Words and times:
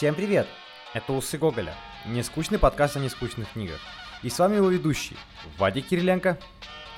Всем 0.00 0.14
привет! 0.14 0.46
Это 0.94 1.12
Усы 1.12 1.36
Гоголя, 1.36 1.74
нескучный 2.06 2.58
подкаст 2.58 2.96
о 2.96 3.00
нескучных 3.00 3.52
книгах. 3.52 3.78
И 4.22 4.30
с 4.30 4.38
вами 4.38 4.56
его 4.56 4.70
ведущий, 4.70 5.14
Вадик 5.58 5.88
Кириленко. 5.88 6.38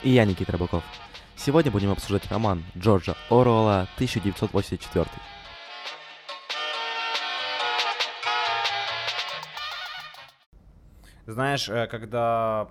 И 0.04 0.10
я, 0.10 0.24
Никита 0.24 0.52
Рыбаков. 0.52 0.84
Сегодня 1.34 1.72
будем 1.72 1.90
обсуждать 1.90 2.30
роман 2.30 2.62
Джорджа 2.78 3.16
Оруэлла 3.28 3.88
«1984». 3.98 5.08
Знаешь, 11.26 11.68
э, 11.68 11.88
когда 11.88 12.68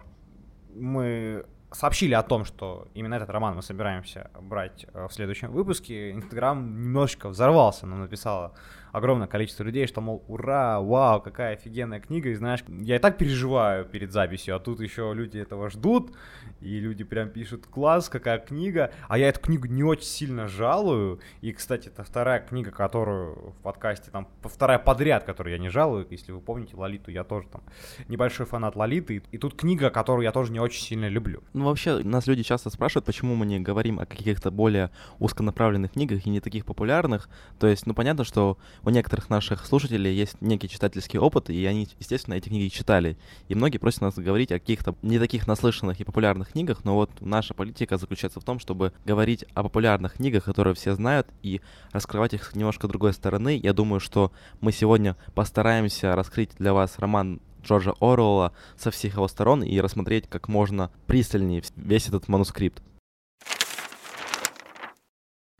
мы 0.74 1.46
сообщили 1.74 2.14
о 2.14 2.24
том, 2.24 2.46
что 2.46 2.88
именно 2.94 3.16
этот 3.16 3.30
роман 3.30 3.56
мы 3.56 3.62
собираемся 3.62 4.30
брать 4.42 4.86
э, 4.94 5.08
в 5.08 5.14
следующем 5.14 5.52
выпуске, 5.52 6.12
Инстаграм 6.12 6.82
немножечко 6.82 7.30
взорвался, 7.30 7.86
нам 7.86 8.02
написала 8.02 8.54
огромное 8.92 9.28
количество 9.28 9.64
людей, 9.64 9.88
что, 9.88 10.02
мол, 10.02 10.24
ура, 10.28 10.80
вау, 10.80 11.22
какая 11.22 11.54
офигенная 11.54 12.00
книга, 12.00 12.30
и 12.30 12.36
знаешь, 12.36 12.64
я 12.68 12.96
и 12.96 13.00
так 13.00 13.18
переживаю 13.18 13.86
перед 13.86 14.12
записью, 14.12 14.56
а 14.56 14.60
тут 14.60 14.80
еще 14.80 15.12
люди 15.14 15.38
этого 15.38 15.70
ждут, 15.70 16.12
и 16.60 16.80
люди 16.80 17.04
прям 17.04 17.30
пишут, 17.30 17.66
класс, 17.66 18.10
какая 18.10 18.40
книга, 18.40 18.92
а 19.08 19.18
я 19.18 19.30
эту 19.30 19.40
книгу 19.40 19.68
не 19.68 19.84
очень 19.84 20.06
сильно 20.06 20.48
жалую, 20.48 21.20
и, 21.42 21.52
кстати, 21.52 21.88
это 21.88 22.04
вторая 22.04 22.40
книга, 22.40 22.72
которую 22.72 23.52
в 23.52 23.62
подкасте, 23.64 24.12
там, 24.12 24.28
вторая 24.44 24.80
подряд, 24.80 25.24
которую 25.24 25.54
я 25.54 25.60
не 25.60 25.70
жалую, 25.70 26.08
если 26.10 26.32
вы 26.32 26.40
помните 26.40 26.76
Лолиту, 26.76 27.12
я 27.12 27.24
тоже 27.24 27.48
там 27.48 27.62
небольшой 28.08 28.46
фанат 28.46 28.76
Лолиты, 28.76 29.24
и 29.32 29.38
тут 29.38 29.56
книга, 29.56 29.90
которую 29.90 30.24
я 30.24 30.32
тоже 30.32 30.52
не 30.52 30.60
очень 30.60 30.84
сильно 30.84 31.08
люблю. 31.08 31.44
Ну, 31.54 31.66
вообще, 31.66 32.00
нас 32.04 32.28
люди 32.28 32.44
часто 32.44 32.70
спрашивают, 32.70 33.06
почему 33.06 33.36
мы 33.36 33.46
не 33.46 33.60
говорим 33.60 34.00
о 34.00 34.06
каких-то 34.06 34.52
более 34.52 34.92
узконаправленных 35.20 35.94
книгах 35.94 36.26
и 36.26 36.30
не 36.30 36.40
таких 36.40 36.66
популярных, 36.66 37.30
то 37.60 37.68
есть, 37.68 37.86
ну, 37.86 37.94
понятно, 37.94 38.24
что 38.24 38.58
у 38.84 38.90
некоторых 38.90 39.30
наших 39.30 39.66
слушателей 39.66 40.14
есть 40.14 40.42
некий 40.42 40.70
читательский 40.70 41.20
опыт, 41.20 41.50
и 41.50 41.66
они, 41.66 41.88
естественно, 42.00 42.36
эти 42.36 42.50
книги 42.50 42.70
читали. 42.70 43.18
И 43.48 43.56
многие 43.56 43.78
просят 43.78 44.02
нас 44.02 44.16
говорить 44.16 44.52
о 44.52 44.60
каких-то 44.60 44.96
не 45.02 45.20
таких 45.20 45.48
наслышанных 45.48 46.00
и 46.00 46.04
популярных 46.04 46.52
книгах, 46.52 46.84
но 46.84 46.96
вот 46.96 47.12
наша 47.22 47.54
политика 47.54 47.98
заключается 47.98 48.40
в 48.40 48.44
том, 48.44 48.60
чтобы 48.60 48.94
говорить 49.06 49.46
о 49.54 49.64
популярных 49.64 50.14
книгах, 50.14 50.46
которые 50.46 50.74
все 50.74 50.94
знают, 50.96 51.28
и 51.44 51.62
раскрывать 51.92 52.34
их 52.34 52.52
с 52.52 52.56
немножко 52.56 52.88
другой 52.88 53.14
стороны. 53.14 53.60
Я 53.62 53.74
думаю, 53.74 54.00
что 54.00 54.32
мы 54.60 54.72
сегодня 54.72 55.16
постараемся 55.34 56.16
раскрыть 56.16 56.52
для 56.58 56.74
вас 56.74 56.98
роман 56.98 57.42
Джорджа 57.64 57.94
Оруэлла 58.00 58.54
со 58.78 58.92
всех 58.92 59.16
его 59.16 59.28
сторон 59.28 59.64
и 59.64 59.80
рассмотреть 59.80 60.28
как 60.28 60.48
можно 60.48 60.92
пристальнее 61.06 61.64
весь 61.76 62.08
этот 62.08 62.28
манускрипт. 62.28 62.82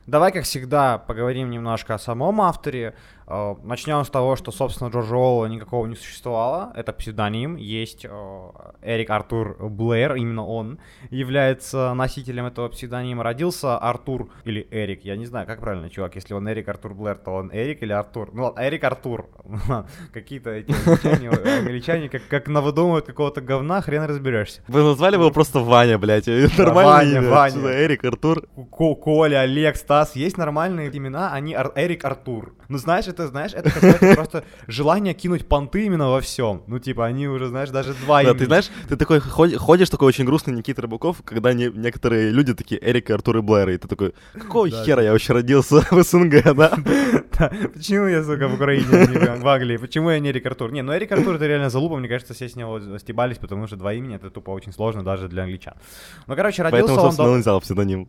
Давай, 0.06 0.32
как 0.32 0.44
всегда, 0.44 0.98
поговорим 0.98 1.50
немножко 1.50 1.94
о 1.94 1.98
самом 1.98 2.40
авторе. 2.40 2.94
Э, 3.32 3.54
Начнем 3.62 4.04
с 4.04 4.10
того, 4.10 4.36
что, 4.36 4.52
собственно, 4.52 4.88
Джорджа 4.90 5.16
Оуэлла 5.16 5.46
никакого 5.46 5.86
не 5.86 5.96
существовало. 5.96 6.72
Это 6.74 6.92
псевдоним. 6.92 7.56
Есть 7.56 8.04
э, 8.04 8.50
Эрик 8.82 9.08
Артур 9.10 9.56
Блэр, 9.58 10.16
именно 10.16 10.44
он 10.44 10.78
является 11.10 11.94
носителем 11.94 12.46
этого 12.46 12.68
псевдонима. 12.68 13.22
Родился 13.22 13.78
Артур 13.78 14.30
или 14.44 14.66
Эрик, 14.70 15.04
я 15.04 15.16
не 15.16 15.24
знаю, 15.24 15.46
как 15.46 15.60
правильно, 15.60 15.88
чувак. 15.88 16.14
Если 16.14 16.34
он 16.34 16.46
Эрик 16.48 16.68
Артур 16.68 16.92
Блэр, 16.94 17.16
то 17.16 17.30
он 17.30 17.50
Эрик 17.52 17.82
или 17.82 17.92
Артур. 17.92 18.30
Ну 18.34 18.52
Эрик 18.56 18.84
Артур. 18.84 19.30
Какие-то 20.12 20.50
эти 20.50 20.72
англичане, 21.58 22.10
как, 22.10 22.22
как 22.28 22.48
навыдумывают 22.48 23.06
какого-то 23.06 23.40
говна, 23.40 23.80
хрен 23.80 24.04
разберешься. 24.04 24.60
Вы 24.68 24.82
назвали 24.82 25.14
его 25.14 25.30
просто 25.30 25.60
Ваня, 25.60 25.98
блядь. 25.98 26.26
Нормально 26.26 26.90
Ваня, 26.90 27.22
Ваня. 27.22 27.84
Эрик, 27.84 28.04
Артур. 28.04 28.46
Коля, 28.70 29.40
Олег, 29.40 29.76
Стас. 29.76 30.16
Есть 30.16 30.36
нормальные 30.36 30.94
имена, 30.94 31.32
они 31.32 31.54
Эрик 31.54 32.04
Артур. 32.04 32.54
Ну 32.68 32.78
знаешь, 32.78 33.06
это, 33.06 33.21
знаешь, 33.26 33.52
это 33.54 33.70
какое-то 33.70 34.14
просто 34.14 34.44
желание 34.66 35.14
кинуть 35.14 35.46
понты 35.46 35.86
именно 35.86 36.10
во 36.10 36.20
всем. 36.20 36.62
Ну, 36.66 36.78
типа, 36.78 37.06
они 37.06 37.28
уже, 37.28 37.48
знаешь, 37.48 37.70
даже 37.70 37.94
два 37.94 38.22
Да, 38.22 38.34
ты 38.34 38.46
знаешь, 38.46 38.70
ты 38.88 38.96
такой 38.96 39.20
ходишь, 39.20 39.90
такой 39.90 40.08
очень 40.08 40.24
грустный 40.24 40.54
Никита 40.54 40.82
Рыбаков, 40.82 41.22
когда 41.24 41.52
не, 41.52 41.70
некоторые 41.70 42.30
люди 42.30 42.54
такие 42.54 42.80
Эрик, 42.82 43.10
Артур 43.10 43.38
и 43.38 43.40
Блэр, 43.40 43.70
и 43.70 43.78
ты 43.78 43.88
такой, 43.88 44.14
какого 44.32 44.68
да, 44.68 44.84
хера 44.84 45.02
я 45.02 45.12
вообще 45.12 45.32
родился 45.32 45.86
в 45.90 46.02
СНГ, 46.02 46.54
да? 46.54 46.78
Почему 47.74 48.06
я, 48.06 48.22
сука, 48.22 48.48
в 48.48 48.54
Украине, 48.54 48.84
в 48.84 49.46
Англии? 49.46 49.76
Почему 49.76 50.10
я 50.10 50.18
не 50.18 50.30
Эрик 50.30 50.46
Артур? 50.46 50.72
Не, 50.72 50.82
ну 50.82 50.92
Эрик 50.92 51.12
Артур 51.12 51.36
это 51.36 51.46
реально 51.46 51.70
залупа, 51.70 51.96
мне 51.96 52.08
кажется, 52.08 52.34
все 52.34 52.48
с 52.48 52.56
него 52.56 52.80
стебались, 52.98 53.38
потому 53.38 53.66
что 53.66 53.76
два 53.76 53.92
имени 53.92 54.16
это 54.16 54.30
тупо 54.30 54.50
очень 54.50 54.72
сложно 54.72 55.02
даже 55.02 55.28
для 55.28 55.42
англичан. 55.42 55.74
Ну, 56.26 56.36
короче, 56.36 56.62
родился 56.62 56.86
Поэтому, 56.86 57.06
собственно, 57.06 57.30
он... 57.30 57.40
взял 57.40 57.60
псевдоним. 57.60 58.08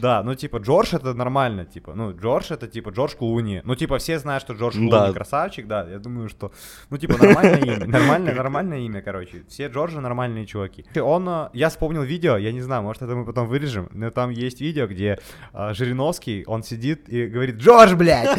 Да, 0.00 0.22
ну 0.22 0.34
типа 0.34 0.58
Джордж 0.58 0.94
это 0.94 1.14
нормально, 1.14 1.64
типа, 1.64 1.94
ну 1.94 2.16
Джордж 2.16 2.52
это 2.52 2.66
типа 2.66 2.90
Джордж 2.90 3.14
Клуни. 3.16 3.62
Ну 3.64 3.74
типа 3.74 3.98
все 3.98 4.18
знают, 4.18 4.42
что 4.42 4.54
Джордж 4.54 4.74
Клуни 4.74 4.90
да. 4.90 5.12
красавчик, 5.12 5.66
да, 5.66 5.86
я 5.88 5.98
думаю, 5.98 6.28
что, 6.28 6.52
ну 6.90 6.98
типа 6.98 7.16
нормальное 7.22 7.60
имя, 7.60 7.86
нормальное, 7.86 8.34
нормальное 8.34 8.78
имя, 8.78 9.02
короче. 9.02 9.44
Все 9.48 9.68
Джорджи 9.68 10.00
нормальные 10.00 10.46
чуваки. 10.46 10.84
Он, 11.00 11.28
э, 11.28 11.48
я 11.52 11.68
вспомнил 11.68 12.02
видео, 12.02 12.36
я 12.36 12.52
не 12.52 12.62
знаю, 12.62 12.82
может 12.82 13.02
это 13.02 13.14
мы 13.14 13.24
потом 13.24 13.46
вырежем, 13.46 13.88
но 13.92 14.10
там 14.10 14.30
есть 14.30 14.60
видео, 14.60 14.86
где 14.86 15.18
э, 15.52 15.74
Жириновский, 15.74 16.44
он 16.46 16.62
сидит 16.62 17.08
и 17.08 17.26
говорит, 17.26 17.56
Джордж, 17.56 17.94
блядь! 17.94 18.38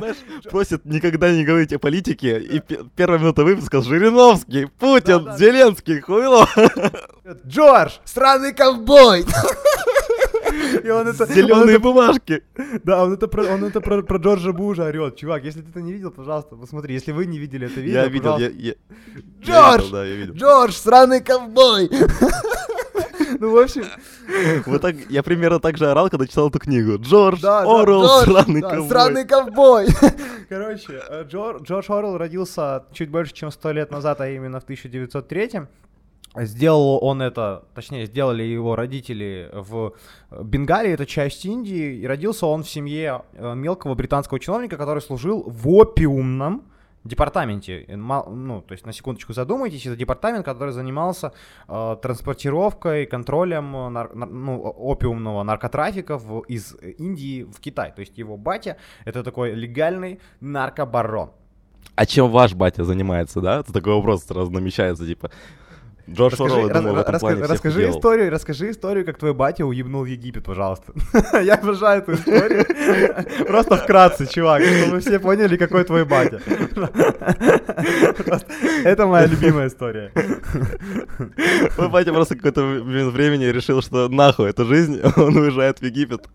Нас, 0.00 0.16
просят 0.50 0.84
никогда 0.84 1.32
не 1.32 1.44
говорить 1.44 1.72
о 1.72 1.78
политике, 1.78 2.38
и 2.40 2.62
первая 2.96 3.18
минута 3.18 3.44
выпуска 3.44 3.82
Жириновский, 3.82 4.66
Путин, 4.66 5.36
Зеленский, 5.36 6.00
хуйло. 6.00 6.46
Джордж, 7.46 7.92
странный 8.04 8.52
ковбой! 8.52 9.24
И 10.84 10.88
он 10.88 11.08
это, 11.08 11.26
Зеленые 11.26 11.76
он 11.76 11.82
бумажки. 11.82 12.42
Да, 12.84 13.04
он 13.04 13.12
это, 13.12 13.28
про, 13.28 13.44
он 13.44 13.64
это 13.64 13.80
про, 13.80 14.02
про 14.02 14.18
Джорджа 14.18 14.52
Бужа 14.52 14.84
орет. 14.84 15.16
Чувак, 15.16 15.44
если 15.44 15.62
ты 15.62 15.70
это 15.70 15.80
не 15.80 15.92
видел, 15.92 16.10
пожалуйста, 16.10 16.56
посмотри. 16.56 16.94
Если 16.94 17.12
вы 17.12 17.26
не 17.26 17.38
видели 17.38 17.66
это 17.66 17.80
видео, 17.80 18.00
Я 18.00 18.08
видел, 18.08 18.38
я, 18.38 18.48
я... 18.48 18.74
Джордж! 19.40 19.50
Я 19.50 19.76
видел, 19.76 19.90
да, 19.92 20.04
я 20.04 20.14
видел. 20.14 20.34
Джордж, 20.34 20.72
сраный 20.72 21.20
ковбой! 21.20 21.90
Ну, 23.38 23.52
в 23.52 23.56
общем... 23.56 23.84
Вот 24.66 24.82
так, 24.82 24.96
я 25.08 25.22
примерно 25.22 25.60
так 25.60 25.78
же 25.78 25.90
орал, 25.90 26.10
когда 26.10 26.26
читал 26.26 26.48
эту 26.48 26.58
книгу. 26.58 26.98
Джордж 26.98 27.40
да, 27.40 27.60
Орел, 27.60 28.02
да, 28.02 28.24
сраный 28.24 28.60
да, 28.60 28.70
ковбой. 28.70 28.88
Сраный 28.88 29.24
ковбой. 29.24 29.86
Короче, 30.48 31.00
э, 31.08 31.24
Джор, 31.26 31.62
Джордж 31.62 31.86
Орел 31.90 32.18
родился 32.18 32.84
чуть 32.92 33.08
больше, 33.08 33.32
чем 33.32 33.50
сто 33.50 33.72
лет 33.72 33.90
назад, 33.90 34.20
а 34.20 34.28
именно 34.28 34.60
в 34.60 34.64
1903 34.64 35.62
Сделал 36.36 36.98
он 37.02 37.22
это, 37.22 37.64
точнее, 37.74 38.06
сделали 38.06 38.44
его 38.44 38.76
родители 38.76 39.50
в 39.52 39.94
Бенгалии, 40.30 40.92
это 40.92 41.04
часть 41.04 41.44
Индии, 41.44 41.96
и 41.96 42.06
родился 42.06 42.46
он 42.46 42.62
в 42.62 42.70
семье 42.70 43.22
э, 43.32 43.54
мелкого 43.56 43.96
британского 43.96 44.38
чиновника, 44.38 44.76
который 44.76 45.02
служил 45.02 45.42
в 45.44 45.68
опиумном 45.68 46.62
департаменте. 47.02 47.84
Ну, 47.88 48.62
то 48.66 48.72
есть, 48.72 48.86
на 48.86 48.92
секундочку 48.92 49.32
задумайтесь, 49.32 49.86
это 49.86 49.96
департамент, 49.96 50.44
который 50.44 50.72
занимался 50.72 51.32
э, 51.66 51.96
транспортировкой, 52.00 53.06
контролем 53.06 53.74
э, 53.74 53.88
нар- 53.88 54.14
ну, 54.14 54.60
опиумного 54.60 55.42
наркотрафика 55.42 56.16
в, 56.16 56.42
из 56.42 56.76
Индии 56.98 57.42
в 57.42 57.58
Китай. 57.58 57.92
То 57.92 58.00
есть, 58.00 58.16
его 58.18 58.36
батя— 58.36 58.76
это 59.04 59.24
такой 59.24 59.52
легальный 59.54 60.20
наркобарон. 60.40 61.30
А 61.96 62.06
чем 62.06 62.30
ваш 62.30 62.54
батя 62.54 62.84
занимается, 62.84 63.40
да? 63.40 63.60
Это 63.60 63.72
такой 63.72 63.94
вопрос 63.94 64.24
сразу 64.24 64.50
намечается, 64.50 65.04
типа, 65.06 65.30
Джордж 66.08 66.32
расскажи, 66.32 66.54
Орел, 66.54 66.68
я 66.68 66.74
думаю, 66.74 66.94
в 66.94 66.98
этом 66.98 67.14
расскажи, 67.14 67.36
плане 67.36 67.52
расскажи 67.52 67.90
историю, 67.90 68.30
расскажи 68.30 68.70
историю, 68.70 69.04
как 69.04 69.18
твой 69.18 69.34
батя 69.34 69.64
уебнул 69.64 70.04
Египет, 70.04 70.44
пожалуйста. 70.44 70.92
я 71.42 71.54
обожаю 71.54 72.02
эту 72.02 72.14
историю. 72.14 72.64
Просто 73.46 73.76
вкратце, 73.76 74.26
чувак, 74.26 74.62
чтобы 74.62 75.00
все 75.00 75.18
поняли, 75.18 75.56
какой 75.56 75.84
твой 75.84 76.04
батя. 76.04 76.40
Это 78.84 79.06
моя 79.06 79.26
любимая 79.26 79.68
история. 79.68 80.12
Мой 81.78 81.88
батя 81.88 82.12
просто 82.12 82.36
какое-то 82.36 82.62
времени 82.62 83.44
решил, 83.44 83.82
что 83.82 84.08
нахуй 84.08 84.50
эта 84.50 84.64
жизнь, 84.64 85.00
он 85.16 85.36
уезжает 85.36 85.78
в 85.80 85.82
Египет. 85.82 86.28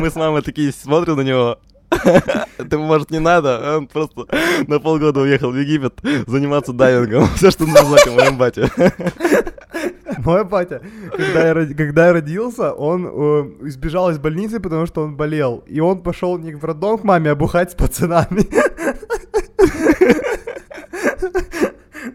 Мы 0.00 0.10
с 0.10 0.14
мамой 0.14 0.42
такие 0.42 0.72
смотрим 0.72 1.16
на 1.16 1.22
него, 1.22 1.58
Ты, 2.70 2.78
может, 2.78 3.10
не 3.10 3.18
надо? 3.18 3.76
Он 3.76 3.86
просто 3.86 4.26
на 4.66 4.78
полгода 4.80 5.20
уехал 5.20 5.50
в 5.50 5.56
Египет 5.56 5.94
заниматься 6.26 6.72
дайвингом. 6.72 7.26
Все, 7.36 7.50
что 7.50 7.64
нужно 7.64 7.84
знать 7.84 8.06
о 8.06 8.12
моем 8.12 8.38
бате. 8.38 8.70
Мой 10.18 10.44
батя, 10.44 10.82
когда 11.16 11.48
я, 11.48 11.54
когда 11.74 12.06
я 12.06 12.12
родился, 12.12 12.72
он 12.72 13.06
э, 13.06 13.68
избежал 13.68 14.10
из 14.10 14.18
больницы, 14.18 14.60
потому 14.60 14.86
что 14.86 15.02
он 15.02 15.16
болел. 15.16 15.64
И 15.66 15.80
он 15.80 16.02
пошел 16.02 16.38
не 16.38 16.54
в 16.54 16.64
роддом 16.64 16.98
к 16.98 17.04
маме, 17.04 17.30
а 17.30 17.34
бухать 17.34 17.72
с 17.72 17.74
пацанами. 17.74 18.46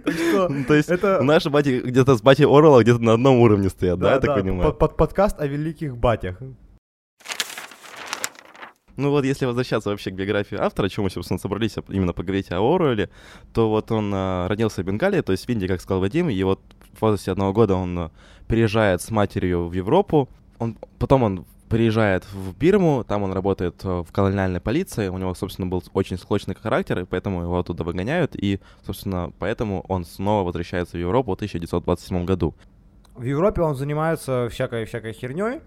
Ну, 0.06 0.64
то 0.68 0.74
есть 0.76 0.90
это... 0.90 1.22
наши 1.24 1.50
бати 1.50 1.82
где-то 1.84 2.16
с 2.16 2.22
бати 2.22 2.44
Орла 2.44 2.82
где-то 2.82 3.00
на 3.00 3.14
одном 3.14 3.40
уровне 3.40 3.70
стоят, 3.70 4.00
да, 4.00 4.08
да 4.08 4.14
я 4.14 4.20
так 4.20 4.36
понимаю? 4.42 4.74
Под 4.74 4.96
подкаст 4.96 5.42
о 5.42 5.48
великих 5.48 5.98
батях. 5.98 6.38
Ну 8.98 9.12
вот 9.12 9.26
если 9.26 9.46
возвращаться 9.46 9.90
вообще 9.90 10.10
к 10.10 10.16
биографии 10.16 10.58
автора, 10.58 10.90
чем 10.90 11.04
мы, 11.04 11.12
собственно, 11.12 11.40
собрались 11.40 11.76
именно 11.88 12.14
поговорить 12.14 12.52
о 12.52 12.58
Оруэлле, 12.58 13.10
то 13.54 13.70
вот 13.70 13.92
он 13.92 14.12
а, 14.14 14.48
родился 14.48 14.82
в 14.82 14.86
Бенгалии, 14.86 15.22
то 15.22 15.32
есть 15.32 15.46
в 15.46 15.50
Индии, 15.50 15.68
как 15.68 15.82
сказал 15.82 16.02
Вадим, 16.02 16.30
и 16.30 16.44
вот 16.44 16.60
в 16.94 17.02
возрасте 17.02 17.32
одного 17.32 17.54
года 17.54 17.76
он 17.76 17.98
а, 18.00 18.12
переезжает 18.48 19.04
с 19.04 19.12
матерью 19.12 19.68
в 19.68 19.74
Европу, 19.74 20.28
он, 20.58 20.78
потом 20.98 21.22
он 21.22 21.46
приезжает 21.70 22.26
в 22.34 22.58
Бирму, 22.58 23.06
там 23.08 23.24
он 23.24 23.34
работает 23.34 23.82
э, 23.84 24.04
в 24.08 24.12
колониальной 24.14 24.62
полиции, 24.62 25.10
у 25.10 25.18
него, 25.18 25.36
собственно, 25.36 25.68
был 25.68 25.84
очень 25.94 26.18
склочный 26.18 26.56
характер, 26.56 27.00
и 27.00 27.04
поэтому 27.04 27.44
его 27.44 27.60
оттуда 27.60 27.84
выгоняют, 27.84 28.36
и, 28.36 28.62
собственно, 28.86 29.34
поэтому 29.38 29.84
он 29.90 30.06
снова 30.06 30.46
возвращается 30.46 30.96
в 30.96 31.00
Европу 31.02 31.32
в 31.32 31.36
1927 31.36 32.24
году. 32.24 32.56
В 33.16 33.24
Европе 33.24 33.62
он 33.62 33.76
занимается 33.76 34.48
всякой-всякой 34.50 35.12
херней, 35.12 35.60
Э, 35.60 35.62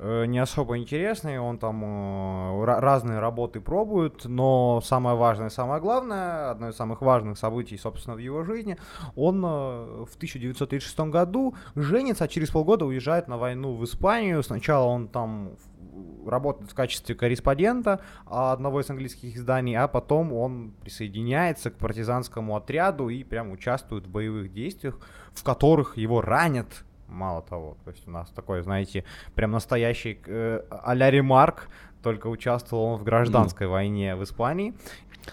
не 0.00 0.38
особо 0.38 0.78
интересный, 0.78 1.38
он 1.38 1.58
там 1.58 1.84
э, 1.84 2.64
разные 2.64 3.18
работы 3.18 3.60
пробует, 3.60 4.24
но 4.24 4.80
самое 4.82 5.14
важное, 5.14 5.50
самое 5.50 5.80
главное, 5.80 6.50
одно 6.50 6.70
из 6.70 6.76
самых 6.76 7.02
важных 7.02 7.36
событий, 7.36 7.76
собственно, 7.76 8.16
в 8.16 8.18
его 8.18 8.42
жизни, 8.42 8.78
он 9.14 9.44
э, 9.44 10.04
в 10.06 10.16
1936 10.16 11.00
году 11.00 11.54
женится, 11.74 12.24
а 12.24 12.28
через 12.28 12.50
полгода 12.50 12.86
уезжает 12.86 13.28
на 13.28 13.36
войну 13.36 13.74
в 13.74 13.84
Испанию. 13.84 14.42
Сначала 14.42 14.86
он 14.86 15.08
там 15.08 15.56
работает 16.26 16.70
в 16.70 16.74
качестве 16.74 17.14
корреспондента 17.14 18.00
одного 18.26 18.80
из 18.80 18.88
английских 18.88 19.36
изданий, 19.36 19.76
а 19.76 19.86
потом 19.86 20.32
он 20.32 20.72
присоединяется 20.80 21.70
к 21.70 21.74
партизанскому 21.74 22.56
отряду 22.56 23.08
и 23.08 23.22
прям 23.22 23.50
участвует 23.52 24.06
в 24.06 24.10
боевых 24.10 24.52
действиях, 24.52 24.98
в 25.34 25.42
которых 25.44 25.96
его 25.96 26.20
ранят 26.20 26.84
мало 27.10 27.42
того. 27.42 27.76
То 27.84 27.90
есть 27.90 28.06
у 28.06 28.10
нас 28.10 28.30
такой, 28.30 28.62
знаете, 28.62 29.04
прям 29.34 29.50
настоящий 29.50 30.18
э, 30.26 30.62
а-ля 30.70 31.10
ремарк, 31.10 31.68
только 32.02 32.28
участвовал 32.28 32.84
он 32.84 32.98
в 32.98 33.04
гражданской 33.04 33.66
mm. 33.66 33.70
войне 33.70 34.16
в 34.16 34.24
Испании. 34.24 34.74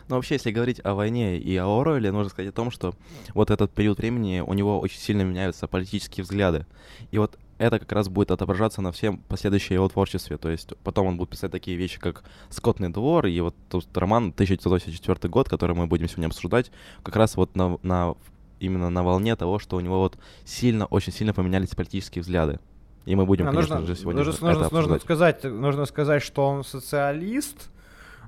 Но 0.09 0.15
вообще, 0.15 0.35
если 0.35 0.51
говорить 0.51 0.81
о 0.83 0.93
войне 0.93 1.37
и 1.37 1.55
о 1.57 1.79
Оруэлле, 1.79 2.11
нужно 2.11 2.29
сказать 2.29 2.51
о 2.51 2.55
том, 2.55 2.71
что 2.71 2.93
вот 3.33 3.51
этот 3.51 3.71
период 3.71 3.99
времени 3.99 4.43
у 4.45 4.53
него 4.53 4.79
очень 4.79 4.99
сильно 4.99 5.21
меняются 5.21 5.67
политические 5.67 6.23
взгляды. 6.23 6.65
И 7.11 7.17
вот 7.17 7.37
это 7.57 7.79
как 7.79 7.91
раз 7.91 8.07
будет 8.07 8.31
отображаться 8.31 8.81
на 8.81 8.91
всем 8.91 9.19
последующем 9.27 9.75
его 9.75 9.89
творчестве. 9.89 10.37
То 10.37 10.49
есть 10.49 10.73
потом 10.83 11.07
он 11.07 11.17
будет 11.17 11.29
писать 11.29 11.51
такие 11.51 11.77
вещи, 11.77 11.99
как 11.99 12.23
«Скотный 12.49 12.89
двор», 12.89 13.25
и 13.27 13.39
вот 13.39 13.55
тот 13.69 13.85
роман 13.97 14.29
1984 14.29 15.29
год, 15.29 15.49
который 15.49 15.75
мы 15.75 15.87
будем 15.87 16.07
сегодня 16.07 16.27
обсуждать, 16.27 16.71
как 17.03 17.15
раз 17.15 17.35
вот 17.35 17.55
на, 17.55 17.77
на 17.81 18.15
именно 18.59 18.89
на 18.89 19.03
волне 19.03 19.35
того, 19.35 19.59
что 19.59 19.77
у 19.77 19.79
него 19.79 19.99
вот 19.99 20.17
сильно, 20.45 20.85
очень 20.85 21.13
сильно 21.13 21.33
поменялись 21.33 21.69
политические 21.69 22.21
взгляды. 22.21 22.59
И 23.05 23.15
мы 23.15 23.25
будем, 23.25 23.47
а, 23.47 23.51
конечно 23.51 23.79
нужно, 23.79 23.95
же, 23.95 24.01
сегодня 24.01 24.23
нужно, 24.23 24.47
это 24.49 24.63
нужно, 24.63 24.79
нужно 24.79 24.99
сказать, 24.99 25.43
нужно 25.43 25.85
сказать, 25.85 26.21
что 26.21 26.45
он 26.45 26.63
социалист, 26.63 27.69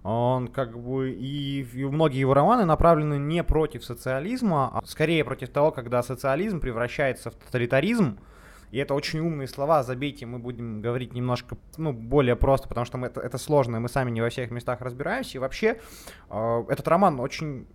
он 0.04 0.48
как 0.48 0.80
бы 0.80 1.12
и, 1.12 1.64
и 1.64 1.86
многие 1.86 2.20
его 2.20 2.34
романы 2.34 2.64
направлены 2.64 3.18
не 3.18 3.44
против 3.44 3.84
социализма, 3.84 4.72
а 4.74 4.82
скорее 4.86 5.26
против 5.26 5.50
того, 5.50 5.72
когда 5.72 6.02
социализм 6.02 6.62
превращается 6.62 7.30
в 7.32 7.36
тоталитаризм, 7.36 8.20
и 8.72 8.78
это 8.78 8.94
очень 8.94 9.20
умные 9.20 9.48
слова, 9.48 9.84
забейте, 9.84 10.26
мы 10.26 10.40
будем 10.40 10.82
говорить 10.82 11.14
немножко, 11.14 11.58
ну, 11.78 11.92
более 11.92 12.36
просто, 12.36 12.68
потому 12.68 12.86
что 12.86 12.98
мы, 12.98 13.08
это, 13.08 13.20
это 13.20 13.38
сложно, 13.38 13.80
мы 13.80 13.90
сами 13.90 14.12
не 14.12 14.22
во 14.22 14.30
всех 14.30 14.52
местах 14.52 14.82
разбираемся. 14.82 15.38
И 15.38 15.40
вообще, 15.40 15.80
э, 16.30 16.64
этот 16.70 16.88
роман 16.88 17.20
очень 17.20 17.68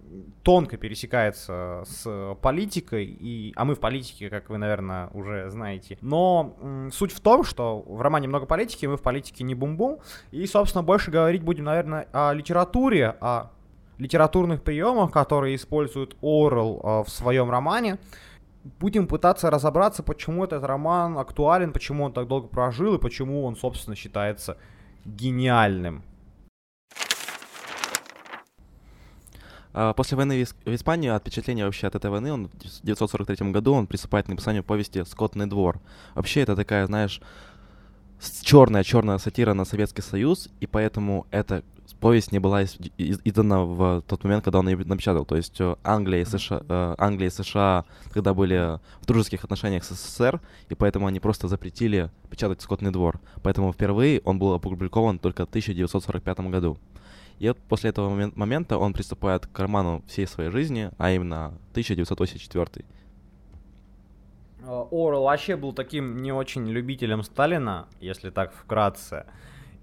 тонко 0.43 0.77
пересекается 0.77 1.83
с 1.87 2.37
политикой, 2.41 3.07
и, 3.07 3.53
а 3.57 3.65
мы 3.65 3.75
в 3.75 3.81
политике, 3.81 4.31
как 4.31 4.51
вы, 4.51 4.59
наверное, 4.59 5.09
уже 5.09 5.51
знаете. 5.51 5.99
Но 6.01 6.57
э, 6.61 6.91
суть 6.93 7.13
в 7.13 7.21
том, 7.21 7.45
что 7.45 7.83
в 7.87 8.01
романе 8.01 8.29
много 8.29 8.47
политики, 8.47 8.87
мы 8.87 8.97
в 8.97 9.03
политике 9.03 9.43
не 9.45 9.55
бум-бум, 9.55 9.99
и, 10.31 10.47
собственно, 10.47 10.85
больше 10.85 11.11
говорить 11.11 11.43
будем, 11.43 11.65
наверное, 11.65 12.07
о 12.13 12.33
литературе, 12.33 13.17
о 13.21 13.51
литературных 13.99 14.63
приемах, 14.63 15.13
которые 15.13 15.57
использует 15.57 16.17
Орел 16.23 16.81
э, 16.83 17.05
в 17.05 17.11
своем 17.11 17.51
романе 17.51 17.99
будем 18.65 19.07
пытаться 19.07 19.51
разобраться, 19.51 20.03
почему 20.03 20.45
этот 20.45 20.65
роман 20.65 21.19
актуален, 21.19 21.73
почему 21.73 22.05
он 22.05 22.13
так 22.13 22.27
долго 22.27 22.49
прожил 22.49 22.95
и 22.95 22.99
почему 22.99 23.45
он, 23.45 23.57
собственно, 23.57 23.95
считается 23.95 24.57
гениальным. 25.05 26.03
А, 29.75 29.93
после 29.93 30.17
войны 30.17 30.45
в 30.45 30.75
Испании, 30.75 31.11
от 31.11 31.25
вообще 31.25 31.87
от 31.87 31.95
этой 31.95 32.11
войны, 32.11 32.33
он 32.33 32.49
в 32.49 32.55
1943 32.55 33.51
году 33.51 33.75
он 33.75 33.87
приступает 33.87 34.27
к 34.27 34.29
написанию 34.29 34.63
повести 34.63 35.05
«Скотный 35.05 35.47
двор». 35.47 35.81
Вообще 36.15 36.41
это 36.41 36.57
такая, 36.57 36.87
знаешь, 36.87 37.21
черная-черная 38.43 39.19
сатира 39.19 39.53
на 39.53 39.65
Советский 39.65 40.03
Союз, 40.03 40.49
и 40.61 40.67
поэтому 40.67 41.27
это 41.31 41.65
повесть 42.05 42.33
не 42.33 42.39
была 42.39 42.65
издана 42.65 43.65
в 43.65 44.03
тот 44.03 44.25
момент, 44.25 44.45
когда 44.45 44.59
он 44.59 44.69
ее 44.69 44.77
напечатал. 44.77 45.25
То 45.25 45.37
есть 45.37 45.59
э, 45.59 45.75
Англия 45.83 46.21
и 46.21 46.27
США, 46.27 46.61
э, 46.69 46.95
Англия 46.99 47.29
и 47.29 47.31
США 47.31 47.87
тогда 48.13 48.35
были 48.35 48.79
в 49.01 49.07
дружеских 49.07 49.43
отношениях 49.43 49.85
с 49.85 49.95
СССР, 49.95 50.39
и 50.69 50.75
поэтому 50.75 51.07
они 51.07 51.19
просто 51.19 51.49
запретили 51.49 52.11
печатать 52.29 52.61
«Скотный 52.61 52.91
двор». 52.91 53.21
Поэтому 53.43 53.73
впервые 53.73 54.21
он 54.27 54.39
был 54.39 54.53
опубликован 54.53 55.19
только 55.19 55.47
в 55.47 55.49
1945 55.49 56.41
году. 56.51 56.77
И 57.39 57.49
вот 57.49 57.57
после 57.71 57.89
этого 57.89 58.31
момента 58.35 58.77
он 58.77 58.93
приступает 58.93 59.47
к 59.47 59.59
роману 59.59 60.03
всей 60.07 60.27
своей 60.27 60.51
жизни, 60.51 60.91
а 60.99 61.11
именно 61.11 61.55
1984. 61.71 62.85
Орел 64.63 65.23
вообще 65.23 65.57
был 65.57 65.73
таким 65.73 66.21
не 66.21 66.33
очень 66.33 66.69
любителем 66.69 67.23
Сталина, 67.23 67.87
если 67.99 68.29
так 68.29 68.53
вкратце. 68.53 69.25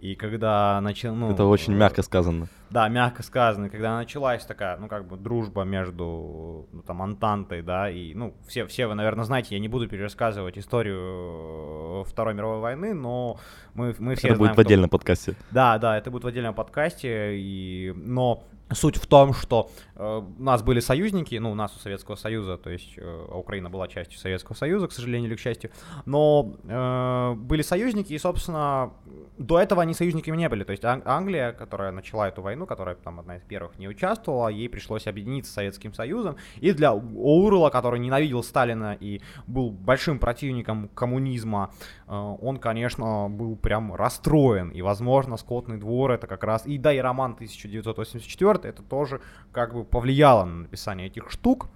И 0.01 0.15
когда 0.15 0.81
начал, 0.81 1.13
ну... 1.13 1.31
Это 1.31 1.45
очень 1.45 1.73
мягко 1.73 2.01
сказано. 2.01 2.47
Да, 2.71 2.87
мягко 2.87 3.21
сказано. 3.21 3.69
Когда 3.69 3.97
началась 3.97 4.45
такая, 4.45 4.77
ну, 4.77 4.87
как 4.87 5.05
бы, 5.05 5.17
дружба 5.17 5.63
между, 5.63 6.67
ну, 6.71 6.81
там, 6.81 7.01
Антантой, 7.01 7.61
да, 7.61 7.89
и, 7.89 8.13
ну, 8.13 8.33
все, 8.47 8.65
все 8.65 8.87
вы, 8.87 8.95
наверное, 8.95 9.25
знаете, 9.25 9.55
я 9.55 9.59
не 9.59 9.67
буду 9.67 9.87
пересказывать 9.87 10.57
историю 10.57 12.03
Второй 12.05 12.33
мировой 12.33 12.59
войны, 12.59 12.93
но 12.93 13.39
мы, 13.73 13.93
мы 13.99 14.15
все 14.15 14.29
Это 14.29 14.37
знаем, 14.37 14.53
будет 14.53 14.57
в 14.57 14.59
отдельном 14.59 14.89
подкасте. 14.89 15.35
Да, 15.51 15.77
да, 15.77 15.97
это 15.97 16.09
будет 16.11 16.23
в 16.23 16.27
отдельном 16.27 16.53
подкасте, 16.53 17.37
и... 17.37 17.93
но 17.95 18.43
Суть 18.73 18.95
в 18.97 19.05
том, 19.05 19.33
что 19.33 19.69
э, 19.95 20.21
у 20.39 20.41
нас 20.41 20.63
были 20.63 20.79
союзники, 20.79 21.35
ну, 21.35 21.51
у 21.51 21.55
нас 21.55 21.75
у 21.75 21.79
Советского 21.79 22.15
Союза, 22.15 22.57
то 22.57 22.69
есть 22.69 22.93
э, 22.97 23.25
Украина 23.33 23.69
была 23.69 23.87
частью 23.87 24.17
Советского 24.19 24.55
Союза, 24.55 24.87
к 24.87 24.93
сожалению 24.93 25.29
или 25.29 25.35
к 25.35 25.39
счастью, 25.39 25.71
но 26.05 26.55
э, 26.63 27.33
были 27.35 27.63
союзники, 27.63 28.13
и, 28.13 28.17
собственно, 28.17 28.93
до 29.37 29.59
этого 29.59 29.81
они 29.81 29.93
союзниками 29.93 30.37
не 30.37 30.47
были. 30.47 30.63
То 30.63 30.71
есть 30.71 30.85
Ан- 30.85 31.03
Англия, 31.05 31.51
которая 31.51 31.91
начала 31.91 32.29
эту 32.29 32.41
войну, 32.41 32.60
которая 32.65 32.95
там 32.95 33.19
одна 33.19 33.37
из 33.37 33.43
первых 33.43 33.77
не 33.79 33.87
участвовала, 33.87 34.47
ей 34.47 34.69
пришлось 34.69 35.07
объединиться 35.07 35.51
с 35.51 35.55
Советским 35.55 35.93
Союзом. 35.93 36.37
И 36.57 36.71
для 36.71 36.91
Оурла, 36.91 37.69
который 37.69 37.99
ненавидел 37.99 38.43
Сталина 38.43 38.97
и 38.99 39.21
был 39.47 39.71
большим 39.71 40.19
противником 40.19 40.89
коммунизма, 40.89 41.71
э, 42.07 42.13
он, 42.13 42.57
конечно, 42.57 43.27
был 43.29 43.55
прям 43.55 43.93
расстроен. 43.93 44.69
И, 44.69 44.81
возможно, 44.81 45.37
Скотный 45.37 45.77
двор 45.77 46.11
это 46.11 46.27
как 46.27 46.43
раз... 46.43 46.65
И 46.65 46.77
да, 46.77 46.93
и 46.93 46.99
роман 46.99 47.33
1984 47.33 48.59
это 48.63 48.83
тоже 48.83 49.21
как 49.51 49.73
бы 49.73 49.83
повлияло 49.83 50.45
на 50.45 50.61
написание 50.61 51.07
этих 51.07 51.31
штук. 51.31 51.67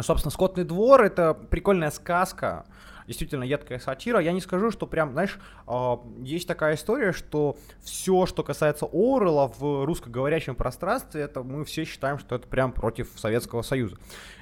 Собственно, 0.00 0.30
«Скотный 0.30 0.64
двор»— 0.64 1.02
это 1.04 1.34
прикольная 1.34 1.90
сказка, 1.90 2.64
действительно 3.06 3.44
едкая 3.44 3.78
сатира. 3.78 4.20
Я 4.20 4.32
не 4.32 4.40
скажу, 4.40 4.70
что 4.70 4.86
прям, 4.86 5.12
знаешь, 5.12 5.38
э, 5.66 5.96
есть 6.22 6.48
такая 6.48 6.74
история, 6.74 7.12
что 7.12 7.56
все, 7.80 8.26
что 8.26 8.42
касается 8.42 8.86
Орла 8.92 9.48
в 9.48 9.84
русскоговорящем 9.84 10.54
пространстве, 10.54 11.22
это 11.22 11.42
мы 11.42 11.64
все 11.64 11.84
считаем, 11.84 12.18
что 12.18 12.36
это 12.36 12.46
прям 12.46 12.72
против 12.72 13.08
Советского 13.16 13.62
Союза. 13.62 13.96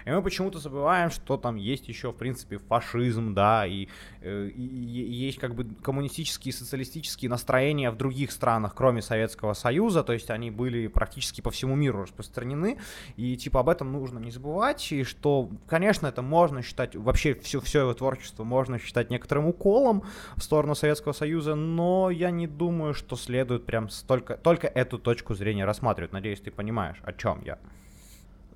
И 0.04 0.10
мы 0.10 0.22
почему-то 0.22 0.58
забываем, 0.58 1.10
что 1.10 1.36
там 1.36 1.56
есть 1.56 1.88
еще, 1.88 2.12
в 2.12 2.16
принципе, 2.16 2.58
фашизм, 2.58 3.34
да, 3.34 3.66
э, 3.66 3.70
и, 3.70 3.88
и 4.22 5.14
есть 5.14 5.38
как 5.38 5.54
бы 5.54 5.66
коммунистические, 5.82 6.52
социалистические 6.52 7.30
настроения 7.30 7.90
в 7.90 7.96
других 7.96 8.32
странах, 8.32 8.74
кроме 8.74 9.02
Советского 9.02 9.54
Союза, 9.54 10.02
то 10.02 10.12
есть 10.12 10.30
они 10.30 10.50
были 10.50 10.86
практически 10.86 11.40
по 11.40 11.50
всему 11.50 11.76
миру 11.76 12.02
распространены, 12.02 12.78
и 13.16 13.36
типа 13.36 13.60
об 13.60 13.68
этом 13.68 13.92
нужно 13.92 14.18
не 14.18 14.30
забывать, 14.30 14.90
и 14.92 15.04
что, 15.04 15.50
конечно, 15.66 16.06
это 16.06 16.22
можно 16.22 16.62
считать, 16.62 16.96
вообще 16.96 17.34
все, 17.34 17.60
все 17.60 17.80
его 17.80 17.94
творчество 17.94 18.44
можно 18.44 18.59
считать 18.78 19.10
некоторым 19.10 19.46
уколом 19.46 20.04
в 20.36 20.42
сторону 20.42 20.74
Советского 20.74 21.12
Союза, 21.12 21.54
но 21.54 22.10
я 22.10 22.30
не 22.30 22.46
думаю, 22.46 22.94
что 22.94 23.16
следует 23.16 23.66
прям 23.66 23.88
столько, 23.88 24.36
только 24.36 24.66
эту 24.66 24.98
точку 24.98 25.34
зрения 25.34 25.64
рассматривать. 25.64 26.12
Надеюсь, 26.12 26.40
ты 26.40 26.50
понимаешь, 26.50 26.98
о 27.02 27.12
чем 27.12 27.42
я. 27.44 27.58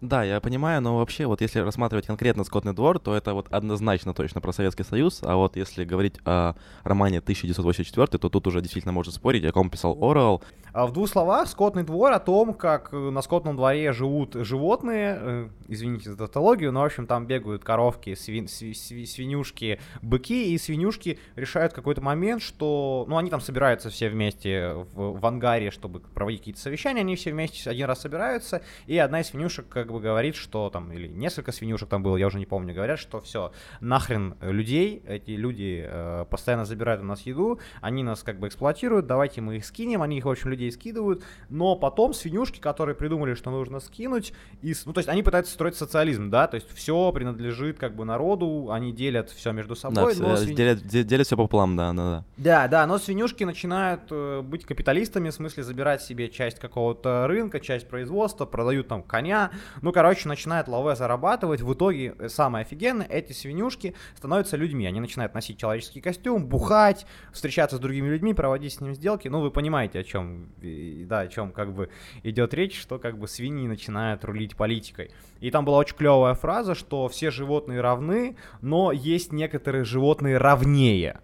Да, 0.05 0.23
я 0.23 0.39
понимаю, 0.41 0.83
но 0.83 0.99
вообще 0.99 1.25
вот 1.25 1.41
если 1.41 1.61
рассматривать 1.61 2.07
конкретно 2.07 2.45
«Скотный 2.45 2.75
двор», 2.75 2.99
то 2.99 3.17
это 3.17 3.33
вот 3.33 3.47
однозначно 3.51 4.13
точно 4.13 4.43
про 4.43 4.53
Советский 4.53 4.83
Союз, 4.83 5.21
а 5.23 5.37
вот 5.37 5.57
если 5.57 5.85
говорить 5.85 6.17
о 6.27 6.57
романе 6.83 7.21
1984, 7.21 8.19
то 8.19 8.29
тут 8.29 8.47
уже 8.47 8.61
действительно 8.61 8.93
можно 8.93 9.11
спорить, 9.15 9.47
о 9.47 9.53
ком 9.53 9.71
писал 9.71 9.97
Орел. 9.99 10.43
А 10.75 10.87
в 10.87 10.93
двух 10.93 11.09
словах 11.09 11.49
«Скотный 11.49 11.85
двор» 11.85 12.13
о 12.13 12.19
том, 12.19 12.53
как 12.53 12.93
на 12.93 13.23
скотном 13.23 13.57
дворе 13.57 13.93
живут 13.93 14.35
животные, 14.35 15.17
э, 15.19 15.49
извините 15.69 16.11
за 16.11 16.17
тавтологию, 16.19 16.73
но, 16.73 16.81
в 16.81 16.85
общем, 16.85 17.07
там 17.07 17.27
бегают 17.27 17.65
коровки, 17.65 18.15
свин, 18.15 18.49
сви, 18.49 18.75
сви, 18.75 19.07
свинюшки, 19.07 19.81
быки, 20.03 20.53
и 20.53 20.59
свинюшки 20.59 21.21
решают 21.37 21.73
какой-то 21.73 22.03
момент, 22.03 22.43
что, 22.43 23.07
ну, 23.09 23.17
они 23.17 23.31
там 23.31 23.41
собираются 23.41 23.89
все 23.89 24.11
вместе 24.11 24.75
в, 24.95 25.21
в 25.21 25.25
ангаре, 25.25 25.71
чтобы 25.71 26.01
проводить 26.01 26.41
какие-то 26.41 26.61
совещания, 26.61 27.01
они 27.01 27.15
все 27.15 27.31
вместе 27.31 27.71
один 27.71 27.87
раз 27.87 28.01
собираются, 28.01 28.61
и 28.87 28.99
одна 28.99 29.21
из 29.21 29.29
свинюшек 29.29 29.69
как 29.69 29.93
говорит, 30.01 30.37
что 30.37 30.71
там, 30.71 30.93
или 30.93 31.09
несколько 31.09 31.53
свинюшек 31.53 31.89
там 31.89 32.03
было, 32.03 32.17
я 32.17 32.27
уже 32.27 32.39
не 32.39 32.47
помню, 32.47 32.75
говорят, 32.75 32.99
что 32.99 33.21
все, 33.21 33.53
нахрен 33.81 34.37
людей, 34.41 35.03
эти 35.07 35.33
люди 35.33 35.85
э, 35.87 36.27
постоянно 36.29 36.65
забирают 36.65 37.03
у 37.03 37.05
нас 37.05 37.23
еду, 37.23 37.59
они 37.81 38.03
нас 38.03 38.23
как 38.23 38.39
бы 38.39 38.49
эксплуатируют, 38.49 39.07
давайте 39.07 39.41
мы 39.41 39.57
их 39.57 39.65
скинем, 39.65 40.03
они 40.03 40.19
их, 40.19 40.25
в 40.25 40.31
общем, 40.31 40.51
людей 40.51 40.71
скидывают, 40.73 41.23
но 41.49 41.77
потом 41.77 42.15
свинюшки, 42.15 42.59
которые 42.59 42.95
придумали, 42.95 43.35
что 43.35 43.51
нужно 43.51 43.81
скинуть, 43.81 44.33
и, 44.63 44.75
ну, 44.85 44.93
то 44.93 44.99
есть 44.99 45.09
они 45.09 45.23
пытаются 45.23 45.53
строить 45.53 45.77
социализм, 45.77 46.31
да, 46.31 46.47
то 46.47 46.57
есть 46.57 46.71
все 46.75 47.13
принадлежит 47.13 47.79
как 47.79 47.95
бы 47.95 48.05
народу, 48.05 48.69
они 48.71 48.93
делят 48.93 49.31
все 49.31 49.53
между 49.53 49.75
собой. 49.75 50.15
Да, 50.15 50.23
но 50.23 50.37
свинь... 50.37 50.57
делят, 50.57 50.87
делят 50.87 51.27
все 51.27 51.37
пополам, 51.37 51.77
да, 51.77 51.93
да, 51.93 52.03
да. 52.05 52.25
Да, 52.37 52.69
да, 52.69 52.87
но 52.87 52.99
свинюшки 52.99 53.45
начинают 53.45 54.03
э, 54.11 54.43
быть 54.43 54.65
капиталистами, 54.65 55.31
в 55.31 55.35
смысле 55.35 55.63
забирать 55.63 56.03
себе 56.03 56.29
часть 56.29 56.59
какого-то 56.59 57.27
рынка, 57.27 57.61
часть 57.61 57.89
производства, 57.89 58.47
продают 58.47 58.89
там 58.89 59.03
коня, 59.03 59.51
ну, 59.83 59.93
короче, 59.93 60.29
начинает 60.29 60.69
лаве 60.69 60.97
зарабатывать, 60.97 61.61
в 61.61 61.73
итоге 61.73 62.15
э, 62.19 62.29
самое 62.29 62.65
офигенное, 62.65 63.07
эти 63.07 63.33
свинюшки 63.33 63.95
становятся 64.17 64.57
людьми, 64.57 64.87
они 64.87 65.01
начинают 65.01 65.35
носить 65.35 65.59
человеческий 65.59 66.01
костюм, 66.01 66.47
бухать, 66.47 67.07
встречаться 67.33 67.77
с 67.77 67.81
другими 67.81 68.09
людьми, 68.09 68.35
проводить 68.35 68.75
с 68.75 68.81
ними 68.81 68.95
сделки, 68.95 69.29
ну, 69.29 69.41
вы 69.41 69.51
понимаете, 69.51 70.01
о 70.01 70.05
чем, 70.05 70.49
да, 70.61 71.21
о 71.21 71.29
чем 71.29 71.53
как 71.53 71.73
бы 71.73 71.91
идет 72.23 72.55
речь, 72.55 72.81
что 72.81 72.99
как 72.99 73.19
бы 73.19 73.29
свиньи 73.29 73.67
начинают 73.67 74.25
рулить 74.25 74.57
политикой. 74.57 75.11
И 75.41 75.51
там 75.51 75.65
была 75.65 75.79
очень 75.79 75.97
клевая 75.97 76.35
фраза, 76.35 76.75
что 76.75 77.09
все 77.09 77.31
животные 77.31 77.81
равны, 77.81 78.37
но 78.61 78.93
есть 78.93 79.33
некоторые 79.33 79.85
животные 79.85 80.39
равнее. 80.39 81.21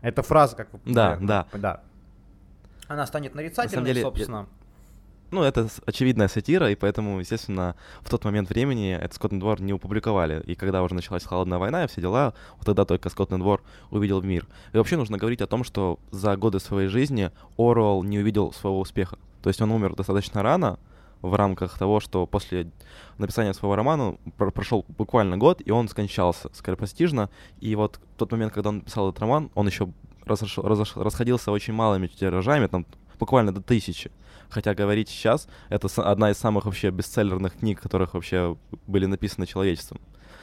Это 0.00 0.22
фраза, 0.22 0.56
как 0.56 0.72
вы 0.72 0.80
Да, 0.84 1.16
да. 1.20 1.46
да. 1.52 1.82
Она 2.88 3.06
станет 3.06 3.34
нарицательной, 3.34 3.86
деле, 3.86 4.02
собственно. 4.02 4.48
Я... 4.50 4.61
Ну, 5.32 5.42
это 5.42 5.66
очевидная 5.86 6.28
сатира, 6.28 6.70
и 6.70 6.74
поэтому, 6.74 7.18
естественно, 7.18 7.74
в 8.02 8.10
тот 8.10 8.22
момент 8.24 8.50
времени 8.50 8.92
этот 8.92 9.14
Скотный 9.14 9.40
двор 9.40 9.62
не 9.62 9.72
опубликовали. 9.72 10.42
И 10.44 10.54
когда 10.54 10.82
уже 10.82 10.94
началась 10.94 11.24
холодная 11.24 11.58
война 11.58 11.84
и 11.84 11.86
все 11.88 12.02
дела, 12.02 12.34
вот 12.58 12.66
тогда 12.66 12.84
только 12.84 13.08
Скотный 13.08 13.38
двор 13.38 13.62
увидел 13.90 14.20
мир. 14.20 14.46
И 14.74 14.76
вообще 14.76 14.98
нужно 14.98 15.16
говорить 15.16 15.40
о 15.40 15.46
том, 15.46 15.64
что 15.64 15.98
за 16.10 16.36
годы 16.36 16.60
своей 16.60 16.88
жизни 16.88 17.30
Оруэлл 17.56 18.02
не 18.02 18.18
увидел 18.18 18.52
своего 18.52 18.78
успеха. 18.78 19.16
То 19.42 19.48
есть 19.48 19.62
он 19.62 19.70
умер 19.70 19.96
достаточно 19.96 20.42
рано, 20.42 20.78
в 21.22 21.34
рамках 21.34 21.78
того, 21.78 22.00
что 22.00 22.26
после 22.26 22.70
написания 23.16 23.54
своего 23.54 23.74
романа 23.74 24.18
прошел 24.36 24.84
буквально 24.88 25.38
год, 25.38 25.62
и 25.64 25.70
он 25.70 25.88
скончался 25.88 26.50
скоропостижно. 26.52 27.30
И 27.60 27.74
вот 27.74 28.00
в 28.16 28.18
тот 28.18 28.32
момент, 28.32 28.52
когда 28.52 28.68
он 28.68 28.78
написал 28.78 29.08
этот 29.08 29.20
роман, 29.20 29.50
он 29.54 29.66
еще 29.66 29.88
разош... 30.26 30.58
Разош... 30.58 30.96
расходился 30.96 31.52
очень 31.52 31.72
малыми 31.72 32.08
тиражами, 32.08 32.66
там 32.66 32.86
буквально 33.22 33.54
до 33.54 33.60
тысячи. 33.60 34.10
Хотя 34.48 34.74
говорить 34.74 35.08
сейчас, 35.08 35.46
это 35.68 35.86
одна 36.10 36.32
из 36.32 36.38
самых 36.38 36.64
вообще 36.64 36.90
бестселлерных 36.90 37.54
книг, 37.54 37.80
которых 37.80 38.14
вообще 38.14 38.56
были 38.88 39.06
написаны 39.06 39.46
человечеством. 39.46 40.00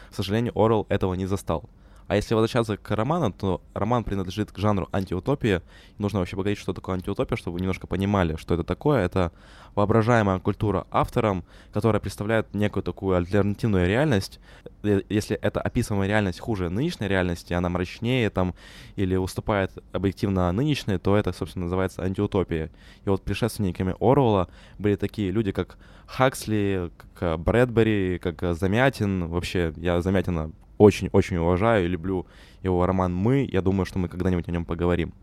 К 0.09 0.15
сожалению, 0.15 0.53
Орел 0.55 0.85
этого 0.87 1.13
не 1.15 1.25
застал. 1.25 1.69
А 2.09 2.15
если 2.15 2.33
возвращаться 2.33 2.75
к 2.75 2.89
роману, 2.95 3.31
то 3.31 3.61
роман 3.75 4.03
принадлежит 4.03 4.51
к 4.51 4.57
жанру 4.57 4.89
антиутопия. 4.91 5.61
Нужно 5.99 6.17
вообще 6.17 6.35
поговорить, 6.35 6.57
что 6.57 6.73
такое 6.73 6.95
антиутопия, 6.95 7.37
чтобы 7.37 7.53
вы 7.53 7.61
немножко 7.61 7.85
понимали, 7.85 8.35
что 8.35 8.55
это 8.55 8.63
такое. 8.63 9.05
Это 9.05 9.31
воображаемая 9.75 10.39
культура 10.39 10.87
автором, 10.89 11.43
которая 11.71 11.99
представляет 11.99 12.51
некую 12.55 12.81
такую 12.81 13.15
альтернативную 13.15 13.85
реальность. 13.85 14.39
Э, 14.81 15.01
если 15.07 15.37
эта 15.37 15.61
описываемая 15.61 16.07
реальность 16.07 16.39
хуже 16.39 16.69
нынешней 16.69 17.07
реальности, 17.07 17.53
она 17.53 17.69
мрачнее 17.69 18.31
там 18.31 18.55
или 18.95 19.15
уступает 19.15 19.71
объективно 19.91 20.51
нынешней, 20.51 20.97
то 20.97 21.15
это, 21.15 21.31
собственно, 21.31 21.65
называется 21.65 22.01
антиутопия. 22.01 22.71
И 23.05 23.09
вот 23.09 23.21
предшественниками 23.21 23.93
Оруэлла 23.99 24.49
были 24.79 24.95
такие 24.95 25.29
люди, 25.29 25.51
как 25.51 25.77
Хаксли, 26.07 26.89
как 27.13 27.39
Брэдбери, 27.39 28.17
как 28.17 28.55
Замятин. 28.55 29.27
Вообще, 29.27 29.73
я 29.77 30.01
Замятина 30.01 30.51
очень-очень 30.79 31.37
уважаю 31.37 31.85
и 31.85 31.89
люблю 31.89 32.25
его 32.63 32.83
роман 32.85 33.13
«Мы». 33.13 33.47
Я 33.51 33.61
думаю, 33.61 33.85
что 33.85 33.99
мы 33.99 34.07
когда-нибудь 34.07 34.47
о 34.47 34.51
нем 34.51 34.65
поговорим. 34.65 35.13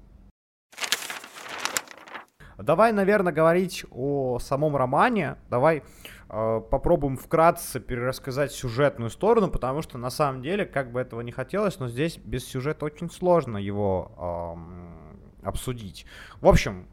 Давай, 2.58 2.92
наверное, 2.92 3.32
говорить 3.32 3.84
о 3.90 4.38
самом 4.38 4.76
романе. 4.76 5.36
Давай 5.50 5.82
э, 6.28 6.60
попробуем 6.70 7.16
вкратце 7.16 7.80
перерассказать 7.80 8.52
сюжетную 8.52 9.10
сторону, 9.10 9.48
потому 9.48 9.82
что 9.82 9.98
на 9.98 10.10
самом 10.10 10.42
деле, 10.42 10.64
как 10.64 10.90
бы 10.90 11.00
этого 11.00 11.20
не 11.20 11.32
хотелось, 11.32 11.78
но 11.78 11.88
здесь 11.88 12.16
без 12.18 12.46
сюжета 12.46 12.86
очень 12.86 13.10
сложно 13.10 13.58
его 13.58 14.56
э, 15.42 15.48
обсудить. 15.48 16.06
В 16.40 16.48
общем, 16.48 16.86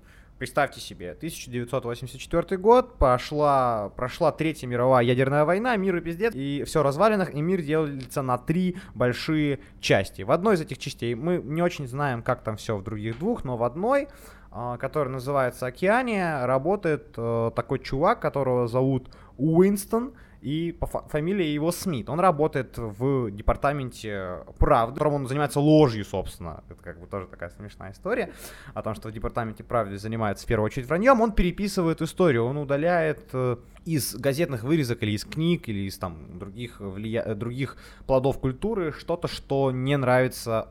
Представьте 0.43 0.81
себе, 0.81 1.11
1984 1.11 2.57
год, 2.57 2.97
пошла, 2.97 3.93
прошла 3.95 4.33
Третья 4.33 4.67
мировая 4.67 5.01
ядерная 5.05 5.45
война, 5.45 5.77
мир 5.77 5.95
и 5.95 6.01
пиздец, 6.01 6.35
и 6.35 6.65
все 6.65 6.83
развалинах, 6.83 7.33
и 7.33 7.41
мир 7.41 7.61
делится 7.61 8.21
на 8.21 8.37
три 8.37 8.75
большие 8.93 9.61
части. 9.79 10.23
В 10.23 10.31
одной 10.31 10.55
из 10.55 10.61
этих 10.61 10.79
частей 10.79 11.15
мы 11.15 11.37
не 11.37 11.61
очень 11.61 11.87
знаем, 11.87 12.21
как 12.21 12.43
там 12.43 12.57
все 12.57 12.75
в 12.75 12.83
других 12.83 13.19
двух, 13.19 13.45
но 13.45 13.55
в 13.55 13.63
одной, 13.63 14.09
а, 14.51 14.75
которая 14.75 15.13
называется 15.13 15.65
Океания, 15.65 16.45
работает 16.45 17.13
э, 17.15 17.51
такой 17.55 17.79
чувак, 17.79 18.19
которого 18.19 18.67
зовут 18.67 19.15
Уинстон, 19.37 20.11
и 20.43 20.73
по 20.73 20.87
фамилии 20.87 21.45
его 21.45 21.71
Смит. 21.71 22.09
Он 22.09 22.19
работает 22.19 22.77
в 22.77 23.31
департаменте 23.31 24.39
правды, 24.59 24.95
которым 24.95 25.13
он 25.13 25.27
занимается 25.27 25.61
ложью, 25.61 26.03
собственно. 26.03 26.63
Это 26.69 26.83
как 26.83 26.99
бы 26.99 27.07
тоже 27.07 27.27
такая 27.27 27.49
смешная 27.49 27.93
история 27.93 28.33
о 28.73 28.81
том, 28.81 28.93
что 28.93 29.07
в 29.07 29.13
департаменте 29.13 29.63
правды 29.63 29.97
занимается 29.97 30.43
в 30.43 30.47
первую 30.47 30.65
очередь 30.65 30.87
враньем. 30.87 31.21
Он 31.21 31.31
переписывает 31.31 32.01
историю, 32.01 32.43
он 32.43 32.57
удаляет 32.57 33.29
э, 33.31 33.55
из 33.85 34.15
газетных 34.15 34.63
вырезок 34.63 35.01
или 35.03 35.11
из 35.11 35.23
книг 35.23 35.69
или 35.69 35.87
из 35.87 35.97
там 35.97 36.37
других, 36.37 36.81
влия... 36.81 37.35
других 37.35 37.77
плодов 38.05 38.39
культуры 38.39 38.91
что-то, 38.91 39.29
что 39.29 39.71
не 39.71 39.95
нравится 39.95 40.67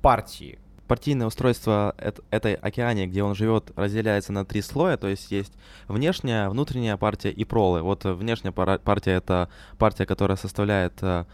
партии 0.00 0.58
партийное 0.92 1.26
устройство 1.26 1.94
этой 2.30 2.52
океане, 2.52 3.06
где 3.06 3.22
он 3.22 3.34
живет, 3.34 3.70
разделяется 3.76 4.30
на 4.30 4.44
три 4.44 4.60
слоя, 4.60 4.98
то 4.98 5.08
есть 5.08 5.30
есть 5.30 5.54
внешняя, 5.88 6.50
внутренняя 6.50 6.98
партия 6.98 7.30
и 7.30 7.44
пролы. 7.44 7.80
Вот 7.80 8.04
внешняя 8.04 8.52
партия— 8.52 9.12
это 9.12 9.48
партия, 9.78 10.04
которая 10.04 10.36
составляет 10.36 11.00
13%, 11.00 11.24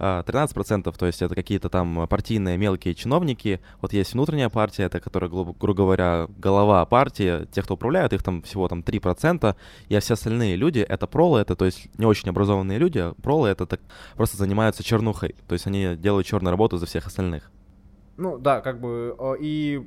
э, 0.00 0.92
э, 0.96 0.98
то 0.98 1.06
есть 1.06 1.22
это 1.22 1.32
какие-то 1.32 1.68
там 1.68 2.08
партийные 2.08 2.58
мелкие 2.58 2.92
чиновники. 2.96 3.60
Вот 3.80 3.92
есть 3.92 4.14
внутренняя 4.14 4.48
партия, 4.48 4.82
это 4.82 4.98
которая, 4.98 5.30
грубо 5.30 5.72
говоря, 5.72 6.26
голова 6.36 6.84
партии, 6.84 7.46
те, 7.52 7.62
кто 7.62 7.74
управляют, 7.74 8.12
их 8.12 8.24
там 8.24 8.42
всего 8.42 8.66
там 8.66 8.80
3%, 8.80 9.54
и 9.90 9.98
все 10.00 10.14
остальные 10.14 10.56
люди— 10.56 10.80
это 10.88 11.06
пролы, 11.06 11.38
это 11.38 11.54
то 11.54 11.66
есть 11.66 11.86
не 11.98 12.06
очень 12.06 12.30
образованные 12.30 12.80
люди, 12.80 12.98
а 12.98 13.14
пролы— 13.22 13.48
это 13.50 13.64
так, 13.64 13.80
просто 14.16 14.36
занимаются 14.38 14.82
чернухой, 14.82 15.36
то 15.46 15.52
есть 15.52 15.68
они 15.68 15.94
делают 15.94 16.26
черную 16.26 16.50
работу 16.50 16.78
за 16.78 16.86
всех 16.86 17.06
остальных. 17.06 17.53
Ну 18.16 18.38
да, 18.38 18.60
как 18.60 18.80
бы 18.80 19.16
и 19.40 19.86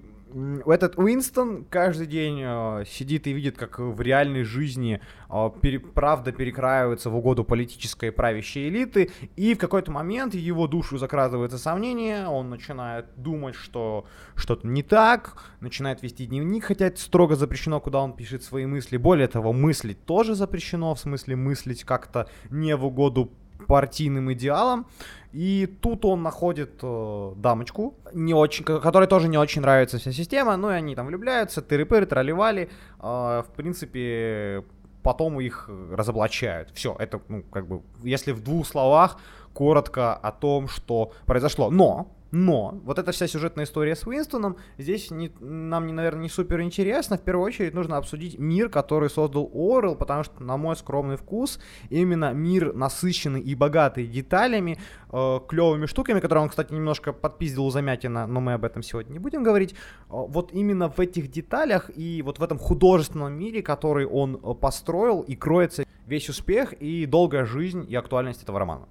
этот 0.65 0.98
Уинстон 0.98 1.65
каждый 1.69 2.05
день 2.05 2.41
э, 2.43 2.84
сидит 2.86 3.27
и 3.27 3.34
видит, 3.34 3.57
как 3.57 3.79
в 3.79 4.00
реальной 4.01 4.43
жизни 4.43 5.01
э, 5.29 5.50
правда 5.93 6.31
перекраивается 6.31 7.10
в 7.10 7.15
угоду 7.15 7.43
политической 7.43 8.12
правящей 8.12 8.67
элиты, 8.67 9.10
и 9.36 9.53
в 9.53 9.57
какой-то 9.57 9.91
момент 9.91 10.36
его 10.36 10.67
душу 10.67 10.98
закрадывается 10.98 11.57
сомнение, 11.57 12.27
он 12.27 12.50
начинает 12.50 13.05
думать, 13.15 13.55
что 13.55 14.05
что-то 14.36 14.67
не 14.67 14.84
так, 14.84 15.43
начинает 15.62 16.03
вести 16.03 16.25
дневник, 16.25 16.65
хотя 16.65 16.88
это 16.88 17.00
строго 17.00 17.36
запрещено, 17.36 17.79
куда 17.79 18.00
он 18.00 18.13
пишет 18.13 18.43
свои 18.43 18.65
мысли. 18.65 18.98
Более 18.98 19.27
того, 19.27 19.53
мыслить 19.53 20.05
тоже 20.05 20.36
запрещено, 20.36 20.93
в 20.93 21.00
смысле 21.00 21.36
мыслить 21.36 21.84
как-то 21.84 22.29
не 22.50 22.75
в 22.75 22.86
угоду 22.86 23.31
партийным 23.67 24.31
идеалам. 24.33 24.88
И 25.33 25.67
тут 25.81 26.05
он 26.05 26.24
находит 26.24 26.79
э, 26.81 27.33
дамочку, 27.36 27.95
не 28.13 28.33
очень, 28.33 28.63
которой 28.63 29.07
тоже 29.07 29.27
не 29.27 29.38
очень 29.38 29.62
нравится 29.62 29.97
вся 30.00 30.12
система, 30.12 30.57
ну 30.57 30.71
и 30.71 30.74
они 30.74 30.95
там 30.95 31.07
влюбляются, 31.07 31.62
тыры-пыры, 31.62 32.05
тролливали. 32.05 32.69
Э, 33.00 33.43
в 33.45 33.51
принципе, 33.55 34.63
потом 35.03 35.39
их 35.39 35.69
разоблачают. 35.91 36.71
Все, 36.74 36.95
это, 36.97 37.21
ну, 37.27 37.43
как 37.43 37.67
бы, 37.67 37.81
если 38.03 38.31
в 38.31 38.41
двух 38.41 38.65
словах, 38.65 39.17
коротко 39.53 40.13
о 40.15 40.31
том, 40.31 40.67
что 40.67 41.12
произошло. 41.25 41.69
Но 41.69 42.16
но 42.31 42.79
вот 42.84 43.00
эта 43.00 43.12
вся 43.12 43.27
сюжетная 43.27 43.65
история 43.65 43.96
с 43.96 44.05
Уинстоном 44.05 44.57
здесь 44.77 45.12
не, 45.12 45.31
нам, 45.39 45.88
не, 45.88 45.93
наверное, 45.93 46.24
не 46.24 46.29
супер 46.29 46.62
интересно. 46.62 47.17
В 47.17 47.22
первую 47.22 47.46
очередь 47.46 47.74
нужно 47.74 47.98
обсудить 47.98 48.38
мир, 48.38 48.69
который 48.69 49.10
создал 49.10 49.50
Орел, 49.53 49.96
потому 49.96 50.24
что, 50.24 50.43
на 50.43 50.57
мой 50.57 50.75
скромный 50.75 51.15
вкус, 51.15 51.60
именно 51.89 52.34
мир 52.34 52.74
насыщенный 52.74 53.41
и 53.41 53.55
богатый 53.55 54.07
деталями, 54.07 54.77
э, 55.12 55.39
клевыми 55.48 55.86
штуками, 55.86 56.19
которые 56.19 56.43
он, 56.43 56.50
кстати, 56.50 56.74
немножко 56.74 57.13
подпиздил 57.13 57.65
у 57.65 57.69
Замятина, 57.69 58.27
но 58.27 58.41
мы 58.41 58.53
об 58.53 58.65
этом 58.65 58.84
сегодня 58.84 59.13
не 59.13 59.19
будем 59.19 59.43
говорить. 59.43 59.74
Э, 59.74 59.75
вот 60.10 60.51
именно 60.51 60.89
в 60.89 61.00
этих 61.00 61.29
деталях 61.29 61.89
и 61.96 62.22
вот 62.22 62.39
в 62.39 62.43
этом 62.43 62.57
художественном 62.57 63.34
мире, 63.34 63.62
который 63.62 64.05
он 64.05 64.36
э, 64.36 64.53
построил, 64.53 65.22
и 65.22 65.36
кроется 65.36 65.86
весь 66.05 66.29
успех 66.29 66.74
и 66.74 67.05
долгая 67.05 67.46
жизнь 67.46 67.86
и 67.88 67.96
актуальность 67.96 68.43
этого 68.43 68.60
романа. 68.60 68.88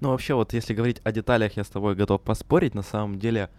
Ну, 0.00 0.10
вообще, 0.10 0.34
вот 0.34 0.52
если 0.52 0.74
говорить 0.74 1.00
о 1.04 1.12
деталях, 1.12 1.56
я 1.56 1.64
с 1.64 1.68
тобой 1.68 1.94
готов 1.94 2.20
поспорить. 2.22 2.74
На 2.74 2.82
самом 2.82 3.18
деле, 3.18 3.50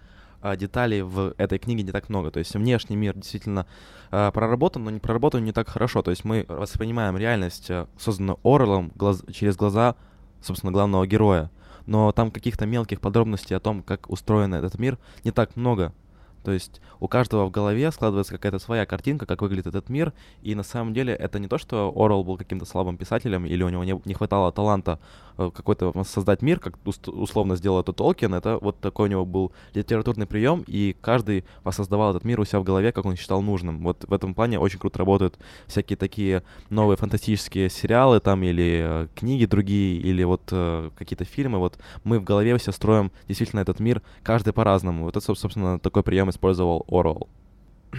а, 0.43 0.57
деталей 0.57 1.01
в 1.01 1.33
этой 1.37 1.57
книге 1.57 1.83
не 1.83 1.91
так 1.91 2.09
много. 2.09 2.29
То 2.29 2.39
есть 2.39 2.53
внешний 2.53 2.97
мир 2.97 3.15
действительно 3.15 3.65
а, 4.11 4.29
проработан, 4.31 4.83
но 4.83 4.91
не 4.91 4.99
проработан 4.99 5.43
не 5.43 5.53
так 5.53 5.69
хорошо. 5.69 6.01
То 6.01 6.11
есть 6.11 6.25
мы 6.25 6.45
воспринимаем 6.49 7.17
реальность, 7.17 7.71
а, 7.71 7.87
созданную 7.97 8.39
Орелом, 8.43 8.91
глаз, 8.95 9.23
через 9.31 9.55
глаза, 9.55 9.95
собственно, 10.41 10.73
главного 10.73 11.07
героя. 11.07 11.49
Но 11.85 12.11
там 12.11 12.29
каких-то 12.29 12.65
мелких 12.65 12.99
подробностей 12.99 13.55
о 13.55 13.61
том, 13.61 13.81
как 13.83 14.09
устроен 14.09 14.53
этот 14.53 14.77
мир, 14.77 14.97
не 15.23 15.31
так 15.31 15.55
много. 15.55 15.93
То 16.43 16.51
есть 16.51 16.81
у 16.99 17.07
каждого 17.07 17.45
в 17.45 17.51
голове 17.51 17.91
складывается 17.91 18.33
какая-то 18.33 18.59
своя 18.59 18.85
картинка, 18.85 19.25
как 19.25 19.41
выглядит 19.41 19.67
этот 19.67 19.89
мир, 19.89 20.13
и 20.41 20.55
на 20.55 20.63
самом 20.63 20.93
деле 20.93 21.13
это 21.13 21.39
не 21.39 21.47
то, 21.47 21.57
что 21.57 21.91
Орел 21.95 22.23
был 22.23 22.37
каким-то 22.37 22.65
слабым 22.65 22.97
писателем, 22.97 23.45
или 23.45 23.63
у 23.63 23.69
него 23.69 23.83
не, 23.83 23.99
не 24.05 24.13
хватало 24.13 24.51
таланта 24.51 24.99
э, 25.37 25.49
какой-то 25.53 25.93
создать 26.03 26.41
мир, 26.41 26.59
как 26.59 26.77
условно 27.07 27.55
сделал 27.55 27.79
это 27.79 27.93
Толкин, 27.93 28.33
это 28.33 28.57
вот 28.57 28.79
такой 28.79 29.07
у 29.07 29.11
него 29.11 29.25
был 29.25 29.51
литературный 29.73 30.25
прием, 30.25 30.63
и 30.67 30.95
каждый 30.99 31.45
воссоздавал 31.63 32.11
этот 32.11 32.25
мир 32.25 32.39
у 32.39 32.45
себя 32.45 32.59
в 32.59 32.63
голове, 32.63 32.91
как 32.91 33.05
он 33.05 33.15
считал 33.15 33.41
нужным. 33.41 33.83
Вот 33.83 34.03
в 34.05 34.13
этом 34.13 34.33
плане 34.33 34.59
очень 34.59 34.79
круто 34.79 34.99
работают 34.99 35.37
всякие 35.67 35.97
такие 35.97 36.43
новые 36.69 36.97
фантастические 36.97 37.69
сериалы 37.69 38.19
там, 38.19 38.43
или 38.43 38.81
э, 38.85 39.07
книги 39.15 39.45
другие, 39.45 39.99
или 39.99 40.23
вот 40.23 40.41
э, 40.51 40.89
какие-то 40.97 41.25
фильмы. 41.25 41.59
Вот 41.59 41.77
мы 42.03 42.19
в 42.19 42.23
голове 42.23 42.57
все 42.57 42.71
строим 42.71 43.11
действительно 43.27 43.61
этот 43.61 43.79
мир, 43.79 44.01
каждый 44.23 44.53
по-разному. 44.53 45.05
Вот 45.05 45.15
это, 45.15 45.35
собственно, 45.35 45.79
такой 45.79 46.03
прием 46.03 46.29
использовал 46.33 46.85
Орвелл. 46.89 47.29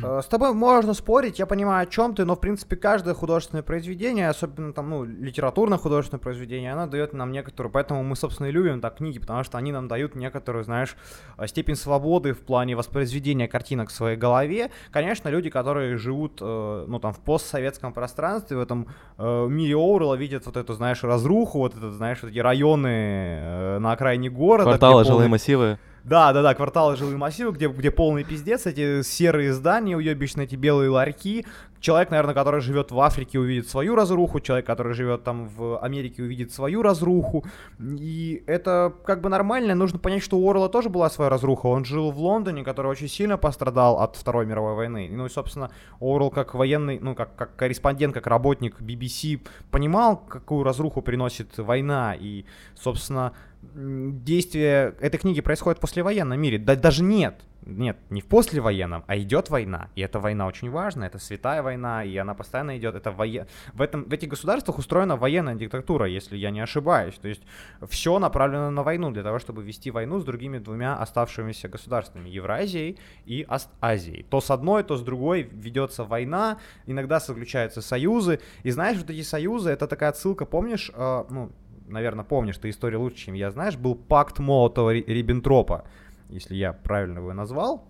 Э, 0.02 0.20
с 0.22 0.26
тобой 0.26 0.52
можно 0.52 0.94
спорить, 0.94 1.38
я 1.38 1.46
понимаю, 1.46 1.84
о 1.84 1.86
чем 1.86 2.14
ты, 2.14 2.24
но 2.24 2.34
в 2.36 2.40
принципе 2.40 2.76
каждое 2.76 3.14
художественное 3.14 3.62
произведение, 3.62 4.28
особенно 4.28 4.72
там, 4.72 4.90
ну, 4.90 5.04
литературное 5.04 5.78
художественное 5.78 6.20
произведение, 6.20 6.72
оно 6.72 6.86
дает 6.86 7.12
нам 7.12 7.32
некоторую, 7.32 7.72
поэтому 7.72 8.02
мы, 8.02 8.16
собственно, 8.16 8.48
и 8.48 8.50
любим 8.50 8.80
так 8.80 8.96
книги, 8.96 9.18
потому 9.18 9.44
что 9.44 9.58
они 9.58 9.72
нам 9.72 9.88
дают 9.88 10.14
некоторую, 10.14 10.64
знаешь, 10.64 10.96
э, 11.38 11.46
степень 11.46 11.76
свободы 11.76 12.32
в 12.32 12.40
плане 12.40 12.76
воспроизведения 12.76 13.46
картинок 13.46 13.90
в 13.90 13.92
своей 13.92 14.16
голове. 14.16 14.70
Конечно, 14.90 15.28
люди, 15.28 15.50
которые 15.50 15.96
живут, 15.96 16.38
э, 16.40 16.84
ну, 16.88 16.98
там, 16.98 17.12
в 17.12 17.20
постсоветском 17.20 17.92
пространстве, 17.92 18.56
в 18.56 18.60
этом 18.60 18.88
мире 19.18 19.76
Оурла, 19.76 20.14
видят 20.14 20.46
вот 20.46 20.56
эту, 20.56 20.74
знаешь, 20.74 21.02
разруху, 21.02 21.58
вот 21.58 21.76
это, 21.76 21.90
знаешь, 21.90 22.18
вот 22.22 22.30
эти 22.30 22.38
районы 22.38 23.78
на 23.78 23.92
окраине 23.92 24.30
города. 24.30 24.70
Кварталы, 24.70 25.04
жилые 25.04 25.28
массивы. 25.28 25.78
Да, 26.04 26.34
да, 26.34 26.42
да, 26.42 26.54
кварталы 26.54 26.96
жилые 26.96 27.16
массивы, 27.16 27.52
где, 27.52 27.66
где 27.66 27.90
полный 27.90 28.24
пиздец, 28.24 28.66
эти 28.66 29.00
серые 29.00 29.54
здания 29.54 29.96
уебищные, 29.96 30.44
эти 30.44 30.54
белые 30.54 30.90
ларьки. 30.90 31.46
Человек, 31.80 32.10
наверное, 32.10 32.34
который 32.34 32.60
живет 32.60 32.90
в 32.90 33.00
Африке, 33.00 33.38
увидит 33.38 33.68
свою 33.68 33.94
разруху, 33.94 34.40
человек, 34.40 34.66
который 34.66 34.92
живет 34.92 35.24
там 35.24 35.48
в 35.48 35.78
Америке, 35.78 36.22
увидит 36.22 36.52
свою 36.52 36.82
разруху. 36.82 37.44
И 37.80 38.42
это 38.46 38.92
как 39.06 39.22
бы 39.22 39.30
нормально. 39.30 39.74
Нужно 39.74 39.98
понять, 39.98 40.22
что 40.22 40.38
у 40.38 40.50
Орла 40.50 40.68
тоже 40.68 40.90
была 40.90 41.08
своя 41.08 41.30
разруха. 41.30 41.68
Он 41.68 41.86
жил 41.86 42.10
в 42.10 42.18
Лондоне, 42.18 42.64
который 42.64 42.88
очень 42.88 43.08
сильно 43.08 43.38
пострадал 43.38 44.00
от 44.00 44.16
Второй 44.16 44.44
мировой 44.44 44.74
войны. 44.74 45.08
Ну 45.10 45.24
и, 45.24 45.30
собственно, 45.30 45.70
Орл 46.00 46.30
как 46.30 46.52
военный, 46.52 46.98
ну, 46.98 47.14
как, 47.14 47.34
как 47.34 47.56
корреспондент, 47.56 48.12
как 48.12 48.26
работник 48.26 48.78
BBC 48.78 49.40
понимал, 49.70 50.18
какую 50.18 50.64
разруху 50.64 51.00
приносит 51.00 51.56
война. 51.56 52.14
И, 52.14 52.44
собственно, 52.74 53.32
действие 53.74 54.94
этой 55.00 55.18
книги 55.18 55.40
происходит 55.40 55.78
в 55.78 55.80
послевоенном 55.80 56.40
мире. 56.40 56.58
Да, 56.58 56.76
даже 56.76 57.02
нет. 57.02 57.42
Нет, 57.66 57.96
не 58.10 58.20
в 58.20 58.26
послевоенном, 58.26 59.04
а 59.06 59.16
идет 59.16 59.48
война. 59.48 59.88
И 59.94 60.02
эта 60.02 60.20
война 60.20 60.46
очень 60.46 60.70
важна, 60.70 61.06
это 61.06 61.18
святая 61.18 61.62
война, 61.62 62.04
и 62.04 62.14
она 62.16 62.34
постоянно 62.34 62.76
идет. 62.76 62.94
Это 62.94 63.10
вое... 63.10 63.46
в, 63.72 63.80
этом, 63.80 64.04
в 64.04 64.12
этих 64.12 64.28
государствах 64.28 64.78
устроена 64.78 65.16
военная 65.16 65.54
диктатура, 65.54 66.06
если 66.06 66.36
я 66.36 66.50
не 66.50 66.60
ошибаюсь. 66.60 67.14
То 67.14 67.28
есть 67.28 67.42
все 67.88 68.18
направлено 68.18 68.70
на 68.70 68.82
войну 68.82 69.10
для 69.10 69.22
того, 69.22 69.38
чтобы 69.38 69.62
вести 69.62 69.90
войну 69.90 70.20
с 70.20 70.24
другими 70.24 70.58
двумя 70.58 70.96
оставшимися 70.96 71.68
государствами, 71.68 72.28
Евразией 72.28 72.98
и 73.24 73.46
Аст 73.48 73.70
Азией. 73.80 74.24
То 74.24 74.40
с 74.42 74.50
одной, 74.50 74.82
то 74.82 74.96
с 74.96 75.02
другой 75.02 75.42
ведется 75.42 76.04
война, 76.04 76.58
иногда 76.86 77.18
заключаются 77.18 77.80
союзы. 77.80 78.40
И 78.62 78.70
знаешь, 78.70 78.98
вот 78.98 79.08
эти 79.08 79.22
союзы, 79.22 79.70
это 79.70 79.86
такая 79.86 80.10
отсылка, 80.10 80.44
помнишь, 80.44 80.90
э, 80.94 81.24
ну, 81.30 81.50
наверное, 81.86 82.24
помнишь 82.24 82.58
ты 82.58 82.70
историю 82.70 83.00
лучше, 83.00 83.26
чем 83.26 83.34
я 83.34 83.50
знаешь, 83.50 83.76
был 83.76 83.94
пакт 83.94 84.38
Молотова-Риббентропа, 84.38 85.84
если 86.28 86.54
я 86.54 86.72
правильно 86.72 87.18
его 87.18 87.32
назвал. 87.32 87.84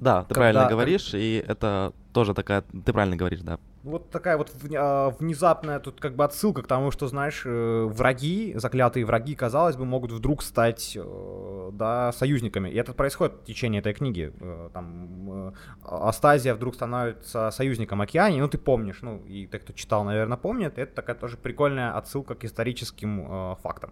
Да, 0.00 0.22
ты 0.22 0.34
Когда... 0.34 0.40
правильно 0.40 0.68
говоришь, 0.68 1.14
и 1.14 1.42
это 1.46 1.92
тоже 2.12 2.34
такая, 2.34 2.62
ты 2.62 2.92
правильно 2.92 3.16
говоришь, 3.16 3.40
да. 3.40 3.58
Вот 3.88 4.10
такая 4.10 4.36
вот 4.36 4.52
а, 4.74 5.10
внезапная 5.18 5.80
тут 5.80 5.98
как 5.98 6.14
бы 6.14 6.24
отсылка 6.24 6.62
к 6.62 6.66
тому, 6.66 6.90
что, 6.90 7.08
знаешь, 7.08 7.42
э, 7.46 7.84
враги, 7.86 8.52
заклятые 8.56 9.06
враги, 9.06 9.34
казалось 9.34 9.76
бы, 9.76 9.86
могут 9.86 10.12
вдруг 10.12 10.42
стать, 10.42 10.92
э, 10.94 11.70
да, 11.72 12.12
союзниками. 12.12 12.68
И 12.68 12.76
это 12.76 12.92
происходит 12.92 13.36
в 13.36 13.44
течение 13.44 13.80
этой 13.80 13.94
книги. 13.94 14.30
Э, 14.40 14.68
там 14.74 15.54
Астазия 15.82 16.54
вдруг 16.54 16.74
становится 16.74 17.50
союзником 17.50 18.02
Океании, 18.02 18.40
ну 18.40 18.48
ты 18.48 18.58
помнишь, 18.58 18.98
ну 19.00 19.22
и 19.26 19.46
те, 19.46 19.58
кто 19.58 19.72
читал, 19.72 20.04
наверное, 20.04 20.36
помнят. 20.36 20.78
Это 20.78 20.94
такая 20.94 21.16
тоже 21.16 21.38
прикольная 21.38 21.96
отсылка 21.96 22.34
к 22.34 22.44
историческим 22.44 23.56
фактам 23.62 23.90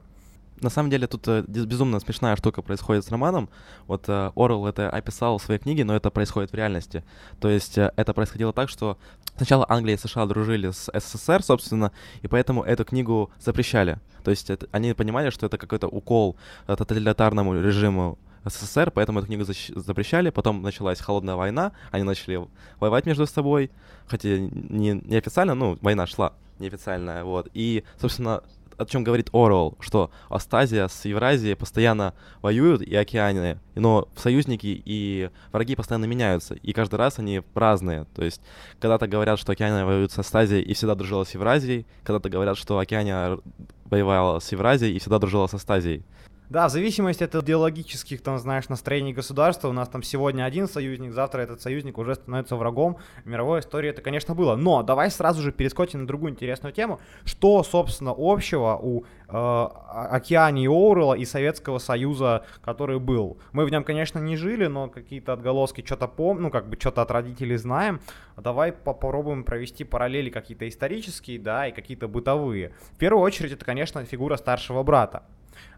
на 0.60 0.70
самом 0.70 0.90
деле 0.90 1.06
тут 1.06 1.26
э, 1.28 1.44
безумно 1.46 2.00
смешная 2.00 2.36
штука 2.36 2.62
происходит 2.62 3.04
с 3.04 3.10
романом. 3.10 3.48
Вот 3.86 4.04
э, 4.08 4.32
Орел 4.34 4.66
это 4.66 4.88
описал 4.90 5.38
в 5.38 5.42
своей 5.42 5.60
книге, 5.60 5.84
но 5.84 5.94
это 5.94 6.10
происходит 6.10 6.52
в 6.52 6.54
реальности. 6.54 7.04
То 7.40 7.48
есть 7.48 7.78
э, 7.78 7.92
это 7.96 8.14
происходило 8.14 8.52
так, 8.52 8.68
что 8.68 8.98
сначала 9.36 9.66
Англия 9.68 9.96
и 9.96 9.98
США 9.98 10.26
дружили 10.26 10.70
с 10.70 10.90
СССР, 10.92 11.42
собственно, 11.42 11.92
и 12.22 12.28
поэтому 12.28 12.62
эту 12.62 12.84
книгу 12.84 13.30
запрещали. 13.38 13.98
То 14.24 14.30
есть 14.30 14.50
это, 14.50 14.66
они 14.72 14.92
понимали, 14.94 15.30
что 15.30 15.46
это 15.46 15.58
какой-то 15.58 15.88
укол 15.88 16.36
тоталитарному 16.66 17.54
режиму 17.60 18.18
СССР, 18.44 18.90
поэтому 18.90 19.18
эту 19.18 19.26
книгу 19.26 19.44
запрещали. 19.44 20.30
Потом 20.30 20.62
началась 20.62 21.00
холодная 21.00 21.36
война, 21.36 21.72
они 21.90 22.04
начали 22.04 22.46
воевать 22.80 23.06
между 23.06 23.26
собой, 23.26 23.70
хотя 24.06 24.38
не, 24.38 25.00
не 25.04 25.16
официально, 25.16 25.54
ну, 25.54 25.78
война 25.80 26.06
шла 26.06 26.32
неофициальная, 26.58 27.24
вот. 27.24 27.48
И, 27.54 27.84
собственно, 28.00 28.42
о 28.78 28.84
чем 28.86 29.04
говорит 29.04 29.30
Орел, 29.32 29.76
что 29.80 30.10
Астазия 30.28 30.88
с 30.88 31.04
Евразией 31.04 31.56
постоянно 31.56 32.14
воюют 32.42 32.82
и 32.82 32.94
океаны, 32.94 33.58
но 33.74 34.08
союзники 34.16 34.82
и 34.84 35.30
враги 35.52 35.76
постоянно 35.76 36.04
меняются, 36.06 36.54
и 36.54 36.72
каждый 36.72 36.96
раз 36.96 37.18
они 37.18 37.42
разные. 37.54 38.06
То 38.14 38.24
есть 38.24 38.40
когда-то 38.80 39.06
говорят, 39.06 39.38
что 39.38 39.52
океаны 39.52 39.84
воюют 39.84 40.12
с 40.12 40.18
Астазией 40.18 40.62
и 40.62 40.74
всегда 40.74 40.94
дружила 40.94 41.24
с 41.24 41.34
Евразией, 41.34 41.86
когда-то 42.02 42.28
говорят, 42.28 42.56
что 42.56 42.78
океане 42.78 43.38
воевала 43.84 44.40
с 44.40 44.50
Евразией 44.52 44.94
и 44.94 44.98
всегда 44.98 45.18
дружила 45.18 45.46
с 45.46 45.54
Астазией. 45.54 46.04
Да, 46.48 46.68
в 46.68 46.70
зависимости 46.70 47.24
от 47.24 47.34
идеологических, 47.34 48.22
там, 48.22 48.38
знаешь, 48.38 48.68
настроений 48.68 49.12
государства, 49.12 49.68
у 49.68 49.72
нас 49.72 49.88
там 49.88 50.04
сегодня 50.04 50.44
один 50.44 50.68
союзник, 50.68 51.12
завтра 51.12 51.40
этот 51.40 51.60
союзник 51.60 51.98
уже 51.98 52.14
становится 52.14 52.54
врагом. 52.54 52.98
В 53.24 53.28
мировой 53.28 53.60
истории 53.60 53.90
это, 53.90 54.00
конечно, 54.00 54.36
было. 54.36 54.54
Но 54.54 54.84
давай 54.84 55.10
сразу 55.10 55.42
же 55.42 55.50
перескочим 55.50 56.02
на 56.02 56.06
другую 56.06 56.32
интересную 56.32 56.72
тему. 56.72 57.00
Что, 57.24 57.64
собственно, 57.64 58.14
общего 58.16 58.78
у 58.80 59.02
э, 59.02 59.32
Океании 59.32 60.68
Оурела 60.68 61.14
и 61.14 61.24
Советского 61.24 61.78
Союза, 61.78 62.44
который 62.64 63.00
был? 63.00 63.38
Мы 63.50 63.64
в 63.64 63.70
нем, 63.70 63.82
конечно, 63.82 64.20
не 64.20 64.36
жили, 64.36 64.66
но 64.66 64.88
какие-то 64.88 65.32
отголоски 65.32 65.84
что-то 65.84 66.06
помним, 66.06 66.44
ну, 66.44 66.50
как 66.50 66.68
бы 66.68 66.76
что-то 66.78 67.02
от 67.02 67.10
родителей 67.10 67.56
знаем. 67.56 68.00
Давай 68.36 68.70
попробуем 68.70 69.42
провести 69.42 69.82
параллели 69.82 70.30
какие-то 70.30 70.68
исторические, 70.68 71.40
да, 71.40 71.66
и 71.66 71.72
какие-то 71.72 72.06
бытовые. 72.06 72.72
В 72.92 72.98
первую 72.98 73.24
очередь, 73.24 73.50
это, 73.50 73.64
конечно, 73.64 74.04
фигура 74.04 74.36
старшего 74.36 74.84
брата. 74.84 75.24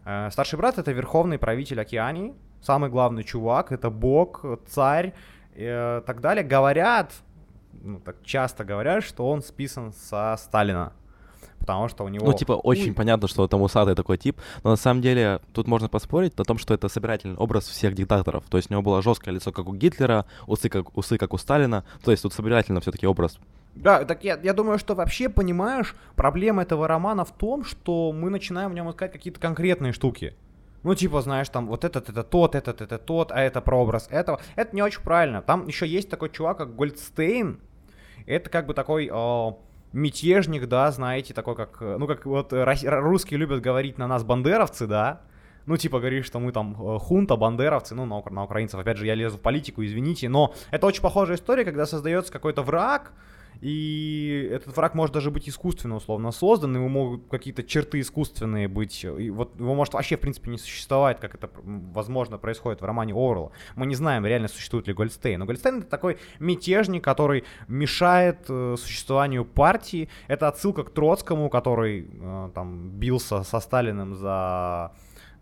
Э, 0.05 0.29
старший 0.31 0.57
брат 0.57 0.77
это 0.77 0.91
верховный 0.91 1.37
правитель 1.37 1.79
Океании, 1.81 2.33
самый 2.61 2.89
главный 2.89 3.23
чувак, 3.23 3.71
это 3.71 3.89
бог, 3.89 4.43
царь 4.67 5.13
и 5.55 5.63
э, 5.63 6.01
так 6.05 6.21
далее. 6.21 6.43
Говорят, 6.43 7.13
ну, 7.81 7.99
так 7.99 8.17
часто 8.23 8.63
говорят, 8.63 9.03
что 9.03 9.29
он 9.29 9.41
списан 9.41 9.93
со 9.93 10.35
Сталина. 10.37 10.93
Потому 11.59 11.89
что 11.89 12.03
у 12.03 12.07
него... 12.07 12.25
Ну, 12.25 12.33
типа, 12.33 12.53
очень 12.53 12.89
Ой. 12.89 12.93
понятно, 12.93 13.27
что 13.27 13.47
там 13.47 13.61
усатый 13.61 13.93
такой 13.93 14.17
тип, 14.17 14.39
но 14.63 14.71
на 14.71 14.75
самом 14.75 15.01
деле 15.01 15.39
тут 15.53 15.67
можно 15.67 15.89
поспорить 15.89 16.33
о 16.39 16.43
том, 16.43 16.57
что 16.57 16.73
это 16.73 16.87
собирательный 16.87 17.35
образ 17.35 17.67
всех 17.67 17.93
диктаторов. 17.93 18.43
То 18.49 18.57
есть 18.57 18.71
у 18.71 18.73
него 18.73 18.81
было 18.81 19.01
жесткое 19.01 19.35
лицо, 19.35 19.51
как 19.51 19.67
у 19.67 19.73
Гитлера, 19.73 20.25
усы 20.47 20.69
как, 20.69 20.97
усы, 20.97 21.17
как 21.17 21.33
у 21.33 21.37
Сталина. 21.37 21.83
То 22.03 22.11
есть 22.11 22.23
тут 22.23 22.33
собирательно 22.33 22.79
все-таки 22.79 23.05
образ 23.05 23.39
да, 23.75 24.03
так 24.05 24.23
я, 24.23 24.39
я 24.41 24.53
думаю, 24.53 24.77
что 24.79 24.95
вообще, 24.95 25.29
понимаешь, 25.29 25.95
проблема 26.15 26.63
этого 26.63 26.87
романа 26.87 27.23
в 27.23 27.31
том, 27.31 27.63
что 27.63 28.11
мы 28.11 28.29
начинаем 28.29 28.71
в 28.71 28.73
нем 28.73 28.89
искать 28.89 29.11
какие-то 29.11 29.39
конкретные 29.39 29.93
штуки. 29.93 30.35
Ну, 30.83 30.95
типа, 30.95 31.21
знаешь, 31.21 31.49
там 31.49 31.67
вот 31.67 31.83
этот 31.83 32.09
это 32.09 32.23
тот, 32.23 32.55
этот 32.55 32.81
это 32.81 32.97
тот, 32.97 33.31
а 33.31 33.41
это 33.41 33.61
прообраз 33.61 34.07
этого. 34.09 34.39
Это 34.55 34.75
не 34.75 34.81
очень 34.81 35.01
правильно. 35.01 35.41
Там 35.41 35.67
еще 35.67 35.85
есть 35.85 36.09
такой 36.09 36.29
чувак, 36.29 36.57
как 36.57 36.75
Гольдстейн. 36.75 37.59
Это 38.25 38.49
как 38.49 38.65
бы 38.65 38.73
такой 38.73 39.09
э, 39.11 39.51
мятежник, 39.91 40.67
да, 40.67 40.91
знаете, 40.91 41.33
такой 41.33 41.55
как, 41.55 41.81
ну, 41.81 42.07
как 42.07 42.25
вот 42.25 42.53
русские 42.53 43.39
любят 43.39 43.61
говорить 43.61 43.97
на 43.97 44.07
нас 44.07 44.23
бандеровцы, 44.23 44.87
да. 44.87 45.21
Ну, 45.65 45.77
типа, 45.77 45.99
говоришь, 45.99 46.25
что 46.25 46.39
мы 46.39 46.51
там 46.51 46.75
э, 46.79 46.99
хунта, 46.99 47.35
бандеровцы, 47.35 47.93
ну, 47.93 48.05
на, 48.05 48.23
на 48.29 48.43
украинцев, 48.43 48.79
опять 48.79 48.97
же, 48.97 49.05
я 49.05 49.15
лезу 49.15 49.37
в 49.37 49.41
политику, 49.41 49.83
извините, 49.83 50.29
но 50.29 50.53
это 50.71 50.87
очень 50.87 51.01
похожая 51.01 51.37
история, 51.37 51.65
когда 51.65 51.85
создается 51.85 52.31
какой-то 52.31 52.63
враг, 52.63 53.11
и 53.61 54.49
этот 54.51 54.75
враг 54.75 54.95
может 54.95 55.13
даже 55.13 55.31
быть 55.31 55.49
искусственно 55.49 55.95
условно 55.95 56.31
создан, 56.31 56.75
его 56.75 56.87
могут 56.87 57.29
какие-то 57.29 57.63
черты 57.63 57.99
искусственные 57.99 58.67
быть, 58.67 59.03
и 59.03 59.29
вот 59.29 59.59
его 59.59 59.75
может 59.75 59.93
вообще 59.93 60.17
в 60.17 60.21
принципе 60.21 60.51
не 60.51 60.57
существовать, 60.57 61.19
как 61.19 61.35
это 61.35 61.49
возможно 61.63 62.37
происходит 62.37 62.81
в 62.81 62.85
романе 62.85 63.13
Орла. 63.13 63.51
Мы 63.75 63.85
не 63.85 63.95
знаем, 63.95 64.25
реально 64.25 64.47
существует 64.47 64.87
ли 64.87 64.93
Гольдстейн, 64.93 65.39
но 65.39 65.45
Гольдстейн 65.45 65.79
это 65.79 65.87
такой 65.87 66.17
мятежник, 66.39 67.03
который 67.03 67.43
мешает 67.67 68.45
э, 68.47 68.75
существованию 68.77 69.45
партии, 69.45 70.09
это 70.27 70.47
отсылка 70.47 70.83
к 70.83 70.91
Троцкому, 70.91 71.49
который 71.49 72.07
э, 72.11 72.49
там 72.53 72.89
бился 72.91 73.43
со 73.43 73.59
Сталиным 73.59 74.15
за 74.15 74.93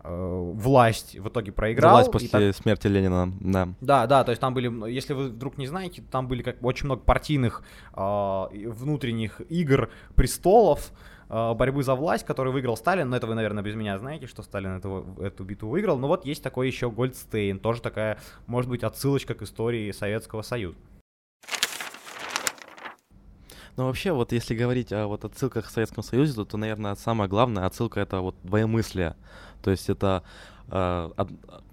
власть 0.03 1.17
в 1.17 1.27
итоге 1.27 1.51
проиграл. 1.51 1.93
Власть 1.93 2.11
после 2.11 2.29
так... 2.29 2.55
смерти 2.55 2.87
Ленина, 2.87 3.33
да. 3.39 3.69
Да, 3.81 4.07
да, 4.07 4.23
то 4.23 4.31
есть 4.31 4.39
там 4.39 4.53
были, 4.53 4.89
если 4.89 5.13
вы 5.13 5.29
вдруг 5.29 5.57
не 5.57 5.67
знаете, 5.67 6.03
там 6.11 6.27
были 6.27 6.43
как 6.43 6.63
очень 6.63 6.85
много 6.85 7.01
партийных 7.01 7.63
э, 7.93 8.47
внутренних 8.69 9.41
игр 9.49 9.89
престолов, 10.15 10.91
э, 11.29 11.53
борьбы 11.53 11.83
за 11.83 11.95
власть, 11.95 12.25
который 12.25 12.53
выиграл 12.53 12.77
Сталин, 12.77 13.09
но 13.09 13.17
это 13.17 13.27
вы, 13.27 13.35
наверное, 13.35 13.63
без 13.63 13.75
меня 13.75 13.97
знаете, 13.97 14.27
что 14.27 14.43
Сталин 14.43 14.77
эту, 14.77 15.15
эту 15.19 15.43
битву 15.43 15.69
выиграл, 15.69 15.97
но 15.97 16.07
вот 16.07 16.25
есть 16.25 16.43
такой 16.43 16.67
еще 16.67 16.89
Гольдстейн, 16.89 17.59
тоже 17.59 17.81
такая, 17.81 18.19
может 18.45 18.69
быть, 18.69 18.83
отсылочка 18.83 19.33
к 19.33 19.41
истории 19.41 19.91
Советского 19.91 20.41
Союза. 20.41 20.77
Ну, 23.77 23.85
вообще, 23.85 24.11
вот 24.11 24.31
если 24.31 24.55
говорить 24.55 24.91
о 24.91 25.05
вот 25.05 25.23
отсылках 25.23 25.67
к 25.67 25.69
Советскому 25.69 26.01
Союзу, 26.01 26.43
то, 26.43 26.51
то, 26.51 26.57
наверное, 26.57 26.95
самая 26.95 27.27
главная 27.27 27.67
отсылка— 27.67 27.99
это 28.01 28.21
вот 28.21 28.35
двоемыслие. 28.41 29.15
То 29.67 29.71
есть 29.71 29.89
это 29.89 30.23
э, 30.69 31.09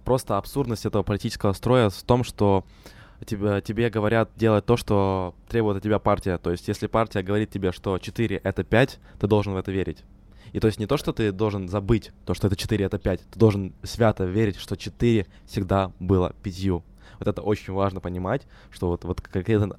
просто 0.04 0.37
абсурдность 0.37 0.85
этого 0.85 1.04
политического 1.04 1.52
строя 1.52 1.90
в 1.90 2.02
том, 2.02 2.24
что 2.24 2.64
тебе, 3.24 3.62
тебе 3.62 3.88
говорят 3.88 4.30
делать 4.35 4.66
то, 4.66 4.76
что 4.76 5.37
требует 5.48 5.76
от 5.76 5.85
тебя 5.85 6.00
партия. 6.00 6.38
То 6.38 6.50
есть 6.50 6.66
если 6.66 6.88
партия 6.88 7.22
говорит 7.22 7.50
тебе, 7.50 7.70
что 7.70 7.96
4— 8.00 8.40
это 8.42 8.64
5, 8.64 8.98
ты 9.20 9.26
должен 9.28 9.54
в 9.54 9.57
это 9.57 9.70
верить. 9.70 9.98
И 10.52 10.59
то 10.59 10.66
есть 10.66 10.80
не 10.80 10.88
то, 10.88 10.96
что 10.96 11.12
ты 11.12 11.30
должен 11.30 11.68
забыть 11.68 12.11
то, 12.26 12.35
что 12.35 12.48
это 12.48 12.57
4, 12.57 12.85
это 12.85 12.98
5. 12.98 13.20
Ты 13.30 13.38
должен 13.38 13.72
свято 13.85 14.24
верить, 14.24 14.57
что 14.57 14.76
4 14.76 15.28
всегда 15.46 15.92
было 16.00 16.35
5. 16.42 16.83
Вот 17.18 17.28
это 17.28 17.42
очень 17.42 17.72
важно 17.72 18.00
понимать, 18.00 18.46
что 18.70 18.88
вот, 18.88 19.04
вот 19.04 19.20
конкретно, 19.20 19.74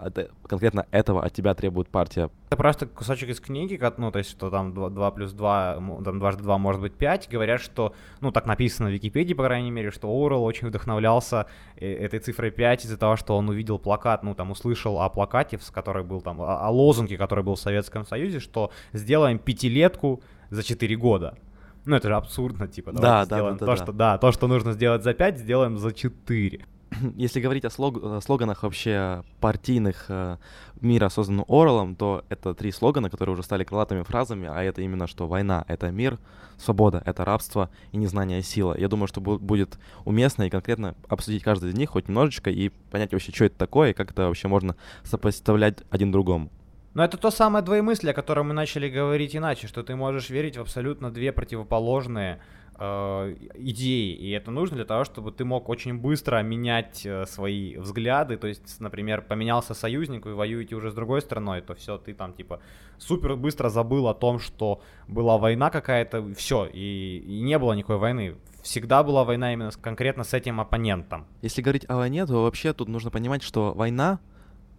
конкретно 0.47 0.85
этого 0.91 1.23
от 1.23 1.33
тебя 1.33 1.53
требует 1.53 1.89
партия. 1.89 2.29
Это 2.47 2.57
просто 2.57 2.85
кусочек 2.85 3.29
из 3.29 3.39
книги, 3.39 3.79
ну, 3.97 4.11
то 4.11 4.19
есть, 4.19 4.31
что 4.31 4.49
там 4.49 4.73
2, 4.73 4.89
2 4.89 5.11
плюс 5.11 5.33
2, 5.33 6.01
там 6.03 6.19
дважды 6.19 6.43
2 6.43 6.57
может 6.57 6.81
быть 6.81 6.93
5. 6.93 7.29
Говорят, 7.29 7.61
что, 7.61 7.93
ну, 8.21 8.31
так 8.31 8.45
написано 8.45 8.89
в 8.89 8.93
Википедии, 8.93 9.33
по 9.33 9.43
крайней 9.43 9.71
мере, 9.71 9.91
что 9.91 10.07
Оуэлл 10.07 10.43
очень 10.43 10.67
вдохновлялся 10.67 11.47
э, 11.77 11.91
этой 11.93 12.19
цифрой 12.19 12.51
5 12.51 12.85
из-за 12.85 12.97
того, 12.97 13.15
что 13.15 13.35
он 13.37 13.49
увидел 13.49 13.79
плакат, 13.79 14.23
ну, 14.23 14.35
там, 14.35 14.51
услышал 14.51 15.01
о 15.01 15.09
плакате, 15.09 15.59
с 15.61 15.71
который 15.71 16.03
был 16.03 16.21
там, 16.21 16.41
о, 16.41 16.59
о 16.59 16.69
лозунге, 16.69 17.17
который 17.17 17.43
был 17.43 17.55
в 17.55 17.59
Советском 17.59 18.05
Союзе, 18.05 18.39
что 18.39 18.71
сделаем 18.93 19.39
пятилетку 19.39 20.21
за 20.49 20.63
4 20.63 20.95
года. 20.95 21.37
Ну, 21.85 21.95
это 21.95 22.07
же 22.07 22.15
абсурдно, 22.15 22.67
типа, 22.67 22.91
да, 22.93 23.25
да, 23.25 23.25
да, 23.25 23.57
то, 23.57 23.65
да, 23.65 23.75
что, 23.75 23.91
да, 23.91 24.17
то, 24.17 24.31
что 24.31 24.47
нужно 24.47 24.73
сделать 24.73 25.03
за 25.03 25.13
5, 25.13 25.37
сделаем 25.37 25.77
за 25.77 25.93
4. 25.93 26.65
если 27.15 27.39
говорить 27.39 27.65
о 27.65 27.69
слог, 27.69 28.23
слоганах 28.23 28.63
вообще 28.63 29.23
партийных 29.39 30.05
э, 30.09 30.37
мира, 30.81 31.09
созданного 31.09 31.45
Орелом, 31.47 31.95
то 31.95 32.23
это 32.29 32.53
три 32.53 32.71
слогана, 32.71 33.09
которые 33.09 33.33
уже 33.33 33.43
стали 33.43 33.63
крылатыми 33.63 34.03
фразами, 34.03 34.49
а 34.51 34.61
это 34.63 34.81
именно 34.81 35.07
что 35.07 35.27
война— 35.27 35.65
это 35.67 35.91
мир, 35.91 36.19
свобода— 36.57 37.01
это 37.05 37.25
рабство 37.25 37.69
и 37.91 37.97
незнание— 37.97 38.41
сила. 38.43 38.75
Я 38.77 38.87
думаю, 38.87 39.07
что 39.07 39.21
будет 39.21 39.77
уместно 40.05 40.43
и 40.43 40.49
конкретно 40.49 40.95
обсудить 41.07 41.43
каждый 41.43 41.71
из 41.71 41.75
них 41.75 41.89
хоть 41.89 42.07
немножечко 42.07 42.49
и 42.49 42.69
понять 42.91 43.11
вообще, 43.11 43.31
что 43.31 43.45
это 43.45 43.57
такое 43.57 43.91
и 43.91 43.93
как 43.93 44.11
это 44.11 44.27
вообще 44.27 44.47
можно 44.47 44.75
сопоставлять 45.03 45.79
один 45.89 46.11
другому. 46.11 46.49
Но 46.95 47.03
это 47.03 47.17
то 47.17 47.29
самое 47.29 47.63
двоемыслие, 47.63 48.11
о 48.11 48.13
котором 48.13 48.47
мы 48.47 48.53
начали 48.53 48.89
говорить 48.89 49.35
иначе, 49.35 49.67
что 49.67 49.83
ты 49.83 49.97
можешь 49.97 50.29
верить 50.29 50.55
в 50.55 50.61
абсолютно 50.61 51.11
две 51.11 51.33
противоположные 51.33 52.35
э, 52.35 52.39
идеи, 52.77 54.13
и 54.13 54.31
это 54.31 54.51
нужно 54.51 54.75
для 54.75 54.85
того, 54.85 55.03
чтобы 55.05 55.31
ты 55.31 55.45
мог 55.45 55.69
очень 55.69 55.97
быстро 55.97 56.41
менять 56.41 57.05
э, 57.05 57.25
свои 57.25 57.77
взгляды, 57.77 58.37
то 58.37 58.47
есть, 58.47 58.79
например, 58.79 59.21
поменялся 59.21 59.73
союзник, 59.73 60.25
вы 60.25 60.35
воюете 60.35 60.75
уже 60.75 60.91
с 60.91 60.93
другой 60.93 61.21
страной, 61.21 61.61
то 61.61 61.73
все, 61.75 61.97
ты 61.97 62.13
там 62.13 62.33
типа 62.33 62.59
супер 62.97 63.35
быстро 63.35 63.69
забыл 63.69 64.07
о 64.07 64.13
том, 64.13 64.39
что 64.39 64.81
была 65.07 65.37
война 65.37 65.69
какая-то, 65.69 66.33
все, 66.35 66.65
и, 66.65 67.23
и 67.25 67.41
не 67.41 67.57
было 67.57 67.73
никакой 67.73 67.97
войны, 67.97 68.35
всегда 68.61 69.03
была 69.03 69.23
война 69.23 69.53
именно 69.53 69.71
конкретно 69.81 70.23
с 70.23 70.33
этим 70.33 70.59
оппонентом. 70.59 71.25
Если 71.41 71.61
говорить 71.61 71.85
о 71.87 71.97
войне, 71.97 72.25
то 72.25 72.43
вообще 72.43 72.73
тут 72.73 72.89
нужно 72.89 73.11
понимать, 73.11 73.43
что 73.43 73.73
война 73.73 74.19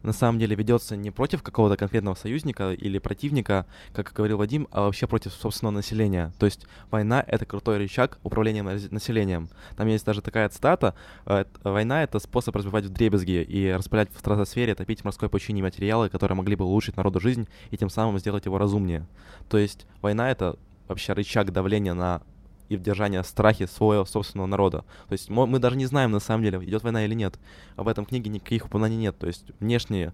на 0.07 0.13
самом 0.13 0.39
деле 0.39 0.57
ведется 0.57 0.97
не 0.97 1.11
против 1.11 1.43
какого-то 1.43 1.77
конкретного 1.77 2.15
союзника 2.15 2.73
или 2.73 2.99
противника, 2.99 3.67
как 3.93 4.13
говорил 4.13 4.39
Вадим, 4.39 4.69
а 4.71 4.83
вообще 4.83 5.07
против 5.07 5.33
собственного 5.33 5.75
населения. 5.75 6.33
То 6.39 6.47
есть 6.47 6.67
война— 6.91 7.23
это 7.27 7.45
крутой 7.45 7.79
рычаг 7.79 8.19
управления 8.23 8.63
населением. 8.63 9.49
Там 9.77 9.89
есть 9.89 10.07
даже 10.07 10.23
такая 10.23 10.49
цитата, 10.49 10.95
э, 11.27 11.45
война— 11.65 12.03
это 12.05 12.19
способ 12.19 12.55
разбивать 12.57 12.85
в 12.85 12.91
дребезги 12.91 13.43
и 13.43 13.71
распылять 13.71 14.09
в 14.15 14.19
стратосфере, 14.19 14.75
топить 14.75 15.01
в 15.01 15.05
морской 15.05 15.29
пучине 15.29 15.63
материалы, 15.63 16.09
которые 16.09 16.37
могли 16.37 16.57
бы 16.57 16.65
улучшить 16.65 16.97
народу 16.97 17.21
жизнь 17.21 17.49
и 17.71 17.77
тем 17.77 17.91
самым 17.91 18.19
сделать 18.19 18.47
его 18.47 18.59
разумнее. 18.59 19.07
То 19.49 19.59
есть 19.59 19.87
война— 20.01 20.31
это 20.31 20.57
вообще 20.89 21.13
рычаг 21.13 21.53
давления 21.53 21.95
на 21.95 22.23
и 22.69 22.77
в 22.77 22.83
держание 22.83 23.23
страхи 23.25 23.67
своего 23.67 24.05
собственного 24.05 24.47
народа. 24.47 24.85
То 25.09 25.13
есть 25.13 25.31
мы, 25.31 25.47
мы 25.47 25.59
даже 25.59 25.77
не 25.77 25.87
знаем, 25.87 26.11
на 26.11 26.21
самом 26.21 26.45
деле, 26.45 26.59
идет 26.65 26.83
война 26.83 27.05
или 27.05 27.15
нет. 27.15 27.39
Об 27.77 27.89
этом 27.89 28.05
в 28.05 28.09
книге 28.09 28.31
никаких 28.31 28.67
упоминаний 28.67 28.97
нет. 28.97 29.19
То 29.19 29.27
есть 29.27 29.45
внешняя, 29.61 30.13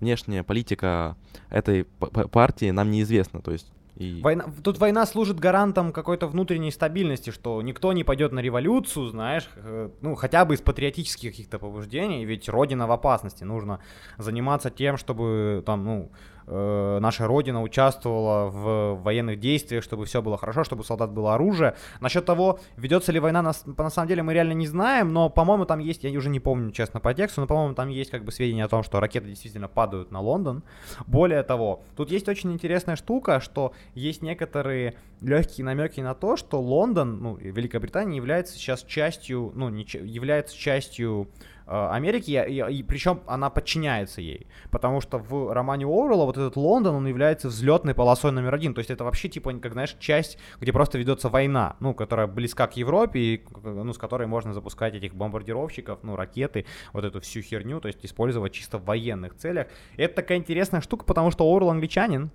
внешняя 0.00 0.42
политика 0.42 1.16
этой 1.50 1.84
партии 1.84 2.70
нам 2.70 2.90
неизвестна. 2.90 3.40
То 3.40 3.52
есть 3.52 3.72
и... 3.96 4.20
Война, 4.22 4.46
тут 4.64 4.78
война 4.78 5.04
служит 5.04 5.38
гарантом 5.38 5.92
какой-то 5.92 6.26
внутренней 6.26 6.70
стабильности, 6.70 7.30
что 7.30 7.60
никто 7.60 7.92
не 7.92 8.04
пойдет 8.04 8.32
на 8.32 8.40
революцию, 8.40 9.08
знаешь, 9.08 9.48
э, 9.56 9.90
ну, 10.00 10.14
хотя 10.14 10.44
бы 10.44 10.54
из 10.54 10.62
патриотических 10.62 11.30
каких-то 11.30 11.58
побуждений, 11.58 12.24
ведь 12.24 12.48
Родина 12.48 12.86
в 12.86 12.92
опасности, 12.92 13.44
нужно 13.44 13.80
заниматься 14.16 14.70
тем, 14.70 14.96
чтобы 14.96 15.62
там, 15.66 15.84
ну, 15.84 16.10
э, 16.46 16.98
наша 17.00 17.26
Родина 17.26 17.62
участвовала 17.62 18.48
в 18.48 19.02
военных 19.02 19.40
действиях, 19.40 19.84
чтобы 19.84 20.04
все 20.06 20.22
было 20.22 20.36
хорошо, 20.36 20.64
чтобы 20.64 20.80
у 20.80 20.84
солдат 20.84 21.10
было 21.10 21.34
оружие. 21.34 21.74
Насчет 22.00 22.24
того, 22.24 22.60
ведется 22.76 23.12
ли 23.12 23.20
война, 23.20 23.42
на, 23.42 23.52
на 23.64 23.90
самом 23.90 24.08
деле 24.08 24.22
мы 24.22 24.34
реально 24.34 24.52
не 24.52 24.66
знаем, 24.66 25.12
но, 25.12 25.28
по-моему, 25.28 25.64
там 25.64 25.78
есть, 25.78 26.04
я 26.04 26.16
уже 26.18 26.30
не 26.30 26.40
помню, 26.40 26.72
честно, 26.72 27.00
по 27.00 27.14
тексту, 27.14 27.40
но, 27.40 27.46
по-моему, 27.46 27.74
там 27.74 27.88
есть 27.88 28.10
как 28.10 28.24
бы 28.24 28.32
сведения 28.32 28.64
о 28.64 28.68
том, 28.68 28.82
что 28.82 29.00
ракеты 29.00 29.28
действительно 29.28 29.68
падают 29.68 30.10
на 30.10 30.20
Лондон. 30.20 30.62
Более 31.06 31.42
того, 31.42 31.82
тут 31.96 32.10
есть 32.10 32.28
очень 32.28 32.52
интересная 32.52 32.96
штука, 32.96 33.40
что 33.40 33.72
есть 33.94 34.22
некоторые 34.22 34.94
легкие 35.20 35.64
намеки 35.64 36.00
на 36.00 36.14
то, 36.14 36.36
что 36.36 36.60
Лондон, 36.60 37.22
ну, 37.22 37.36
Великобритания 37.36 38.16
является 38.16 38.54
сейчас 38.54 38.82
частью, 38.82 39.52
ну, 39.54 39.68
не, 39.68 39.82
является 39.82 40.56
частью 40.56 41.28
Америки, 41.66 42.30
и, 42.30 42.78
и 42.78 42.82
причем 42.82 43.20
она 43.26 43.50
подчиняется 43.50 44.20
ей. 44.20 44.46
Потому 44.70 45.00
что 45.00 45.18
в 45.18 45.52
романе 45.52 45.86
Оруэлла 45.86 46.24
вот 46.24 46.36
этот 46.36 46.56
Лондон, 46.56 46.94
он 46.94 47.06
является 47.06 47.48
взлетной 47.48 47.94
полосой 47.94 48.32
номер 48.32 48.54
один. 48.54 48.74
То 48.74 48.80
есть 48.80 48.90
это 48.90 49.04
вообще 49.04 49.28
типа, 49.28 49.52
как 49.54 49.72
знаешь, 49.72 49.96
часть, 49.98 50.38
где 50.60 50.72
просто 50.72 50.98
ведется 50.98 51.28
война, 51.28 51.76
ну, 51.80 51.94
которая 51.94 52.26
близка 52.26 52.66
к 52.66 52.76
Европе, 52.76 53.20
и, 53.20 53.44
ну, 53.62 53.92
с 53.92 53.98
которой 53.98 54.26
можно 54.26 54.52
запускать 54.52 54.94
этих 54.94 55.14
бомбардировщиков, 55.14 56.00
ну, 56.02 56.16
ракеты, 56.16 56.66
вот 56.92 57.04
эту 57.04 57.20
всю 57.20 57.42
херню, 57.42 57.80
то 57.80 57.88
есть 57.88 58.04
использовать 58.04 58.52
чисто 58.52 58.78
в 58.78 58.84
военных 58.84 59.36
целях. 59.36 59.68
И 59.96 60.02
это 60.02 60.16
такая 60.16 60.38
интересная 60.38 60.80
штука, 60.80 61.04
потому 61.04 61.30
что 61.30 61.44
Оруэлл 61.44 61.70
англичанин, 61.70 62.30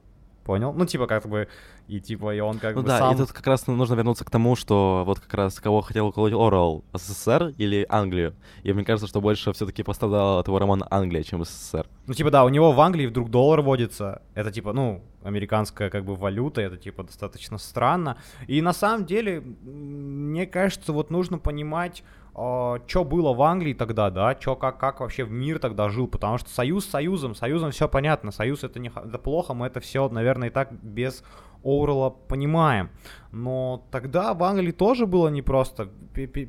понял? 0.48 0.74
Ну, 0.74 0.86
типа, 0.86 1.08
как 1.08 1.28
бы, 1.28 1.48
и 1.88 2.00
типа, 2.00 2.34
и 2.34 2.40
он 2.40 2.58
как 2.58 2.76
ну, 2.76 2.82
бы 2.82 2.88
да, 2.88 3.00
сам... 3.00 3.14
и 3.14 3.18
тут 3.18 3.32
как 3.34 3.46
раз 3.46 3.68
нужно 3.68 3.96
вернуться 3.96 4.26
к 4.26 4.32
тому, 4.32 4.56
что 4.56 5.04
вот 5.06 5.20
как 5.20 5.34
раз 5.34 5.60
кого 5.60 5.82
хотел 5.82 6.08
уколоть 6.08 6.34
Орел, 6.34 6.84
СССР 6.94 7.54
или 7.58 7.86
Англию? 7.90 8.34
И 8.64 8.74
мне 8.74 8.86
кажется, 8.86 9.08
что 9.08 9.22
больше 9.22 9.52
все 9.52 9.66
таки 9.66 9.84
пострадала 9.84 10.40
от 10.40 10.48
его 10.48 10.58
романа 10.58 10.88
Англия, 10.90 11.24
чем 11.24 11.44
СССР. 11.44 11.86
Ну, 12.08 12.14
типа, 12.14 12.32
да, 12.32 12.46
у 12.46 12.50
него 12.50 12.72
в 12.72 12.80
Англии 12.80 13.08
вдруг 13.08 13.30
доллар 13.30 13.62
водится, 13.62 14.22
это 14.34 14.52
типа, 14.52 14.74
ну, 14.74 15.04
американская 15.24 15.90
как 15.90 16.06
бы 16.06 16.16
валюта, 16.16 16.62
это 16.62 16.78
типа 16.78 17.04
достаточно 17.04 17.58
странно. 17.58 18.18
И 18.48 18.62
на 18.62 18.74
самом 18.74 19.06
деле, 19.06 19.42
мне 19.42 20.46
кажется, 20.46 20.94
вот 20.94 21.12
нужно 21.12 21.38
понимать, 21.38 22.04
а, 22.40 22.80
что 22.86 23.04
было 23.04 23.34
в 23.34 23.42
Англии 23.42 23.74
тогда, 23.74 24.12
да, 24.12 24.40
что 24.40 24.56
как, 24.56 24.78
как 24.78 25.00
вообще 25.00 25.24
в 25.24 25.32
мир 25.32 25.58
тогда 25.58 25.90
жил, 25.90 26.08
потому 26.08 26.38
что 26.38 26.50
союз 26.52 26.86
с 26.86 26.90
союзом, 26.90 27.34
союзом 27.34 27.72
все 27.72 27.90
понятно, 27.90 28.32
союз 28.32 28.64
это, 28.64 28.80
не, 28.80 28.90
это 28.90 29.18
плохо, 29.18 29.56
мы 29.56 29.66
это 29.66 29.80
все, 29.80 30.08
наверное, 30.08 30.50
и 30.50 30.52
так 30.52 30.72
без 30.72 31.24
Оурла 31.64 32.12
понимаем. 32.12 32.92
Но 33.32 33.84
тогда 33.90 34.36
в 34.36 34.44
Англии 34.44 34.72
тоже 34.72 35.08
было 35.08 35.30
непросто. 35.30 35.90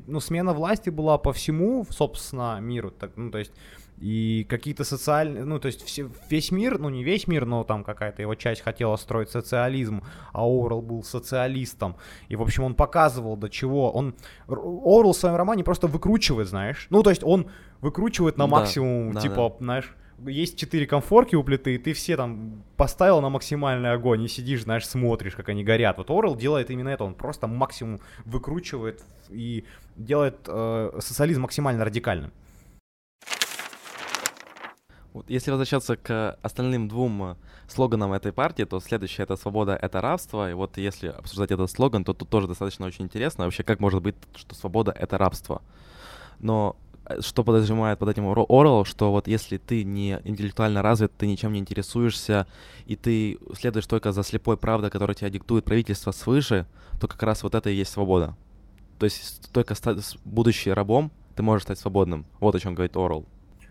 Ну, 0.05 0.19
смена 0.19 0.53
власти 0.53 0.91
была 0.91 1.17
по 1.17 1.33
всему, 1.33 1.85
собственно, 1.89 2.59
миру. 2.61 2.91
Так, 2.91 3.13
ну, 3.15 3.31
то 3.31 3.39
есть 3.39 3.51
и 3.99 4.45
какие-то 4.49 4.83
социальные, 4.83 5.43
ну, 5.43 5.59
то 5.59 5.67
есть 5.67 5.83
все, 5.83 6.09
весь 6.29 6.51
мир, 6.51 6.79
ну, 6.79 6.89
не 6.89 7.03
весь 7.03 7.27
мир, 7.27 7.45
но 7.45 7.63
там 7.63 7.83
какая-то 7.83 8.21
его 8.21 8.35
часть 8.35 8.61
хотела 8.61 8.95
строить 8.95 9.29
социализм, 9.29 10.03
а 10.31 10.45
Оурл 10.45 10.81
был 10.81 11.03
социалистом. 11.03 11.97
И, 12.29 12.35
в 12.35 12.41
общем, 12.41 12.63
он 12.63 12.75
показывал, 12.75 13.35
до 13.35 13.49
чего 13.49 13.91
он... 13.91 14.15
Оурл 14.47 15.11
в 15.11 15.17
своем 15.17 15.35
романе 15.35 15.63
просто 15.63 15.87
выкручивает, 15.87 16.47
знаешь. 16.47 16.87
Ну, 16.89 17.03
то 17.03 17.09
есть 17.09 17.23
он 17.23 17.47
выкручивает 17.81 18.37
на 18.37 18.47
максимум, 18.47 19.13
да, 19.13 19.21
типа, 19.21 19.49
да. 19.49 19.55
знаешь, 19.59 19.95
есть 20.25 20.57
четыре 20.57 20.85
комфорки 20.85 21.35
у 21.35 21.43
плиты, 21.43 21.75
и 21.75 21.77
ты 21.77 21.93
все 21.93 22.15
там 22.17 22.63
поставил 22.77 23.21
на 23.21 23.29
максимальный 23.29 23.91
огонь 23.91 24.23
и 24.23 24.27
сидишь, 24.27 24.63
знаешь, 24.63 24.87
смотришь, 24.87 25.35
как 25.35 25.49
они 25.49 25.63
горят. 25.63 25.97
Вот 25.97 26.09
Орел 26.09 26.35
делает 26.35 26.69
именно 26.71 26.89
это, 26.89 27.03
он 27.03 27.15
просто 27.15 27.47
максимум 27.47 27.99
выкручивает 28.25 29.03
и 29.29 29.65
делает 29.95 30.37
э, 30.47 30.99
социализм 30.99 31.41
максимально 31.41 31.85
радикальным. 31.85 32.31
Вот 35.13 35.29
если 35.29 35.49
возвращаться 35.49 35.97
к 35.97 36.37
остальным 36.43 36.87
двум 36.87 37.23
э, 37.23 37.35
слоганам 37.67 38.13
этой 38.13 38.31
партии, 38.31 38.63
то 38.63 38.79
следующее— 38.79 39.23
это 39.25 39.35
«Свобода— 39.37 39.75
это 39.81 40.01
рабство». 40.01 40.51
И 40.51 40.53
вот 40.53 40.77
если 40.77 41.07
обсуждать 41.07 41.51
этот 41.51 41.71
слоган, 41.71 42.03
то 42.03 42.13
тут 42.13 42.29
тоже 42.29 42.47
достаточно 42.47 42.85
очень 42.85 43.05
интересно. 43.05 43.45
Вообще, 43.45 43.63
как 43.63 43.79
может 43.79 44.03
быть, 44.03 44.15
что 44.35 44.53
свобода— 44.53 44.91
это 44.99 45.17
рабство? 45.17 45.63
Но 46.39 46.75
э, 47.05 47.21
что 47.21 47.43
подразумевает 47.43 47.97
под 47.97 48.09
этим 48.09 48.27
Орел, 48.27 48.85
что 48.85 49.11
вот 49.11 49.27
если 49.27 49.57
ты 49.57 49.83
не 49.83 50.21
интеллектуально 50.25 50.83
развит, 50.83 51.11
ты 51.17 51.25
ничем 51.25 51.53
не 51.53 51.59
интересуешься, 51.59 52.45
и 52.85 52.95
ты 52.95 53.39
следуешь 53.57 53.87
только 53.87 54.11
за 54.11 54.23
слепой 54.23 54.57
правдой, 54.57 54.91
которая 54.91 55.15
тебя 55.15 55.31
диктует 55.31 55.65
правительство 55.65 56.11
свыше, 56.11 56.67
то 57.01 57.07
как 57.07 57.23
раз 57.23 57.41
вот 57.41 57.55
это 57.55 57.71
и 57.71 57.75
есть 57.75 57.91
свобода. 57.91 58.35
То 58.99 59.05
есть 59.05 59.51
только 59.51 59.75
будучи 60.23 60.69
рабом, 60.69 61.11
ты 61.35 61.41
можешь 61.41 61.63
стать 61.63 61.79
свободным. 61.79 62.27
Вот 62.39 62.53
о 62.53 62.59
чем 62.59 62.75
говорит 62.75 62.95
Орел. 62.95 63.25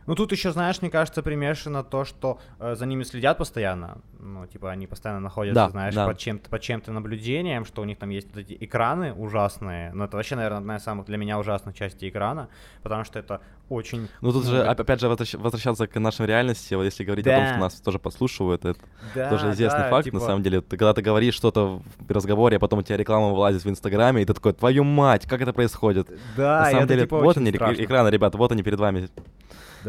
Ну 0.09 0.15
тут 0.15 0.33
еще, 0.33 0.53
знаешь, 0.53 0.81
мне 0.81 0.91
кажется, 0.91 1.23
примешано 1.23 1.85
то, 1.85 2.07
что 2.07 2.39
э, 2.59 2.75
за 2.75 2.87
ними 2.87 3.03
следят 3.03 3.37
постоянно. 3.37 3.99
Ну, 4.19 4.47
типа, 4.47 4.71
они 4.71 4.87
постоянно 4.87 5.21
находятся, 5.21 5.67
да, 5.67 5.69
знаешь, 5.69 5.95
да. 5.95 6.07
под 6.07 6.17
чем-то 6.17 6.49
под 6.49 6.63
чем-то 6.63 6.93
наблюдением, 6.93 7.67
что 7.67 7.83
у 7.83 7.85
них 7.85 7.99
там 7.99 8.09
есть 8.09 8.27
вот 8.35 8.39
эти 8.39 8.57
экраны 8.59 9.13
ужасные. 9.13 9.93
Но 9.93 10.07
это 10.07 10.17
вообще, 10.17 10.35
наверное, 10.35 10.61
одна 10.61 10.77
из 10.77 10.83
самых 10.83 11.05
для 11.05 11.19
меня 11.19 11.39
ужасных 11.39 11.77
частей 11.77 12.09
экрана, 12.09 12.49
потому 12.83 13.05
что 13.05 13.19
это 13.19 13.43
очень. 13.69 14.09
Ну 14.23 14.33
тут 14.33 14.47
ну, 14.47 14.51
же, 14.51 14.63
опять 14.63 14.99
же, 14.99 15.09
возвращаться 15.11 15.87
к 15.87 16.01
нашей 16.01 16.25
реальности, 16.25 16.73
вот 16.73 16.85
если 16.85 17.05
говорить 17.05 17.27
да. 17.27 17.37
о 17.37 17.41
том, 17.41 17.49
что 17.49 17.59
нас 17.59 17.75
тоже 17.75 17.99
послушивают, 17.99 18.65
это 18.65 18.81
да, 19.15 19.29
тоже 19.29 19.51
известный 19.51 19.81
да, 19.81 19.91
факт, 19.91 20.05
типа... 20.05 20.21
на 20.21 20.25
самом 20.25 20.43
деле. 20.43 20.63
Ты 20.63 20.79
когда 20.79 20.95
ты 20.95 21.03
говоришь 21.03 21.35
что-то 21.35 21.83
в 21.99 22.11
разговоре, 22.11 22.57
а 22.57 22.61
потом 22.61 22.79
у 22.79 22.83
тебя 22.83 22.97
реклама 22.97 23.29
вылазит 23.29 23.63
в 23.63 23.69
Инстаграме, 23.69 24.23
и 24.23 24.25
ты 24.25 24.33
такой, 24.33 24.55
твою 24.55 24.85
мать, 24.85 25.27
как 25.27 25.43
это 25.43 25.53
происходит? 25.53 26.09
Да, 26.35 26.61
на 26.61 26.65
самом 26.71 26.85
это, 26.85 26.95
деле, 26.95 27.03
типа, 27.03 27.19
вот 27.19 27.37
они, 27.37 27.51
страшно. 27.53 27.85
экраны, 27.85 28.09
ребят, 28.09 28.35
вот 28.35 28.53
они 28.53 28.63
перед 28.63 28.79
вами. 28.79 29.11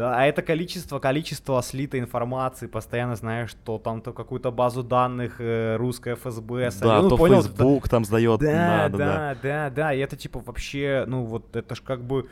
Да, 0.00 0.16
а 0.16 0.24
это 0.24 0.40
количество, 0.40 0.98
количество 0.98 1.60
слитой 1.60 2.00
информации, 2.00 2.66
постоянно 2.66 3.16
знаешь, 3.16 3.50
что 3.50 3.76
там 3.76 4.00
то 4.00 4.14
какую-то 4.14 4.50
базу 4.50 4.82
данных 4.82 5.36
э, 5.40 5.76
русская 5.76 6.14
ФСБ. 6.14 6.70
Да, 6.80 7.02
ну, 7.02 7.10
то 7.10 7.18
понял, 7.18 7.42
Facebook 7.42 7.86
там 7.86 8.06
сдает. 8.06 8.40
Да, 8.40 8.88
да, 8.88 8.88
да, 8.88 8.96
да, 8.96 9.36
да, 9.42 9.70
да, 9.70 9.92
и 9.92 9.98
это 9.98 10.16
типа 10.16 10.40
вообще, 10.40 11.04
ну 11.06 11.24
вот 11.24 11.54
это 11.54 11.74
ж 11.74 11.82
как 11.82 12.02
бы 12.02 12.30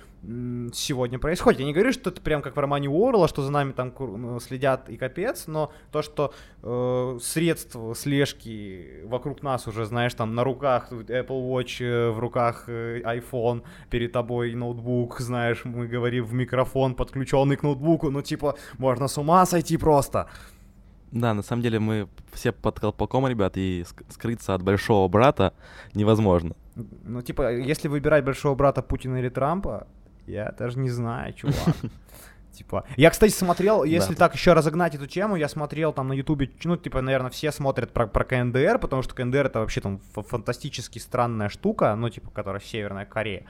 сегодня 0.73 1.19
происходит. 1.19 1.61
Я 1.61 1.67
не 1.67 1.73
говорю, 1.73 1.93
что 1.93 2.11
это 2.11 2.21
прям 2.21 2.43
как 2.43 2.57
в 2.57 2.59
романе 2.59 2.89
Уоррелла, 2.89 3.29
что 3.29 3.43
за 3.43 3.53
нами 3.53 3.73
там 3.73 3.93
ну, 3.99 4.41
следят 4.41 4.89
и 4.89 4.97
капец, 4.97 5.47
но 5.47 5.71
то, 5.93 6.03
что 6.03 6.35
э, 6.63 7.19
средств 7.23 7.77
слежки 7.95 9.03
вокруг 9.05 9.43
нас 9.43 9.69
уже, 9.69 9.85
знаешь, 9.85 10.15
там 10.15 10.35
на 10.35 10.43
руках 10.43 10.91
Apple 10.91 11.27
Watch, 11.29 11.85
э, 11.85 12.11
в 12.11 12.19
руках 12.19 12.65
э, 12.67 13.01
iPhone, 13.05 13.63
перед 13.91 14.13
тобой 14.13 14.55
ноутбук, 14.55 15.21
знаешь, 15.21 15.65
мы 15.65 15.87
говорим 15.87 16.25
в 16.25 16.33
микрофон, 16.33 16.95
подключенный 16.95 17.57
к 17.59 17.63
ноутбуку, 17.63 18.11
ну 18.11 18.23
типа 18.23 18.55
можно 18.79 19.09
с 19.09 19.19
ума 19.19 19.47
сойти 19.47 19.77
просто. 19.77 20.27
Да, 21.13 21.35
на 21.35 21.43
самом 21.43 21.63
деле 21.63 21.79
мы 21.79 22.09
все 22.33 22.53
под 22.53 22.81
колпаком, 22.81 23.27
ребят, 23.27 23.57
и 23.57 23.85
скрыться 24.11 24.55
от 24.55 24.63
большого 24.63 25.09
брата 25.09 25.53
невозможно. 25.95 26.55
Ну, 27.05 27.23
типа, 27.23 27.53
если 27.53 27.89
выбирать 27.89 28.25
большого 28.25 28.55
брата 28.55 28.83
Путина 28.83 29.17
или 29.17 29.31
Трампа, 29.31 29.87
я 30.27 30.55
даже 30.59 30.79
не 30.79 30.91
знаю, 30.91 31.33
чувак. 31.33 31.77
Типа, 32.59 32.83
я, 32.97 33.11
кстати, 33.11 33.31
смотрел, 33.31 33.85
если 33.85 34.15
да. 34.15 34.19
так 34.19 34.35
еще 34.35 34.53
разогнать 34.53 34.93
эту 34.93 35.07
тему, 35.07 35.37
я 35.37 35.49
смотрел 35.49 35.93
там 35.93 36.09
на 36.09 36.13
Ютубе, 36.13 36.51
ну, 36.65 36.77
типа, 36.77 37.01
наверное, 37.01 37.31
все 37.31 37.53
смотрят 37.53 37.93
про, 37.93 38.09
про 38.09 38.25
КНДР, 38.25 38.81
потому 38.81 39.03
что 39.03 39.15
КНДР 39.15 39.47
это 39.47 39.61
вообще 39.61 39.81
там 39.81 40.01
фантастически 40.13 40.99
странная 40.99 41.51
штука, 41.51 41.95
ну, 41.95 42.09
типа, 42.09 42.31
которая 42.31 42.61
Северная 42.61 43.05
Корея. 43.05 43.45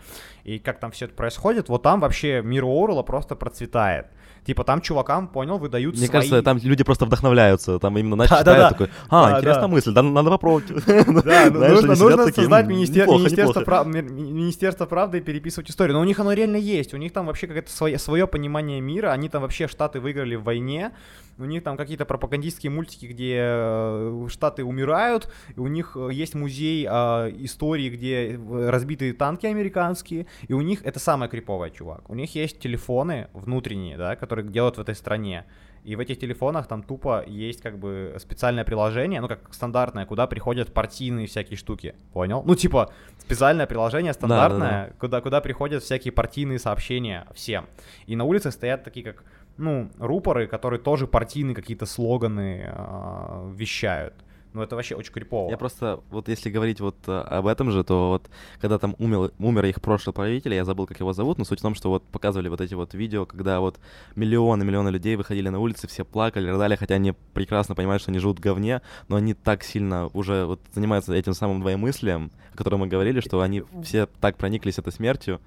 И 0.44 0.58
как 0.58 0.78
там 0.78 0.90
все 0.90 1.06
это 1.06 1.14
происходит, 1.14 1.70
вот 1.70 1.82
там 1.82 2.00
вообще 2.00 2.42
мир 2.42 2.64
Орла 2.64 3.02
просто 3.02 3.34
процветает. 3.34 4.08
Типа 4.48 4.64
там 4.64 4.80
чувакам, 4.80 5.28
понял, 5.28 5.58
выдают 5.58 5.94
Мне 5.94 6.06
свои... 6.06 6.10
кажется, 6.10 6.42
там 6.42 6.58
люди 6.62 6.82
просто 6.82 7.04
вдохновляются, 7.04 7.78
там 7.78 7.98
именно 7.98 8.16
начали 8.16 8.42
да, 8.44 8.56
да, 8.56 8.70
такой, 8.70 8.88
а, 9.10 9.32
да, 9.32 9.36
интересная 9.36 9.60
да. 9.60 9.68
мысль, 9.68 9.92
да, 9.92 10.02
надо 10.02 10.30
попробовать. 10.30 10.64
Да, 10.86 11.50
нужно, 11.50 11.94
нужно 11.94 12.32
создать 12.32 12.66
министерство 12.66 14.86
правды 14.86 15.18
и 15.18 15.20
переписывать 15.20 15.68
историю. 15.68 15.96
Но 15.96 16.00
у 16.00 16.04
них 16.04 16.18
оно 16.18 16.32
реально 16.32 16.56
есть, 16.56 16.94
у 16.94 16.96
них 16.96 17.12
там 17.12 17.26
вообще 17.26 17.46
какое-то 17.46 17.98
свое 17.98 18.26
понимание 18.26 18.80
мира, 18.80 18.97
они 19.06 19.28
там 19.28 19.42
вообще 19.42 19.68
Штаты 19.68 20.00
выиграли 20.00 20.36
в 20.36 20.42
войне, 20.42 20.92
у 21.38 21.44
них 21.44 21.62
там 21.62 21.76
какие-то 21.76 22.04
пропагандистские 22.04 22.70
мультики, 22.70 23.06
где 23.06 23.36
э, 23.38 24.26
Штаты 24.28 24.64
умирают, 24.64 25.32
у 25.56 25.68
них 25.68 25.96
э, 25.96 26.10
есть 26.12 26.34
музей 26.34 26.86
э, 26.88 26.90
истории, 27.38 27.90
где 27.90 28.38
разбитые 28.68 29.12
танки 29.12 29.46
американские, 29.46 30.26
и 30.48 30.52
у 30.52 30.60
них, 30.60 30.84
это 30.84 30.98
самое 30.98 31.30
криповое, 31.30 31.70
чувак, 31.70 32.08
у 32.10 32.14
них 32.14 32.34
есть 32.34 32.58
телефоны 32.58 33.28
внутренние, 33.32 33.96
да, 33.96 34.16
которые 34.16 34.48
делают 34.48 34.78
в 34.78 34.80
этой 34.80 34.94
стране. 34.94 35.44
И 35.84 35.96
в 35.96 36.00
этих 36.00 36.18
телефонах 36.18 36.66
там 36.66 36.82
тупо 36.82 37.24
есть 37.26 37.62
как 37.62 37.78
бы 37.78 38.16
специальное 38.18 38.64
приложение, 38.64 39.20
ну 39.20 39.28
как 39.28 39.52
стандартное, 39.52 40.06
куда 40.06 40.26
приходят 40.26 40.72
партийные 40.72 41.26
всякие 41.26 41.56
штуки, 41.56 41.94
понял? 42.12 42.42
Ну 42.44 42.54
типа 42.54 42.92
специальное 43.18 43.66
приложение 43.66 44.12
стандартное, 44.12 44.70
да, 44.70 44.80
да, 44.82 44.86
да. 44.88 44.94
куда 44.98 45.20
куда 45.20 45.40
приходят 45.40 45.82
всякие 45.82 46.12
партийные 46.12 46.58
сообщения 46.58 47.26
всем. 47.34 47.66
И 48.06 48.16
на 48.16 48.24
улице 48.24 48.50
стоят 48.50 48.84
такие 48.84 49.04
как 49.04 49.24
ну 49.56 49.90
рупоры, 49.98 50.46
которые 50.46 50.80
тоже 50.80 51.06
партийные 51.06 51.54
какие-то 51.54 51.86
слоганы 51.86 52.64
э, 52.66 53.52
вещают. 53.54 54.14
Ну, 54.52 54.62
это 54.62 54.76
вообще 54.76 54.94
очень 54.94 55.12
крипово. 55.12 55.50
Я 55.50 55.56
просто, 55.56 56.00
вот 56.10 56.28
если 56.28 56.50
говорить 56.50 56.80
вот 56.80 56.96
э, 57.06 57.12
об 57.12 57.46
этом 57.46 57.70
же, 57.70 57.84
то 57.84 58.08
вот 58.08 58.30
когда 58.60 58.78
там 58.78 58.96
умер, 58.98 59.32
умер 59.38 59.66
их 59.66 59.80
прошлый 59.80 60.14
правитель, 60.14 60.54
я 60.54 60.64
забыл, 60.64 60.86
как 60.86 61.00
его 61.00 61.12
зовут, 61.12 61.38
но 61.38 61.44
суть 61.44 61.58
в 61.58 61.62
том, 61.62 61.74
что 61.74 61.90
вот 61.90 62.04
показывали 62.04 62.48
вот 62.48 62.60
эти 62.60 62.74
вот 62.74 62.94
видео, 62.94 63.26
когда 63.26 63.60
вот 63.60 63.78
миллионы-миллионы 64.16 64.88
людей 64.88 65.16
выходили 65.16 65.48
на 65.48 65.58
улицы, 65.58 65.86
все 65.86 66.04
плакали, 66.04 66.48
рыдали, 66.48 66.76
хотя 66.76 66.94
они 66.94 67.12
прекрасно 67.34 67.74
понимают, 67.74 68.02
что 68.02 68.10
они 68.10 68.20
живут 68.20 68.38
в 68.38 68.42
говне, 68.42 68.80
но 69.08 69.16
они 69.16 69.34
так 69.34 69.62
сильно 69.62 70.08
уже 70.14 70.46
вот 70.46 70.60
занимаются 70.72 71.12
этим 71.12 71.34
самым 71.34 71.60
двоемыслием, 71.60 72.30
о 72.52 72.56
котором 72.56 72.80
мы 72.80 72.86
говорили, 72.86 73.20
что 73.20 73.40
они 73.40 73.64
все 73.82 74.06
так 74.06 74.36
прониклись 74.36 74.78
этой 74.78 74.92
смертью, 74.92 75.40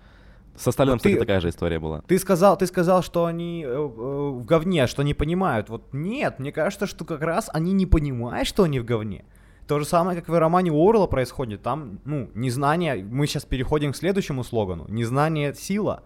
со 0.56 0.72
Сталином, 0.72 0.98
кстати, 0.98 1.16
такая 1.16 1.40
же 1.40 1.50
история 1.50 1.80
была. 1.80 2.02
Ты 2.08 2.20
сказал, 2.20 2.58
ты 2.58 2.68
сказал, 2.68 3.02
что 3.02 3.26
они 3.26 3.64
э, 3.66 3.68
э, 3.68 3.78
в 3.78 4.46
говне, 4.46 4.88
что 4.88 5.04
не 5.04 5.14
понимают. 5.14 5.70
Вот 5.70 5.94
нет, 5.94 6.40
мне 6.40 6.52
кажется, 6.52 6.88
что 6.88 7.06
как 7.06 7.22
раз 7.22 7.50
они 7.54 7.74
не 7.74 7.86
понимают, 7.86 8.48
что 8.48 8.64
они 8.64 8.80
в 8.80 8.86
говне. 8.86 9.26
То 9.68 9.80
же 9.80 9.86
самое, 9.86 10.20
как 10.20 10.28
в 10.28 10.38
романе 10.38 10.72
Уоррелла 10.72 11.08
происходит. 11.08 11.62
Там, 11.62 12.00
ну, 12.04 12.30
незнание... 12.34 13.04
Мы 13.04 13.28
сейчас 13.28 13.46
переходим 13.46 13.94
к 13.94 13.96
следующему 13.96 14.44
слогану. 14.44 14.86
Незнание— 14.90 15.54
сила. 15.56 16.04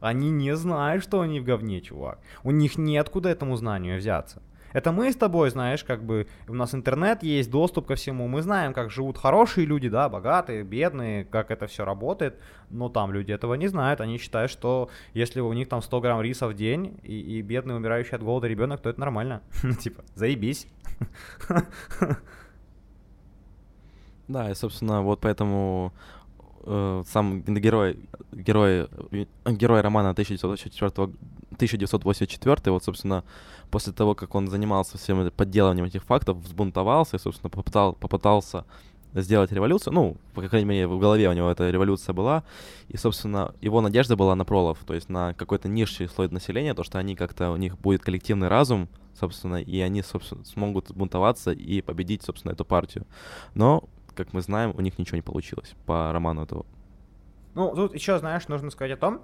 Они 0.00 0.30
не 0.30 0.54
знают, 0.54 1.02
что 1.02 1.20
они 1.20 1.40
в 1.40 1.44
говне, 1.44 1.80
чувак. 1.80 2.18
У 2.44 2.50
них 2.50 2.76
нет 2.76 3.08
куда 3.08 3.30
этому 3.30 3.56
знанию 3.56 3.98
взяться. 3.98 4.42
Это 4.76 4.92
мы 4.92 5.10
с 5.10 5.16
тобой, 5.16 5.48
знаешь, 5.48 5.84
как 5.84 6.04
бы 6.04 6.26
у 6.48 6.52
нас 6.52 6.74
интернет 6.74 7.22
есть, 7.22 7.50
доступ 7.50 7.86
ко 7.86 7.94
всему, 7.94 8.28
мы 8.28 8.42
знаем, 8.42 8.74
как 8.74 8.90
живут 8.90 9.16
хорошие 9.16 9.66
люди, 9.66 9.88
да, 9.88 10.10
богатые, 10.10 10.64
бедные, 10.64 11.24
как 11.24 11.50
это 11.50 11.66
все 11.66 11.86
работает, 11.86 12.38
но 12.68 12.90
там 12.90 13.10
люди 13.10 13.32
этого 13.32 13.54
не 13.54 13.68
знают, 13.68 14.02
они 14.02 14.18
считают, 14.18 14.50
что 14.50 14.90
если 15.14 15.40
у 15.40 15.50
них 15.54 15.70
там 15.70 15.80
100 15.80 16.00
грамм 16.02 16.20
риса 16.20 16.46
в 16.46 16.52
день 16.52 17.00
и, 17.02 17.18
и 17.18 17.40
бедный 17.40 17.74
умирающий 17.74 18.16
от 18.16 18.22
голода 18.22 18.48
ребенок, 18.48 18.82
то 18.82 18.90
это 18.90 19.00
нормально. 19.00 19.40
Ну, 19.62 19.72
типа, 19.72 20.04
заебись. 20.14 20.66
Да, 24.28 24.50
и, 24.50 24.54
собственно, 24.54 25.02
вот 25.02 25.20
поэтому 25.20 25.92
э, 26.64 27.02
сам 27.06 27.42
герой, 27.42 27.96
герой, 28.32 28.88
герой 29.46 29.80
романа 29.80 30.10
1984, 30.10 31.12
1984, 31.56 32.72
вот, 32.72 32.84
собственно, 32.84 33.24
после 33.70 33.92
того, 33.92 34.14
как 34.14 34.34
он 34.34 34.48
занимался 34.48 34.98
всем 34.98 35.30
подделыванием 35.30 35.86
этих 35.86 36.04
фактов, 36.04 36.38
взбунтовался 36.38 37.16
и, 37.16 37.18
собственно, 37.18 37.50
попытал, 37.50 37.94
попытался 37.94 38.64
сделать 39.22 39.52
революцию. 39.52 39.94
Ну, 39.94 40.16
по 40.34 40.42
крайней 40.42 40.68
мере, 40.68 40.86
в 40.86 40.98
голове 40.98 41.28
у 41.28 41.32
него 41.32 41.50
эта 41.50 41.70
революция 41.70 42.12
была. 42.12 42.44
И, 42.88 42.96
собственно, 42.96 43.54
его 43.60 43.80
надежда 43.80 44.16
была 44.16 44.34
на 44.34 44.44
пролов, 44.44 44.78
то 44.86 44.94
есть 44.94 45.08
на 45.08 45.34
какой-то 45.34 45.68
низший 45.68 46.08
слой 46.08 46.28
населения, 46.28 46.74
то, 46.74 46.84
что 46.84 46.98
они 46.98 47.16
как-то, 47.16 47.50
у 47.50 47.56
них 47.56 47.78
будет 47.78 48.02
коллективный 48.02 48.48
разум, 48.48 48.88
собственно, 49.18 49.56
и 49.56 49.80
они, 49.80 50.02
собственно, 50.02 50.44
смогут 50.44 50.90
бунтоваться 50.92 51.52
и 51.52 51.80
победить, 51.80 52.22
собственно, 52.22 52.52
эту 52.52 52.64
партию. 52.64 53.06
Но, 53.54 53.84
как 54.14 54.32
мы 54.32 54.42
знаем, 54.42 54.74
у 54.76 54.80
них 54.80 54.98
ничего 54.98 55.16
не 55.16 55.22
получилось 55.22 55.74
по 55.86 56.12
роману 56.12 56.42
этого. 56.42 56.66
Ну, 57.54 57.74
тут 57.74 57.94
еще, 57.94 58.18
знаешь, 58.18 58.48
нужно 58.48 58.70
сказать 58.70 58.92
о 58.92 58.96
том, 58.98 59.22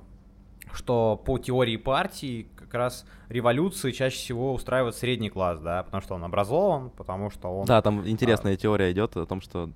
что 0.73 1.21
по 1.25 1.39
теории 1.39 1.77
партии 1.77 2.49
как 2.57 2.75
раз 2.75 3.05
революции 3.29 3.93
чаще 3.93 4.17
всего 4.17 4.55
устраивает 4.55 4.97
средний 4.97 5.31
класс, 5.31 5.61
да, 5.61 5.83
потому 5.83 6.03
что 6.03 6.15
он 6.15 6.25
образован, 6.25 6.91
потому 6.91 7.31
что 7.31 7.49
он... 7.49 7.67
Да, 7.67 7.83
там 7.83 8.07
интересная 8.09 8.55
а... 8.55 8.57
теория 8.57 8.93
идет 8.93 9.17
о 9.17 9.27
том, 9.27 9.41
что 9.41 9.71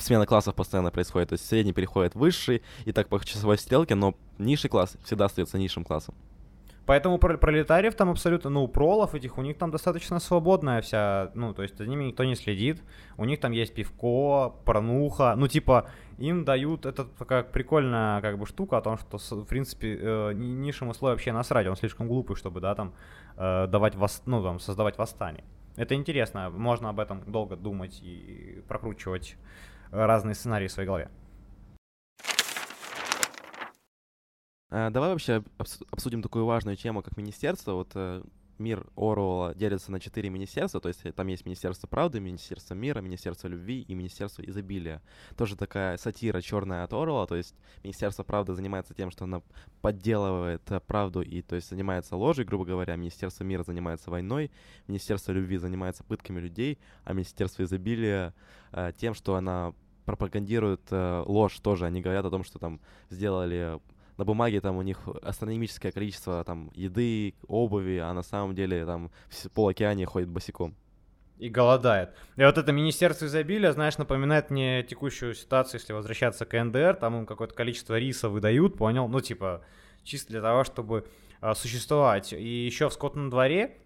смена 0.00 0.26
классов 0.26 0.54
постоянно 0.54 0.90
происходит, 0.90 1.30
то 1.30 1.34
есть 1.34 1.46
средний 1.46 1.72
переходит 1.72 2.14
в 2.14 2.18
высший, 2.18 2.62
и 2.84 2.92
так 2.92 3.08
по 3.08 3.24
часовой 3.24 3.58
стрелке, 3.58 3.94
но 3.94 4.14
низший 4.38 4.70
класс 4.70 4.96
всегда 5.04 5.26
остается 5.26 5.58
низшим 5.58 5.84
классом. 5.84 6.14
Поэтому 6.92 7.16
про 7.16 7.38
пролетариев 7.38 7.94
там 7.94 8.10
абсолютно, 8.10 8.50
ну, 8.50 8.68
пролов 8.68 9.14
этих, 9.14 9.38
у 9.38 9.42
них 9.42 9.56
там 9.56 9.70
достаточно 9.70 10.20
свободная 10.20 10.82
вся, 10.82 11.30
ну, 11.34 11.54
то 11.54 11.62
есть 11.62 11.78
за 11.78 11.86
ними 11.86 12.04
никто 12.04 12.22
не 12.22 12.34
следит, 12.34 12.82
у 13.16 13.24
них 13.24 13.40
там 13.40 13.52
есть 13.52 13.74
пивко, 13.74 14.52
пронуха, 14.66 15.34
ну, 15.34 15.48
типа, 15.48 15.88
им 16.18 16.44
дают, 16.44 16.84
это 16.84 17.04
такая 17.04 17.44
прикольная, 17.44 18.20
как 18.20 18.38
бы, 18.38 18.44
штука 18.44 18.76
о 18.76 18.82
том, 18.82 18.98
что, 18.98 19.16
в 19.16 19.46
принципе, 19.46 19.98
э, 19.98 20.32
низшему 20.34 20.92
слою 20.92 21.14
вообще 21.14 21.32
насрать, 21.32 21.66
он 21.66 21.76
слишком 21.76 22.08
глупый, 22.08 22.36
чтобы, 22.36 22.60
да, 22.60 22.74
там, 22.74 22.92
э, 23.38 23.68
давать, 23.68 23.94
вос, 23.94 24.22
ну, 24.26 24.42
там, 24.42 24.60
создавать 24.60 24.98
восстание. 24.98 25.44
Это 25.76 25.94
интересно, 25.94 26.50
можно 26.50 26.90
об 26.90 27.00
этом 27.00 27.22
долго 27.26 27.56
думать 27.56 28.02
и 28.02 28.62
прокручивать 28.68 29.38
разные 29.90 30.34
сценарии 30.34 30.66
в 30.66 30.72
своей 30.72 30.86
голове. 30.86 31.08
Давай 34.72 35.10
вообще 35.10 35.42
обсудим 35.90 36.22
такую 36.22 36.46
важную 36.46 36.76
тему, 36.78 37.02
как 37.02 37.18
министерство. 37.18 37.72
Вот 37.74 37.90
э, 37.94 38.22
мир 38.58 38.86
Оруэлла 38.96 39.54
делится 39.54 39.92
на 39.92 40.00
четыре 40.00 40.30
министерства, 40.30 40.80
то 40.80 40.88
есть 40.88 41.00
э, 41.04 41.12
там 41.12 41.26
есть 41.26 41.44
Министерство 41.44 41.86
правды, 41.86 42.20
Министерство 42.20 42.72
мира, 42.72 43.02
Министерство 43.02 43.48
любви 43.48 43.82
и 43.82 43.94
Министерство 43.94 44.42
изобилия. 44.42 45.02
Тоже 45.36 45.56
такая 45.56 45.98
сатира 45.98 46.40
черная 46.40 46.84
от 46.84 46.92
Оруэлла, 46.94 47.26
то 47.26 47.36
есть 47.36 47.54
Министерство 47.84 48.22
правды 48.22 48.54
занимается 48.54 48.94
тем, 48.94 49.10
что 49.10 49.24
оно 49.24 49.42
подделывает 49.82 50.62
э, 50.70 50.80
правду 50.80 51.20
и, 51.20 51.42
то 51.42 51.54
есть, 51.54 51.68
занимается 51.68 52.16
ложью, 52.16 52.46
грубо 52.46 52.64
говоря, 52.64 52.96
Министерство 52.96 53.44
мира 53.44 53.64
занимается 53.64 54.10
войной, 54.10 54.50
Министерство 54.88 55.32
любви 55.32 55.58
занимается 55.58 56.02
пытками 56.02 56.40
людей, 56.40 56.78
а 57.04 57.12
Министерство 57.12 57.62
изобилия 57.62 58.32
тем, 58.96 59.12
что 59.12 59.34
она 59.34 59.74
пропагандирует 60.06 60.80
ложь 60.90 61.58
тоже. 61.60 61.84
Они 61.84 62.00
говорят 62.00 62.24
о 62.24 62.30
том, 62.30 62.42
что 62.42 62.58
там 62.58 62.80
сделали 63.10 63.78
на 64.22 64.24
бумаге 64.24 64.60
там 64.60 64.76
у 64.76 64.82
них 64.82 64.98
астрономическое 65.20 65.90
количество 65.90 66.44
там 66.44 66.70
еды, 66.74 67.34
обуви, 67.48 67.98
а 67.98 68.12
на 68.12 68.22
самом 68.22 68.54
деле 68.54 68.86
там 68.86 69.10
в 69.28 69.50
полокеане 69.50 70.06
ходит 70.06 70.28
босиком. 70.28 70.76
И 71.38 71.48
голодает. 71.48 72.10
И 72.36 72.44
вот 72.44 72.56
это 72.56 72.70
Министерство 72.70 73.26
изобилия, 73.26 73.72
знаешь, 73.72 73.98
напоминает 73.98 74.50
мне 74.50 74.84
текущую 74.84 75.34
ситуацию, 75.34 75.80
если 75.80 75.92
возвращаться 75.92 76.44
к 76.44 76.64
НДР, 76.64 76.94
там 77.00 77.16
им 77.16 77.26
какое-то 77.26 77.52
количество 77.52 77.98
риса 77.98 78.28
выдают, 78.28 78.76
понял? 78.76 79.08
Ну, 79.08 79.20
типа, 79.20 79.64
чисто 80.04 80.30
для 80.30 80.40
того, 80.40 80.62
чтобы 80.62 81.04
а, 81.40 81.56
существовать. 81.56 82.32
И 82.32 82.64
еще 82.64 82.88
в 82.88 82.92
скотном 82.92 83.28
дворе 83.28 83.78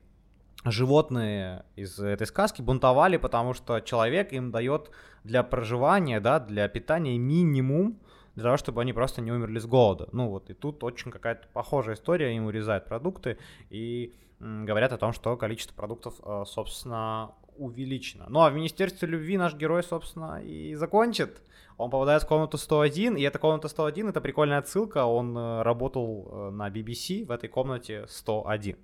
животные 0.66 1.64
из 1.76 1.98
этой 1.98 2.26
сказки 2.26 2.60
бунтовали, 2.60 3.16
потому 3.16 3.54
что 3.54 3.80
человек 3.80 4.34
им 4.34 4.50
дает 4.50 4.90
для 5.24 5.42
проживания, 5.42 6.20
да, 6.20 6.40
для 6.40 6.68
питания 6.68 7.16
минимум 7.16 7.98
для 8.36 8.44
того, 8.44 8.56
чтобы 8.58 8.82
они 8.82 8.92
просто 8.92 9.22
не 9.22 9.32
умерли 9.32 9.58
с 9.58 9.66
голода. 9.66 10.08
Ну 10.12 10.28
вот, 10.28 10.50
и 10.50 10.54
тут 10.54 10.84
очень 10.84 11.10
какая-то 11.10 11.48
похожая 11.52 11.96
история, 11.96 12.36
им 12.36 12.46
урезают 12.46 12.84
продукты 12.84 13.38
и 13.70 14.14
говорят 14.38 14.92
о 14.92 14.98
том, 14.98 15.12
что 15.12 15.36
количество 15.36 15.74
продуктов, 15.74 16.14
э, 16.22 16.44
собственно, 16.46 17.34
увеличено. 17.56 18.26
Ну 18.28 18.42
а 18.42 18.50
в 18.50 18.54
Министерстве 18.54 19.08
любви 19.08 19.38
наш 19.38 19.54
герой, 19.54 19.82
собственно, 19.82 20.42
и 20.42 20.74
закончит. 20.74 21.42
Он 21.78 21.90
попадает 21.90 22.22
в 22.22 22.26
комнату 22.26 22.58
101, 22.58 23.16
и 23.16 23.22
эта 23.22 23.38
комната 23.38 23.68
101 23.68 24.08
это 24.08 24.20
прикольная 24.20 24.58
отсылка. 24.58 25.06
Он 25.06 25.36
э, 25.36 25.62
работал 25.62 26.28
э, 26.30 26.50
на 26.50 26.68
BBC 26.68 27.24
в 27.24 27.30
этой 27.30 27.48
комнате 27.48 28.04
101. 28.06 28.76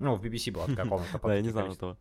Ну, 0.00 0.16
в 0.16 0.24
BBC 0.24 0.52
была 0.52 0.66
такая 0.66 0.86
комната. 0.88 1.20
Да, 1.22 1.34
я 1.34 1.42
не 1.42 1.50
знал 1.50 1.70
этого. 1.70 1.96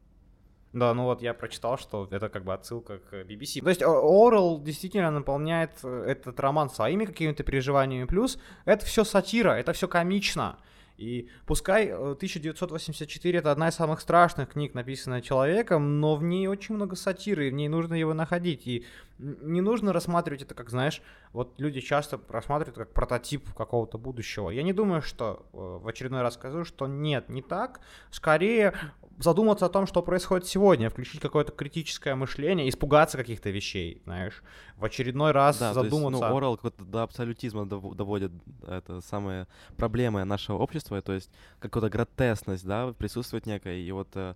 Да, 0.77 0.93
ну 0.93 1.05
вот 1.05 1.21
я 1.23 1.33
прочитал, 1.33 1.77
что 1.77 2.07
это 2.11 2.29
как 2.29 2.43
бы 2.43 2.53
отсылка 2.53 2.99
к 2.99 3.13
BBC. 3.13 3.63
То 3.63 3.69
есть 3.69 3.81
Орел 3.81 4.61
действительно 4.61 5.09
наполняет 5.09 5.71
э, 5.83 6.05
этот 6.07 6.39
роман 6.39 6.69
своими 6.69 7.05
какими-то 7.05 7.43
переживаниями, 7.43 8.05
плюс 8.05 8.37
это 8.65 8.85
все 8.85 9.03
сатира, 9.03 9.51
это 9.51 9.73
все 9.73 9.87
комично. 9.87 10.59
И 10.97 11.29
пускай 11.45 11.91
1984 11.91 13.37
э, 13.37 13.39
это 13.39 13.51
одна 13.51 13.69
из 13.69 13.75
самых 13.75 14.01
страшных 14.01 14.49
книг, 14.49 14.73
написанная 14.75 15.21
человеком, 15.21 15.99
но 15.99 16.15
в 16.15 16.23
ней 16.23 16.47
очень 16.47 16.75
много 16.75 16.95
сатиры, 16.95 17.47
и 17.47 17.51
в 17.51 17.53
ней 17.53 17.69
нужно 17.69 17.95
его 17.95 18.13
находить. 18.13 18.67
И 18.67 18.85
не 19.19 19.61
нужно 19.61 19.93
рассматривать 19.93 20.41
это 20.41 20.53
как, 20.53 20.69
знаешь, 20.69 21.01
вот 21.33 21.59
люди 21.59 21.81
часто 21.81 22.19
рассматривают 22.29 22.77
как 22.77 22.93
прототип 22.93 23.53
какого-то 23.53 23.97
будущего. 23.97 24.49
Я 24.49 24.63
не 24.63 24.73
думаю, 24.73 25.01
что 25.01 25.47
э, 25.53 25.57
в 25.57 25.87
очередной 25.87 26.21
раз 26.21 26.35
скажу, 26.35 26.65
что 26.65 26.87
нет, 26.87 27.29
не 27.29 27.41
так. 27.41 27.79
Скорее, 28.09 28.73
задуматься 29.17 29.65
о 29.65 29.69
том, 29.69 29.87
что 29.87 30.01
происходит 30.01 30.47
сегодня, 30.47 30.89
включить 30.89 31.21
какое-то 31.21 31.51
критическое 31.51 32.15
мышление, 32.15 32.69
испугаться 32.69 33.17
каких-то 33.17 33.49
вещей, 33.49 34.01
знаешь, 34.05 34.43
в 34.75 34.85
очередной 34.85 35.31
раз 35.31 35.57
да, 35.57 35.73
задуматься. 35.73 36.19
Есть, 36.19 36.31
ну, 36.31 36.37
Орел 36.37 36.59
до 36.77 37.03
абсолютизма 37.03 37.65
доводит 37.65 38.31
это 38.67 39.01
самые 39.01 39.47
проблемы 39.75 40.23
нашего 40.23 40.57
общества, 40.57 41.01
то 41.01 41.13
есть 41.13 41.31
какая-то 41.59 41.89
гротесность, 41.89 42.65
да, 42.65 42.93
присутствует 42.93 43.45
некая, 43.45 43.77
и 43.77 43.91
вот 43.91 44.09
э, 44.15 44.35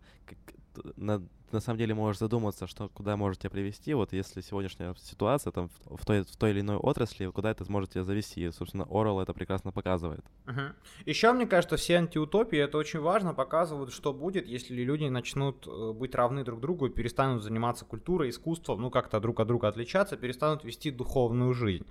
на 0.95 1.21
на 1.53 1.59
самом 1.59 1.77
деле 1.77 1.93
можешь 1.93 2.19
задуматься, 2.19 2.67
что 2.67 2.89
куда 2.89 3.17
может 3.17 3.39
тебя 3.39 3.49
привести, 3.49 3.93
вот 3.93 4.13
если 4.13 4.41
сегодняшняя 4.41 4.93
ситуация 4.97 5.51
там 5.51 5.69
в 5.85 6.05
той, 6.05 6.23
в 6.23 6.35
той 6.37 6.51
или 6.51 6.61
иной 6.61 6.77
отрасли, 6.77 7.25
куда 7.27 7.51
это 7.51 7.65
сможет 7.65 7.91
тебя 7.91 8.03
завести. 8.03 8.45
И, 8.45 8.51
собственно, 8.51 8.85
Орел 8.89 9.19
это 9.19 9.33
прекрасно 9.33 9.71
показывает. 9.71 10.23
Uh-huh. 10.45 10.73
Еще, 11.05 11.31
мне 11.31 11.45
кажется, 11.45 11.77
все 11.77 11.95
антиутопии, 11.95 12.57
это 12.57 12.77
очень 12.77 12.99
важно, 12.99 13.33
показывают, 13.33 13.93
что 13.93 14.13
будет, 14.13 14.47
если 14.47 14.75
люди 14.83 15.05
начнут 15.05 15.67
э, 15.67 15.93
быть 15.93 16.15
равны 16.15 16.43
друг 16.43 16.59
другу 16.59 16.89
перестанут 16.89 17.43
заниматься 17.43 17.85
культурой, 17.85 18.29
искусством, 18.29 18.81
ну 18.81 18.89
как-то 18.89 19.19
друг 19.19 19.39
от 19.39 19.47
друга 19.47 19.67
отличаться, 19.67 20.17
перестанут 20.17 20.63
вести 20.63 20.91
духовную 20.91 21.53
жизнь. 21.53 21.85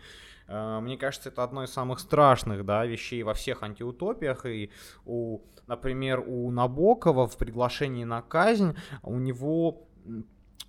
Э, 0.50 0.80
мне 0.80 0.96
кажется, 0.96 1.28
это 1.28 1.44
одно 1.44 1.64
из 1.64 1.72
самых 1.72 2.00
страшных 2.00 2.64
да, 2.66 2.84
вещей 2.84 3.22
во 3.22 3.34
всех 3.34 3.62
антиутопиях. 3.62 4.44
И, 4.46 4.70
у, 5.06 5.38
например, 5.66 6.22
у 6.26 6.50
Набокова 6.50 7.28
в 7.28 7.36
приглашении 7.36 8.04
на 8.04 8.20
казнь 8.20 8.76
у 9.02 9.18
него 9.18 9.86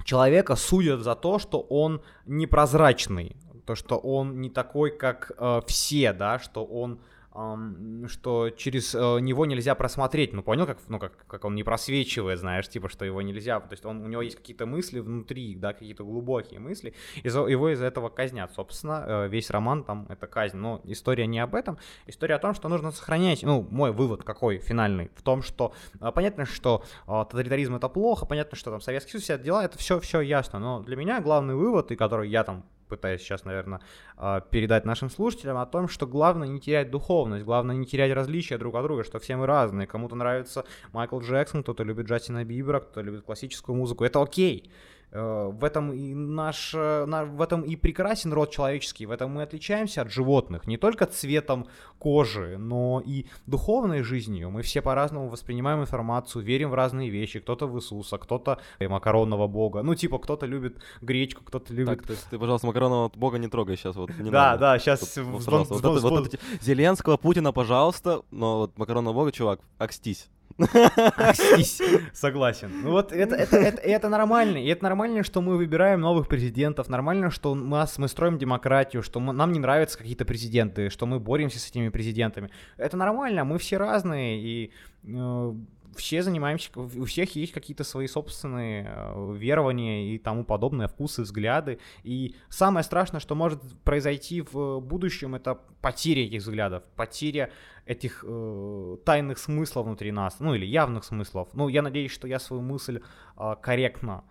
человека 0.06 0.56
судят 0.56 1.02
за 1.02 1.15
то, 1.15 1.39
что 1.39 1.60
он 1.60 2.02
непрозрачный, 2.26 3.36
то, 3.65 3.76
что 3.76 3.98
он 3.98 4.39
не 4.39 4.50
такой, 4.50 4.96
как 4.96 5.32
э, 5.38 5.62
все, 5.65 6.13
да, 6.13 6.38
что 6.39 6.63
он 6.63 7.02
что 7.34 8.50
через 8.50 8.94
э, 8.94 9.20
него 9.22 9.46
нельзя 9.46 9.74
просмотреть. 9.74 10.34
Ну, 10.34 10.44
понял, 10.44 10.65
как, 10.65 10.80
ну, 10.89 11.00
как, 11.00 11.26
как 11.28 11.46
он 11.46 11.56
не 11.56 11.63
просвечивает, 11.63 12.39
знаешь, 12.39 12.67
типа, 12.67 12.89
что 12.89 13.06
его 13.06 13.22
нельзя. 13.22 13.60
То 13.62 13.72
есть 13.72 13.86
он, 13.86 14.02
у 14.02 14.08
него 14.08 14.22
есть 14.22 14.36
какие-то 14.36 14.65
мысли 14.65 15.00
внутри, 15.00 15.56
да, 15.56 15.72
какие-то 15.72 16.04
глубокие 16.04 16.60
мысли, 16.60 16.94
и 17.15 17.28
его 17.28 17.70
из-за 17.70 17.86
этого 17.86 18.10
казнят. 18.10 18.52
Собственно, 18.54 19.06
э, 19.08 19.28
весь 19.30 19.50
роман 19.50 19.86
там 19.86 20.08
это 20.10 20.28
казнь. 20.28 20.58
Но 20.58 20.82
история 20.84 21.26
не 21.26 21.39
об 21.39 21.56
этом. 21.56 21.78
История 22.06 22.36
о 22.36 22.39
том, 22.39 22.54
что 22.54 22.67
нужно 22.67 22.91
сохранять, 22.91 23.44
ну, 23.44 23.65
мой 23.70 23.91
вывод 23.91 24.24
какой 24.24 24.60
финальный, 24.60 25.10
в 25.15 25.22
том, 25.22 25.41
что 25.41 25.74
э, 26.02 26.12
понятно, 26.13 26.46
что 26.46 26.84
тоталитаризм 27.06 27.76
это 27.76 27.88
плохо, 27.88 28.26
понятно, 28.26 28.58
что 28.58 28.72
там 28.72 28.82
Советский 28.82 29.12
Союз, 29.12 29.24
все 29.24 29.38
дела, 29.38 29.63
это 29.63 29.78
все, 29.78 30.02
все 30.02 30.20
ясно. 30.20 30.60
Но 30.60 30.82
для 30.82 30.98
меня 30.98 31.22
главный 31.22 31.56
вывод, 31.56 31.91
и 31.91 31.96
который 31.96 32.30
я 32.30 32.44
там 32.44 32.65
пытаюсь 32.91 33.21
сейчас, 33.21 33.45
наверное, 33.45 33.80
а, 34.17 34.41
передать 34.41 34.86
нашим 34.86 35.10
слушателям, 35.10 35.58
о 35.58 35.65
том, 35.65 35.88
что 35.88 36.06
главное 36.06 36.47
не 36.47 36.60
терять 36.60 36.91
духовность, 36.91 37.45
главное 37.45 37.75
не 37.75 37.86
терять 37.86 38.13
различия 38.13 38.58
друг 38.58 38.75
от 38.75 38.84
друга, 38.84 39.04
что 39.04 39.17
все 39.19 39.38
мы 39.38 39.45
разные. 39.47 39.88
Кому-то 39.88 40.15
нравится 40.15 40.65
Майкл 40.91 41.19
Джексон, 41.19 41.63
кто-то 41.63 41.84
любит 41.84 42.08
Джастина 42.08 42.43
Бибера, 42.43 42.82
кто-то 42.82 43.01
любит 43.01 43.23
классическую 43.23 43.75
музыку. 43.75 44.04
Это 44.04 44.21
окей. 44.21 44.69
Э, 44.69 44.71
в 45.12 45.63
этом 45.63 45.91
и 45.91 46.13
наш, 46.13 46.74
э, 46.74 47.06
в 47.06 47.41
этом 47.41 47.62
и 47.62 47.76
прекрасен 47.76 48.34
род 48.34 48.52
человеческий, 48.52 49.06
в 49.06 49.12
этом 49.12 49.32
мы 49.32 49.43
отличаемся 49.43 50.02
от 50.02 50.12
животных, 50.12 50.67
не 50.67 50.78
только 50.78 51.06
цветом 51.06 51.67
кожи, 52.00 52.58
но 52.58 53.02
и 53.06 53.26
духовной 53.45 54.04
жизнью. 54.04 54.50
Мы 54.52 54.62
все 54.62 54.82
по-разному 54.82 55.30
воспринимаем 55.30 55.82
информацию, 55.82 56.43
верим 56.43 56.69
в 56.69 56.74
разные 56.74 57.10
вещи. 57.10 57.39
Кто-то 57.39 57.67
в 57.67 57.78
Иисуса, 57.78 58.17
кто-то 58.17 58.60
в 58.80 58.88
макаронного 58.88 59.47
бога. 59.47 59.84
Ну, 59.84 59.95
типа, 59.95 60.17
кто-то 60.19 60.45
любит 60.45 60.82
гречку, 61.02 61.43
кто-то 61.43 61.74
любит... 61.74 62.00
Так, 62.00 62.08
то 62.08 62.13
есть 62.13 62.28
ты, 62.30 62.39
пожалуйста, 62.39 62.67
макаронного 62.67 63.12
бога 63.15 63.38
не 63.38 63.47
трогай 63.47 63.76
сейчас, 63.78 63.95
вот 63.95 64.10
не 64.17 64.32
Да, 64.32 64.52
надо. 64.52 64.60
да, 64.60 64.80
сейчас... 64.80 65.17
Вот, 65.17 65.45
вот, 65.45 66.02
вот. 66.02 66.36
Зеленского, 66.62 67.17
Путина, 67.17 67.52
пожалуйста, 67.52 68.21
но 68.32 68.60
вот 68.60 68.78
макаронного 68.78 69.13
бога, 69.13 69.32
чувак, 69.32 69.60
окстись. 69.78 70.30
Согласен. 72.14 72.72
Ну 72.84 72.92
вот 72.92 73.12
это, 73.12 73.36
это, 73.36 73.58
это, 73.58 73.82
это 73.82 74.10
нормально. 74.10 74.58
И 74.58 74.68
это 74.68 74.84
нормально, 74.84 75.24
что 75.24 75.42
мы 75.42 75.58
выбираем 75.58 76.02
новых 76.02 76.28
президентов. 76.28 76.90
Нормально, 76.90 77.30
что 77.32 77.56
мы, 77.56 77.86
мы 77.98 78.08
строим 78.08 78.38
демократию, 78.38 79.04
что 79.04 79.20
мы, 79.20 79.34
нам 79.34 79.52
не 79.52 79.60
нравятся 79.60 79.98
какие-то 79.98 80.26
президенты, 80.26 80.90
что 80.90 81.06
мы 81.06 81.20
боремся 81.20 81.60
с 81.60 81.70
этими 81.70 81.90
президентами. 81.90 82.50
Это 82.78 82.98
нормально, 82.98 83.44
мы 83.44 83.58
все 83.58 83.78
разные. 83.78 84.42
И 84.42 84.72
э, 85.04 85.54
все 85.95 86.23
занимаемся, 86.23 86.69
у 86.75 87.06
всех 87.06 87.36
есть 87.36 87.51
какие-то 87.51 87.84
свои 87.84 88.08
собственные 88.08 88.88
э, 88.88 89.34
верования 89.38 90.13
и 90.13 90.17
тому 90.17 90.44
подобное, 90.44 90.87
вкусы, 90.87 91.23
взгляды. 91.23 91.79
И 92.04 92.35
самое 92.50 92.83
страшное, 92.83 93.19
что 93.19 93.35
может 93.35 93.62
произойти 93.83 94.42
в 94.42 94.79
будущем, 94.79 95.35
это 95.35 95.60
потеря 95.81 96.25
этих 96.25 96.42
взглядов, 96.42 96.83
потеря 96.96 97.52
этих 97.85 98.23
э, 98.27 98.98
тайных 99.06 99.37
смыслов 99.37 99.85
внутри 99.85 100.12
нас, 100.12 100.39
ну 100.39 100.54
или 100.54 100.65
явных 100.65 101.04
смыслов. 101.04 101.50
Ну, 101.54 101.67
я 101.67 101.81
надеюсь, 101.81 102.12
что 102.12 102.27
я 102.27 102.39
свою 102.39 102.62
мысль 102.62 103.02
э, 103.37 103.56
корректно 103.62 104.23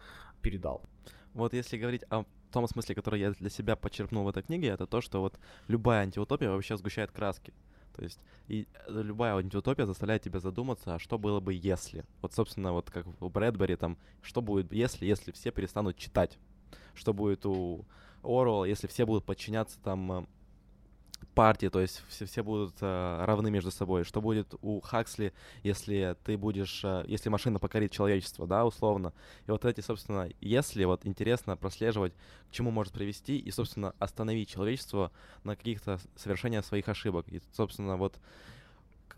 передал. 0.43 0.83
Вот 1.35 1.55
если 1.55 1.77
говорить 1.77 2.05
о 2.11 2.25
том 2.51 2.67
смысле, 2.67 2.95
который 2.95 3.21
я 3.21 3.31
для 3.33 3.51
себя 3.51 3.77
подчеркнул 3.77 4.25
в 4.25 4.29
этой 4.29 4.43
книге, 4.43 4.69
это 4.69 4.87
то, 4.87 5.01
что 5.01 5.21
вот 5.21 5.39
любая 5.69 6.03
антиутопия 6.03 6.51
вообще 6.51 6.77
сгущает 6.77 7.11
краски. 7.11 7.53
То 8.01 8.05
есть 8.05 8.19
и 8.49 8.67
любая 8.89 9.37
антиутопия 9.37 9.85
заставляет 9.85 10.23
тебя 10.23 10.41
задуматься, 10.41 10.95
а 10.95 10.99
что 10.99 11.19
было 11.19 11.39
бы 11.39 11.53
если. 11.53 12.07
Вот, 12.23 12.33
собственно, 12.33 12.73
вот 12.73 12.91
как 12.91 13.05
у 13.21 13.29
Брэдбери 13.29 13.77
там, 13.77 13.99
что 14.23 14.41
будет 14.41 14.73
если, 14.73 15.05
если 15.05 15.33
все 15.33 15.51
перестанут 15.51 15.99
читать. 15.99 16.39
Что 16.95 17.13
будет 17.13 17.45
у 17.45 17.85
Оруэлла, 18.23 18.65
если 18.65 18.87
все 18.87 19.05
будут 19.05 19.27
подчиняться 19.27 19.79
там 19.81 20.13
э, 20.13 20.27
партии, 21.35 21.69
то 21.69 21.81
есть 21.81 22.03
все, 22.09 22.27
все 22.27 22.43
будут 22.43 22.75
э, 22.81 23.25
равны 23.25 23.51
между 23.51 23.71
собой. 23.71 24.05
Что 24.05 24.21
будет 24.21 24.55
у 24.63 24.81
Хаксли, 24.81 25.33
если 25.63 26.17
ты 26.25 26.37
будешь, 26.37 26.83
э, 26.85 27.05
если 27.07 27.29
машина 27.29 27.59
покорит 27.59 27.93
человечество, 27.93 28.47
да, 28.47 28.65
условно. 28.65 29.13
И 29.47 29.51
вот 29.51 29.65
эти, 29.65 29.81
собственно, 29.81 30.29
если 30.41 30.85
вот 30.85 31.07
интересно 31.07 31.57
прослеживать, 31.57 32.13
к 32.49 32.53
чему 32.53 32.71
может 32.71 32.93
привести, 32.93 33.39
и, 33.39 33.51
собственно, 33.51 33.95
остановить 33.99 34.49
человечество 34.49 35.13
на 35.45 35.57
каких-то 35.57 35.99
совершения 36.17 36.63
своих 36.63 36.89
ошибок. 36.89 37.27
И, 37.29 37.41
собственно, 37.53 37.97
вот 37.97 38.19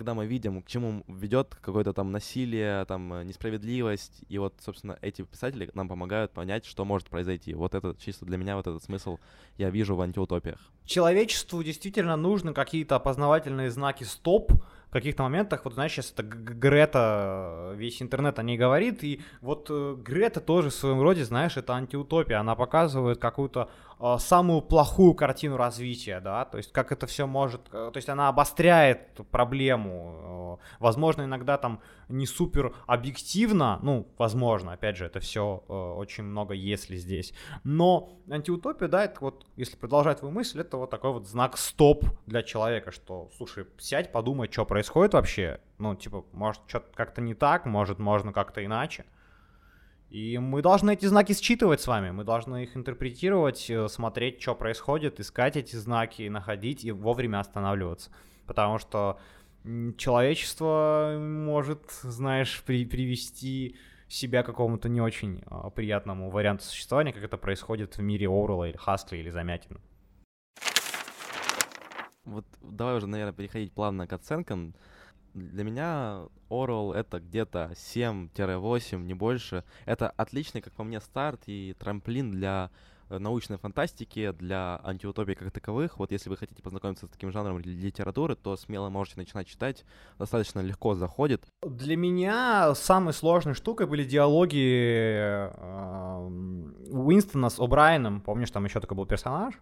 когда 0.02 0.14
мы 0.14 0.26
видим, 0.26 0.62
к 0.62 0.66
чему 0.66 1.04
ведет 1.06 1.54
какое-то 1.60 1.92
там 1.92 2.10
насилие, 2.10 2.84
там 2.86 3.14
э, 3.14 3.22
несправедливость, 3.22 4.24
и 4.28 4.36
вот, 4.38 4.54
собственно, 4.60 4.98
эти 5.00 5.22
писатели 5.22 5.70
нам 5.74 5.88
помогают 5.88 6.32
понять, 6.32 6.64
что 6.64 6.84
может 6.84 7.08
произойти. 7.08 7.54
Вот 7.54 7.76
это 7.76 7.94
чисто 8.04 8.26
для 8.26 8.36
меня 8.36 8.56
вот 8.56 8.66
этот 8.66 8.82
смысл 8.82 9.18
я 9.58 9.70
вижу 9.70 9.94
в 9.94 10.00
антиутопиях. 10.00 10.58
Человечеству 10.86 11.62
действительно 11.62 12.16
нужны 12.16 12.52
какие-то 12.52 12.96
опознавательные 12.96 13.70
знаки 13.70 14.02
стоп, 14.02 14.50
в 14.88 14.92
каких-то 14.92 15.22
моментах, 15.22 15.64
вот 15.64 15.72
знаешь, 15.72 15.92
сейчас 15.92 16.12
это 16.12 16.22
Грета, 16.22 17.72
весь 17.76 18.02
интернет 18.02 18.38
о 18.38 18.42
ней 18.42 18.58
говорит, 18.58 19.02
и 19.02 19.22
вот 19.40 19.68
э, 19.70 19.96
Грета 19.96 20.40
тоже 20.40 20.68
в 20.68 20.74
своем 20.74 21.00
роде, 21.00 21.24
знаешь, 21.24 21.56
это 21.56 21.72
антиутопия, 21.72 22.38
она 22.38 22.54
показывает 22.54 23.18
какую-то 23.18 23.70
э, 23.91 23.91
самую 24.18 24.62
плохую 24.62 25.14
картину 25.14 25.56
развития, 25.56 26.20
да, 26.20 26.44
то 26.44 26.56
есть 26.58 26.72
как 26.72 26.90
это 26.90 27.06
все 27.06 27.26
может, 27.26 27.68
э, 27.72 27.90
то 27.92 27.96
есть 27.96 28.08
она 28.08 28.28
обостряет 28.28 29.20
проблему, 29.30 30.58
э, 30.60 30.76
возможно, 30.80 31.22
иногда 31.22 31.56
там 31.56 31.80
не 32.08 32.26
супер 32.26 32.74
объективно, 32.86 33.78
ну, 33.82 34.08
возможно, 34.18 34.72
опять 34.72 34.96
же, 34.96 35.06
это 35.06 35.20
все 35.20 35.62
э, 35.68 35.72
очень 35.72 36.24
много 36.24 36.52
если 36.52 36.96
здесь, 36.96 37.32
но 37.62 38.10
антиутопия, 38.28 38.88
да, 38.88 39.04
это 39.04 39.18
вот, 39.20 39.46
если 39.54 39.76
продолжать 39.76 40.18
твою 40.18 40.34
мысль, 40.34 40.60
это 40.60 40.78
вот 40.78 40.90
такой 40.90 41.12
вот 41.12 41.28
знак 41.28 41.56
стоп 41.56 42.04
для 42.26 42.42
человека, 42.42 42.90
что, 42.90 43.30
слушай, 43.36 43.66
сядь, 43.78 44.10
подумай, 44.10 44.48
что 44.50 44.66
происходит 44.66 45.14
вообще, 45.14 45.60
ну, 45.78 45.94
типа, 45.94 46.24
может, 46.32 46.62
что-то 46.66 46.88
как-то 46.94 47.20
не 47.20 47.34
так, 47.34 47.66
может, 47.66 48.00
можно 48.00 48.32
как-то 48.32 48.64
иначе, 48.64 49.04
и 50.12 50.36
мы 50.36 50.60
должны 50.60 50.92
эти 50.92 51.06
знаки 51.06 51.32
считывать 51.32 51.80
с 51.80 51.86
вами, 51.86 52.10
мы 52.10 52.22
должны 52.22 52.64
их 52.64 52.76
интерпретировать, 52.76 53.70
э, 53.70 53.88
смотреть, 53.88 54.42
что 54.42 54.54
происходит, 54.54 55.20
искать 55.20 55.56
эти 55.56 55.74
знаки, 55.76 56.28
находить 56.28 56.84
и 56.84 56.92
вовремя 56.92 57.40
останавливаться. 57.40 58.10
Потому 58.46 58.76
что 58.76 59.18
человечество 59.96 61.16
может, 61.18 61.90
знаешь, 62.02 62.62
при, 62.66 62.84
привести 62.84 63.78
себя 64.06 64.42
к 64.42 64.46
какому-то 64.46 64.90
не 64.90 65.00
очень 65.00 65.42
а, 65.46 65.70
приятному 65.70 66.28
варианту 66.28 66.64
существования, 66.64 67.14
как 67.14 67.24
это 67.24 67.38
происходит 67.38 67.96
в 67.96 68.02
мире 68.02 68.26
Оурала 68.26 68.68
или 68.68 68.76
Хаскли 68.76 69.16
или 69.16 69.30
Замятина. 69.30 69.80
Вот 72.26 72.44
давай 72.60 72.96
уже, 72.96 73.06
наверное, 73.06 73.32
переходить 73.32 73.72
плавно 73.72 74.06
к 74.06 74.12
оценкам. 74.12 74.74
Для 75.34 75.64
меня 75.64 76.26
Oral 76.50 76.94
это 76.94 77.20
где-то 77.20 77.72
7-8, 77.74 79.02
не 79.02 79.14
больше. 79.14 79.64
Это 79.86 80.10
отличный, 80.10 80.60
как 80.60 80.72
по 80.74 80.84
мне, 80.84 81.00
старт 81.00 81.42
и 81.46 81.74
трамплин 81.78 82.30
для 82.30 82.70
Э, 83.12 83.18
научной 83.18 83.58
фантастики, 83.58 84.32
для 84.32 84.80
антиутопии 84.82 85.34
как 85.34 85.50
таковых. 85.50 85.98
Вот 85.98 86.12
если 86.12 86.30
вы 86.30 86.36
хотите 86.38 86.62
познакомиться 86.62 87.06
с 87.06 87.10
таким 87.10 87.30
жанром 87.30 87.58
литературы, 87.58 88.36
то 88.36 88.56
смело 88.56 88.88
можете 88.88 89.18
начинать 89.18 89.46
читать, 89.46 89.84
достаточно 90.18 90.60
легко 90.60 90.94
заходит. 90.94 91.44
Для 91.62 91.96
меня 91.96 92.74
самой 92.74 93.12
сложной 93.12 93.54
штукой 93.54 93.86
были 93.86 94.04
диалоги 94.04 95.18
э, 95.20 96.28
Уинстона 96.90 97.50
с 97.50 97.58
О'Брайеном, 97.58 98.20
помнишь, 98.20 98.50
там 98.50 98.64
еще 98.64 98.80
такой 98.80 98.96
был 98.96 99.06
персонаж, 99.06 99.54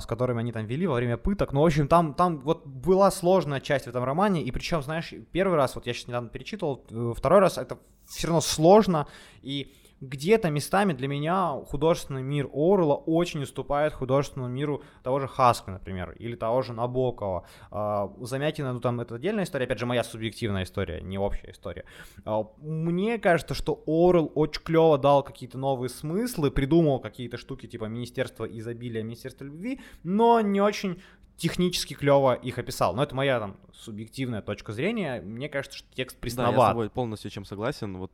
с 0.00 0.06
которыми 0.06 0.40
они 0.40 0.52
там 0.52 0.66
вели 0.66 0.86
во 0.86 0.94
время 0.94 1.16
пыток. 1.16 1.52
Ну, 1.52 1.60
в 1.60 1.66
общем, 1.66 1.86
там, 1.88 2.14
там 2.14 2.40
вот 2.40 2.66
была 2.66 3.10
сложная 3.10 3.60
часть 3.60 3.86
в 3.86 3.88
этом 3.88 4.04
романе, 4.04 4.42
и 4.42 4.50
причем, 4.50 4.82
знаешь, 4.82 5.12
первый 5.32 5.56
раз, 5.56 5.74
вот 5.74 5.86
я 5.86 5.92
сейчас 5.92 6.08
недавно 6.08 6.28
перечитывал, 6.28 6.84
э, 6.90 7.12
второй 7.16 7.40
раз 7.40 7.58
это 7.58 7.78
все 8.06 8.26
равно 8.26 8.40
сложно, 8.40 9.06
и 9.42 9.72
где-то 10.00 10.50
местами 10.50 10.92
для 10.92 11.08
меня 11.08 11.60
художественный 11.66 12.22
мир 12.22 12.48
Орла 12.52 12.94
очень 12.94 13.42
уступает 13.42 13.92
художественному 13.92 14.52
миру 14.52 14.82
того 15.02 15.20
же 15.20 15.28
Хаска, 15.28 15.70
например, 15.70 16.12
или 16.12 16.36
того 16.36 16.62
же 16.62 16.72
Набокова. 16.72 17.46
А, 17.70 18.10
Замятина, 18.20 18.72
ну 18.72 18.80
там 18.80 19.00
это 19.00 19.16
отдельная 19.16 19.44
история, 19.44 19.66
опять 19.66 19.78
же, 19.78 19.86
моя 19.86 20.02
субъективная 20.02 20.62
история, 20.64 21.00
не 21.02 21.18
общая 21.18 21.50
история. 21.50 21.84
А, 22.24 22.44
мне 22.58 23.18
кажется, 23.18 23.54
что 23.54 23.82
Орел 23.86 24.32
очень 24.34 24.62
клево 24.62 24.96
дал 24.96 25.22
какие-то 25.22 25.58
новые 25.58 25.90
смыслы, 25.90 26.50
придумал 26.50 27.00
какие-то 27.00 27.36
штуки 27.36 27.66
типа 27.66 27.84
Министерства 27.84 28.46
изобилия, 28.46 29.02
Министерства 29.02 29.44
любви, 29.44 29.80
но 30.02 30.40
не 30.40 30.62
очень 30.62 31.02
технически 31.36 31.94
клево 31.94 32.34
их 32.34 32.58
описал. 32.58 32.94
Но 32.94 33.02
это 33.02 33.14
моя 33.14 33.38
там 33.38 33.56
субъективная 33.72 34.42
точка 34.42 34.72
зрения. 34.72 35.20
Мне 35.22 35.48
кажется, 35.48 35.78
что 35.78 35.88
текст 35.94 36.18
пресноват. 36.18 36.54
Да, 36.54 36.60
я 36.62 36.68
с 36.68 36.70
тобой 36.70 36.90
полностью 36.90 37.30
чем 37.30 37.44
согласен. 37.44 37.96
Вот 37.96 38.12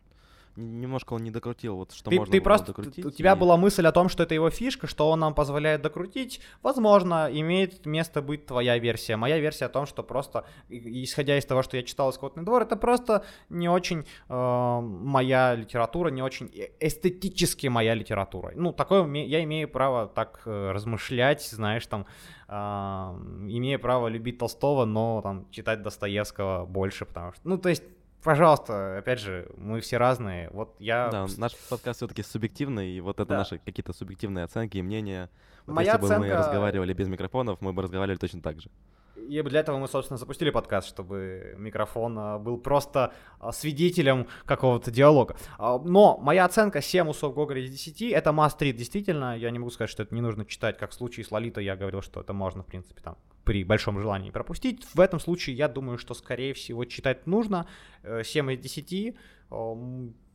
немножко 0.56 1.14
он 1.14 1.22
не 1.22 1.30
докрутил, 1.30 1.76
вот 1.76 1.92
что 1.92 2.10
ты, 2.10 2.16
можно 2.16 2.32
ты 2.32 2.40
просто, 2.40 2.66
докрутить. 2.68 3.04
У 3.04 3.10
тебя 3.10 3.32
и... 3.32 3.36
была 3.36 3.56
мысль 3.56 3.86
о 3.86 3.92
том, 3.92 4.08
что 4.08 4.22
это 4.22 4.34
его 4.34 4.50
фишка, 4.50 4.86
что 4.86 5.10
он 5.10 5.20
нам 5.20 5.34
позволяет 5.34 5.82
докрутить. 5.82 6.40
Возможно, 6.62 7.28
имеет 7.30 7.86
место 7.86 8.22
быть 8.22 8.46
твоя 8.46 8.78
версия. 8.78 9.16
Моя 9.16 9.38
версия 9.38 9.66
о 9.66 9.68
том, 9.68 9.86
что 9.86 10.02
просто, 10.02 10.44
исходя 10.68 11.36
из 11.36 11.44
того, 11.44 11.62
что 11.62 11.76
я 11.76 11.82
читал 11.82 12.12
«Скотный 12.12 12.44
двор», 12.44 12.62
это 12.62 12.76
просто 12.76 13.24
не 13.48 13.68
очень 13.68 14.06
э, 14.28 14.80
моя 14.80 15.54
литература, 15.54 16.08
не 16.10 16.22
очень 16.22 16.50
э, 16.54 16.70
эстетически 16.80 17.66
моя 17.68 17.94
литература. 17.94 18.52
Ну, 18.54 18.72
такое 18.72 19.06
я 19.24 19.42
имею 19.44 19.68
право 19.68 20.06
так 20.06 20.42
э, 20.46 20.70
размышлять, 20.72 21.42
знаешь, 21.42 21.86
там, 21.86 22.06
э, 22.48 22.52
имею 22.54 23.78
право 23.78 24.08
любить 24.08 24.38
Толстого, 24.38 24.84
но 24.84 25.20
там 25.22 25.50
читать 25.50 25.82
Достоевского 25.82 26.66
больше, 26.66 27.04
потому 27.04 27.32
что, 27.32 27.40
ну, 27.44 27.58
то 27.58 27.68
есть 27.68 27.82
пожалуйста, 28.26 28.98
опять 28.98 29.20
же, 29.20 29.48
мы 29.56 29.80
все 29.80 29.98
разные. 29.98 30.50
Вот 30.50 30.74
я... 30.80 31.08
Да, 31.10 31.26
наш 31.38 31.56
подкаст 31.70 31.98
все-таки 31.98 32.24
субъективный, 32.24 32.90
и 32.90 33.00
вот 33.00 33.20
это 33.20 33.28
да. 33.28 33.38
наши 33.38 33.58
какие-то 33.58 33.92
субъективные 33.92 34.44
оценки 34.44 34.78
и 34.78 34.82
мнения. 34.82 35.30
Вот 35.64 35.74
Моя 35.74 35.92
если 35.92 36.06
оценка... 36.06 36.20
бы 36.20 36.26
мы 36.26 36.34
разговаривали 36.34 36.92
без 36.92 37.06
микрофонов, 37.06 37.60
мы 37.60 37.72
бы 37.72 37.82
разговаривали 37.82 38.18
точно 38.18 38.42
так 38.42 38.60
же. 38.60 38.68
И 39.16 39.40
для 39.42 39.60
этого 39.60 39.78
мы, 39.78 39.86
собственно, 39.86 40.18
запустили 40.18 40.50
подкаст, 40.50 40.88
чтобы 40.88 41.54
микрофон 41.56 42.18
а, 42.18 42.38
был 42.38 42.58
просто 42.58 43.12
а, 43.38 43.52
свидетелем 43.52 44.26
какого-то 44.44 44.90
диалога. 44.90 45.36
А, 45.56 45.78
но 45.78 46.18
моя 46.18 46.44
оценка 46.44 46.82
7 46.82 47.08
усов 47.08 47.32
Гоголя 47.32 47.62
из 47.62 47.70
10— 47.70 48.02
это 48.12 48.30
must 48.30 48.58
read, 48.58 48.72
действительно. 48.72 49.36
Я 49.36 49.50
не 49.50 49.60
могу 49.60 49.70
сказать, 49.70 49.90
что 49.90 50.02
это 50.02 50.14
не 50.14 50.20
нужно 50.20 50.44
читать, 50.44 50.78
как 50.78 50.90
в 50.90 50.94
случае 50.94 51.24
с 51.24 51.30
Лолитой 51.30 51.64
я 51.64 51.76
говорил, 51.76 52.02
что 52.02 52.20
это 52.20 52.32
можно, 52.32 52.64
в 52.64 52.66
принципе, 52.66 53.00
там 53.02 53.16
при 53.46 53.62
большом 53.64 54.00
желании 54.00 54.30
пропустить. 54.30 54.84
В 54.92 55.00
этом 55.00 55.20
случае 55.20 55.56
я 55.56 55.68
думаю, 55.68 55.98
что, 55.98 56.14
скорее 56.14 56.52
всего, 56.52 56.84
читать 56.84 57.26
нужно. 57.26 57.66
7 58.02 58.50
э, 58.50 58.54
из 58.54 58.60
10 58.60 59.16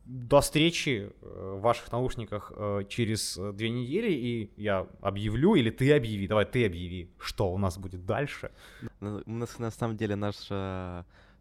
до 0.04 0.40
встречи 0.40 1.12
э, 1.20 1.56
в 1.58 1.60
ваших 1.60 1.92
наушниках 1.92 2.52
э, 2.56 2.84
через 2.88 3.38
две 3.54 3.68
недели, 3.68 4.10
и 4.10 4.50
я 4.56 4.86
объявлю, 5.02 5.54
или 5.54 5.70
ты 5.70 5.92
объяви, 5.94 6.26
давай 6.26 6.46
ты 6.46 6.64
объяви, 6.64 7.10
что 7.18 7.52
у 7.52 7.58
нас 7.58 7.78
будет 7.78 8.04
дальше. 8.06 8.50
У 9.00 9.30
нас 9.30 9.58
на 9.58 9.70
самом 9.70 9.96
деле 9.96 10.16
наш 10.16 10.36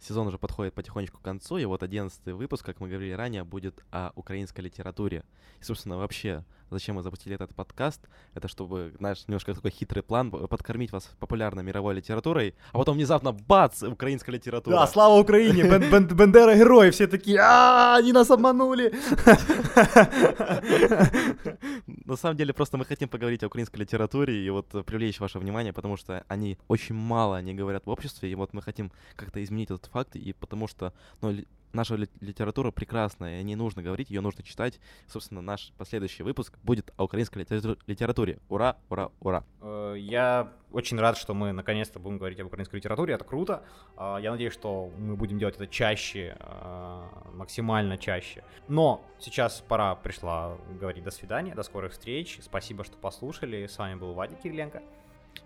сезон 0.01 0.27
уже 0.27 0.37
подходит 0.37 0.73
потихонечку 0.73 1.19
к 1.19 1.23
концу, 1.23 1.57
и 1.57 1.65
вот 1.65 1.83
одиннадцатый 1.83 2.33
выпуск, 2.33 2.65
как 2.65 2.81
мы 2.81 2.89
говорили 2.89 3.13
ранее, 3.13 3.43
будет 3.45 3.83
о 3.91 4.11
украинской 4.15 4.61
литературе. 4.61 5.23
И, 5.61 5.63
собственно, 5.63 5.97
вообще, 5.97 6.43
зачем 6.71 6.95
мы 6.95 7.03
запустили 7.03 7.35
этот 7.35 7.53
подкаст? 7.53 8.01
Это 8.33 8.47
чтобы, 8.47 8.93
знаешь, 8.97 9.23
немножко 9.27 9.53
такой 9.53 9.71
хитрый 9.71 10.03
план, 10.03 10.31
подкормить 10.31 10.91
вас 10.91 11.09
популярной 11.19 11.63
мировой 11.63 11.95
литературой, 11.95 12.55
а 12.71 12.77
потом 12.77 12.95
внезапно 12.95 13.31
бац, 13.31 13.83
украинская 13.83 14.35
литература. 14.35 14.75
Да, 14.75 14.87
слава 14.87 15.19
Украине, 15.19 15.63
Бендера 15.63 16.55
герой, 16.55 16.91
все 16.91 17.07
такие, 17.07 17.39
а 17.39 17.97
они 17.97 18.13
нас 18.13 18.31
обманули. 18.31 18.93
На 22.05 22.15
самом 22.15 22.37
деле, 22.37 22.53
просто 22.53 22.77
мы 22.77 22.85
хотим 22.85 23.09
поговорить 23.09 23.43
о 23.43 23.47
украинской 23.47 23.77
литературе 23.77 24.45
и 24.45 24.49
вот 24.49 24.67
привлечь 24.85 25.19
ваше 25.19 25.39
внимание, 25.39 25.73
потому 25.73 25.97
что 25.97 26.23
они 26.27 26.57
очень 26.67 26.95
мало 26.95 27.37
они 27.37 27.53
говорят 27.53 27.85
в 27.85 27.89
обществе, 27.89 28.31
и 28.31 28.35
вот 28.35 28.53
мы 28.53 28.61
хотим 28.61 28.91
как-то 29.15 29.43
изменить 29.43 29.71
этот 29.71 29.87
факт, 29.87 30.15
и 30.15 30.33
потому 30.33 30.67
что 30.67 30.93
ну, 31.21 31.35
наша 31.73 31.95
литература 31.95 32.71
прекрасная, 32.71 33.41
и 33.41 33.43
не 33.43 33.55
нужно 33.55 33.81
говорить, 33.81 34.09
ее 34.09 34.21
нужно 34.21 34.43
читать. 34.43 34.79
Собственно, 35.07 35.41
наш 35.41 35.71
последующий 35.77 36.23
выпуск 36.23 36.57
будет 36.63 36.93
о 36.97 37.05
украинской 37.05 37.39
литературе. 37.87 38.39
Ура, 38.49 38.77
ура, 38.89 39.11
ура! 39.19 39.43
Э, 39.61 39.95
я 39.97 40.51
очень 40.71 40.99
рад, 40.99 41.17
что 41.17 41.33
мы 41.33 41.51
наконец-то 41.51 41.99
будем 41.99 42.17
говорить 42.17 42.39
об 42.39 42.47
украинской 42.47 42.77
литературе, 42.77 43.13
это 43.13 43.25
круто. 43.25 43.63
А, 43.97 44.17
я 44.17 44.31
надеюсь, 44.31 44.53
что 44.53 44.89
мы 44.97 45.15
будем 45.15 45.37
делать 45.37 45.55
это 45.55 45.67
чаще, 45.67 46.37
а, 46.39 47.09
максимально 47.33 47.97
чаще. 47.97 48.43
Но 48.67 49.03
сейчас 49.19 49.63
пора 49.67 49.95
пришла 49.95 50.57
говорить 50.79 51.03
до 51.03 51.11
свидания, 51.11 51.53
до 51.55 51.63
скорых 51.63 51.91
встреч. 51.91 52.39
Спасибо, 52.41 52.83
что 52.83 52.97
послушали. 52.97 53.67
С 53.67 53.77
вами 53.77 53.95
был 53.95 54.13
Вадик 54.13 54.39
Кириленко. 54.41 54.81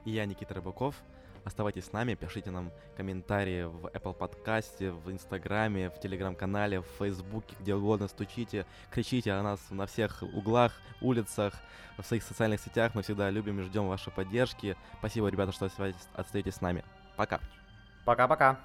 И 0.06 0.12
я, 0.12 0.26
Никита 0.26 0.54
Рыбаков. 0.54 0.96
Оставайтесь 1.46 1.86
с 1.86 1.94
нами, 1.94 2.16
пишите 2.16 2.50
нам 2.50 2.72
комментарии 2.98 3.66
в 3.66 3.86
Apple 3.86 4.16
подкасте, 4.16 4.90
в 4.90 5.12
Инстаграме, 5.12 5.92
в 5.92 6.00
Телеграм-канале, 6.00 6.82
в 6.82 6.88
Фейсбуке, 6.98 7.56
где 7.60 7.76
угодно 7.76 8.08
стучите, 8.08 8.66
кричите 8.90 9.32
о 9.32 9.44
нас 9.44 9.60
на 9.70 9.86
всех 9.86 10.24
углах, 10.34 10.74
улицах, 11.02 11.54
в 12.00 12.04
своих 12.04 12.24
социальных 12.24 12.60
сетях. 12.60 12.96
Мы 12.96 13.04
всегда 13.04 13.30
любим 13.30 13.60
и 13.60 13.64
ждем 13.64 13.88
вашей 13.88 14.12
поддержки. 14.12 14.76
Спасибо, 14.98 15.28
ребята, 15.28 15.52
что 15.52 15.70
остаетесь 16.16 16.56
с 16.56 16.62
нами. 16.62 16.84
Пока. 17.16 17.40
Пока-пока. 18.06 18.60